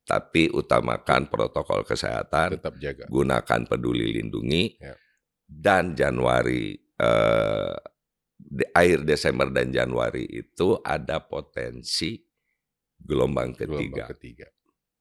tapi 0.04 0.48
utamakan 0.48 1.28
protokol 1.28 1.84
kesehatan, 1.84 2.56
Tetap 2.56 2.80
jaga. 2.80 3.04
gunakan 3.12 3.60
peduli 3.68 4.16
lindungi, 4.16 4.80
Ya. 4.80 4.96
dan 5.44 5.92
Januari, 5.92 6.72
eh, 6.96 7.76
de- 8.40 8.72
akhir 8.72 9.04
Desember 9.04 9.52
dan 9.52 9.68
Januari 9.68 10.24
itu 10.24 10.80
ada 10.80 11.20
potensi 11.20 12.24
gelombang 13.00 13.54
ketiga. 13.54 13.72
Gelombang 13.78 14.08
ketiga. 14.14 14.46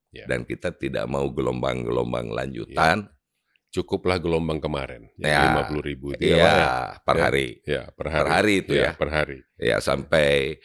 ya. 0.09 0.25
Dan 0.25 0.43
kita 0.43 0.71
tidak 0.71 1.05
mau 1.05 1.27
gelombang-gelombang 1.29 2.31
lanjutan, 2.31 3.09
Cukuplah 3.67 4.15
gelombang 4.17 4.63
kemarin. 4.63 5.11
Ya. 5.19 5.43
Lima 5.43 5.67
puluh 5.67 5.83
ribu. 5.83 6.15
itu 6.15 6.23
ya, 6.23 6.39
Iya, 6.39 6.47
ya? 6.47 6.67
per 7.03 7.15
Ya. 7.15 7.23
hari. 7.27 7.47
Ya, 7.67 7.83
per 7.91 8.07
Per 8.07 8.07
hari. 8.09 8.29
hari 8.31 8.53
itu 8.63 8.73
ya. 8.73 8.91
Per 8.95 9.09
hari. 9.11 9.37
Ya, 9.59 9.77
sampai 9.83 10.55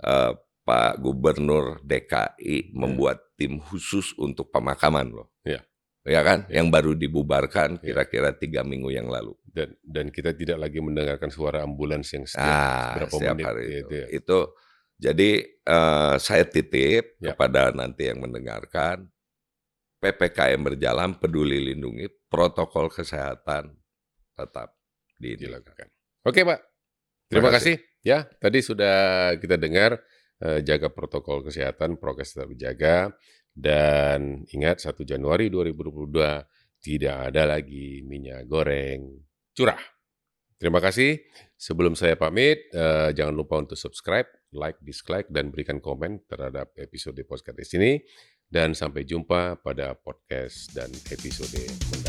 eh, 0.00 0.32
Pak 0.64 0.92
Gubernur 0.98 1.84
DKI 1.84 2.72
membuat 2.72 3.20
tim 3.36 3.60
khusus 3.60 4.16
untuk 4.16 4.48
pemakaman 4.48 5.12
loh. 5.12 5.28
Iya. 5.44 5.60
Ya 6.08 6.24
kan? 6.24 6.48
Iya. 6.48 6.64
Yang 6.64 6.66
baru 6.72 6.92
dibubarkan 6.96 7.70
Iya. 7.78 7.84
kira-kira 7.84 8.32
tiga 8.32 8.64
minggu 8.64 8.96
yang 8.96 9.12
lalu. 9.12 9.36
Dan 9.44 9.76
dan 9.84 10.08
kita 10.08 10.32
tidak 10.32 10.56
lagi 10.58 10.80
mendengarkan 10.80 11.28
suara 11.28 11.60
ambulans 11.60 12.08
yang 12.16 12.24
setiap 12.24 12.48
Ah, 12.48 12.96
berapa 12.96 13.12
setiap 13.12 13.34
menit 13.36 13.44
hari 13.46 13.62
itu 13.68 13.76
itu. 13.76 13.92
ya. 13.92 14.06
Itu 14.08 14.38
jadi 14.98 15.30
eh, 15.46 16.14
saya 16.18 16.44
titip 16.44 17.16
Ya. 17.22 17.34
kepada 17.34 17.70
nanti 17.70 18.10
yang 18.10 18.22
mendengarkan 18.22 19.06
PPKM 19.98 20.62
berjalan, 20.62 21.18
peduli 21.18 21.58
lindungi, 21.58 22.06
protokol 22.30 22.86
kesehatan 22.86 23.74
tetap 24.38 24.78
dilakukan. 25.18 25.90
Oke, 26.22 26.46
Pak. 26.46 26.60
Terima 27.26 27.50
Terima 27.50 27.50
kasih. 27.50 27.76
Ya, 28.06 28.22
tadi 28.38 28.62
sudah 28.62 29.34
kita 29.42 29.58
dengar 29.58 29.98
eh, 30.38 30.62
jaga 30.62 30.86
protokol 30.94 31.42
kesehatan, 31.42 31.98
prokes 31.98 32.38
tetap 32.38 32.54
dijaga 32.54 33.10
dan 33.58 34.46
ingat 34.54 34.78
1 34.78 35.02
Januari 35.02 35.50
2022 35.50 36.14
tidak 36.78 37.16
ada 37.34 37.42
lagi 37.58 38.06
minyak 38.06 38.46
goreng 38.46 39.18
curah. 39.50 39.82
Terima 40.58 40.78
kasih. 40.78 41.18
Sebelum 41.58 41.98
saya 41.98 42.14
pamit, 42.14 42.70
eh, 42.70 43.10
jangan 43.18 43.34
lupa 43.34 43.58
untuk 43.58 43.74
subscribe, 43.74 44.30
like, 44.54 44.80
dislike, 44.80 45.28
dan 45.28 45.52
berikan 45.52 45.82
komen 45.82 46.24
terhadap 46.24 46.72
episode 46.80 47.20
podcast 47.28 47.74
ini. 47.76 48.00
Dan 48.48 48.72
sampai 48.72 49.04
jumpa 49.04 49.60
pada 49.60 49.92
podcast 49.92 50.72
dan 50.72 50.88
episode 51.12 51.68
mendatang. 51.92 52.07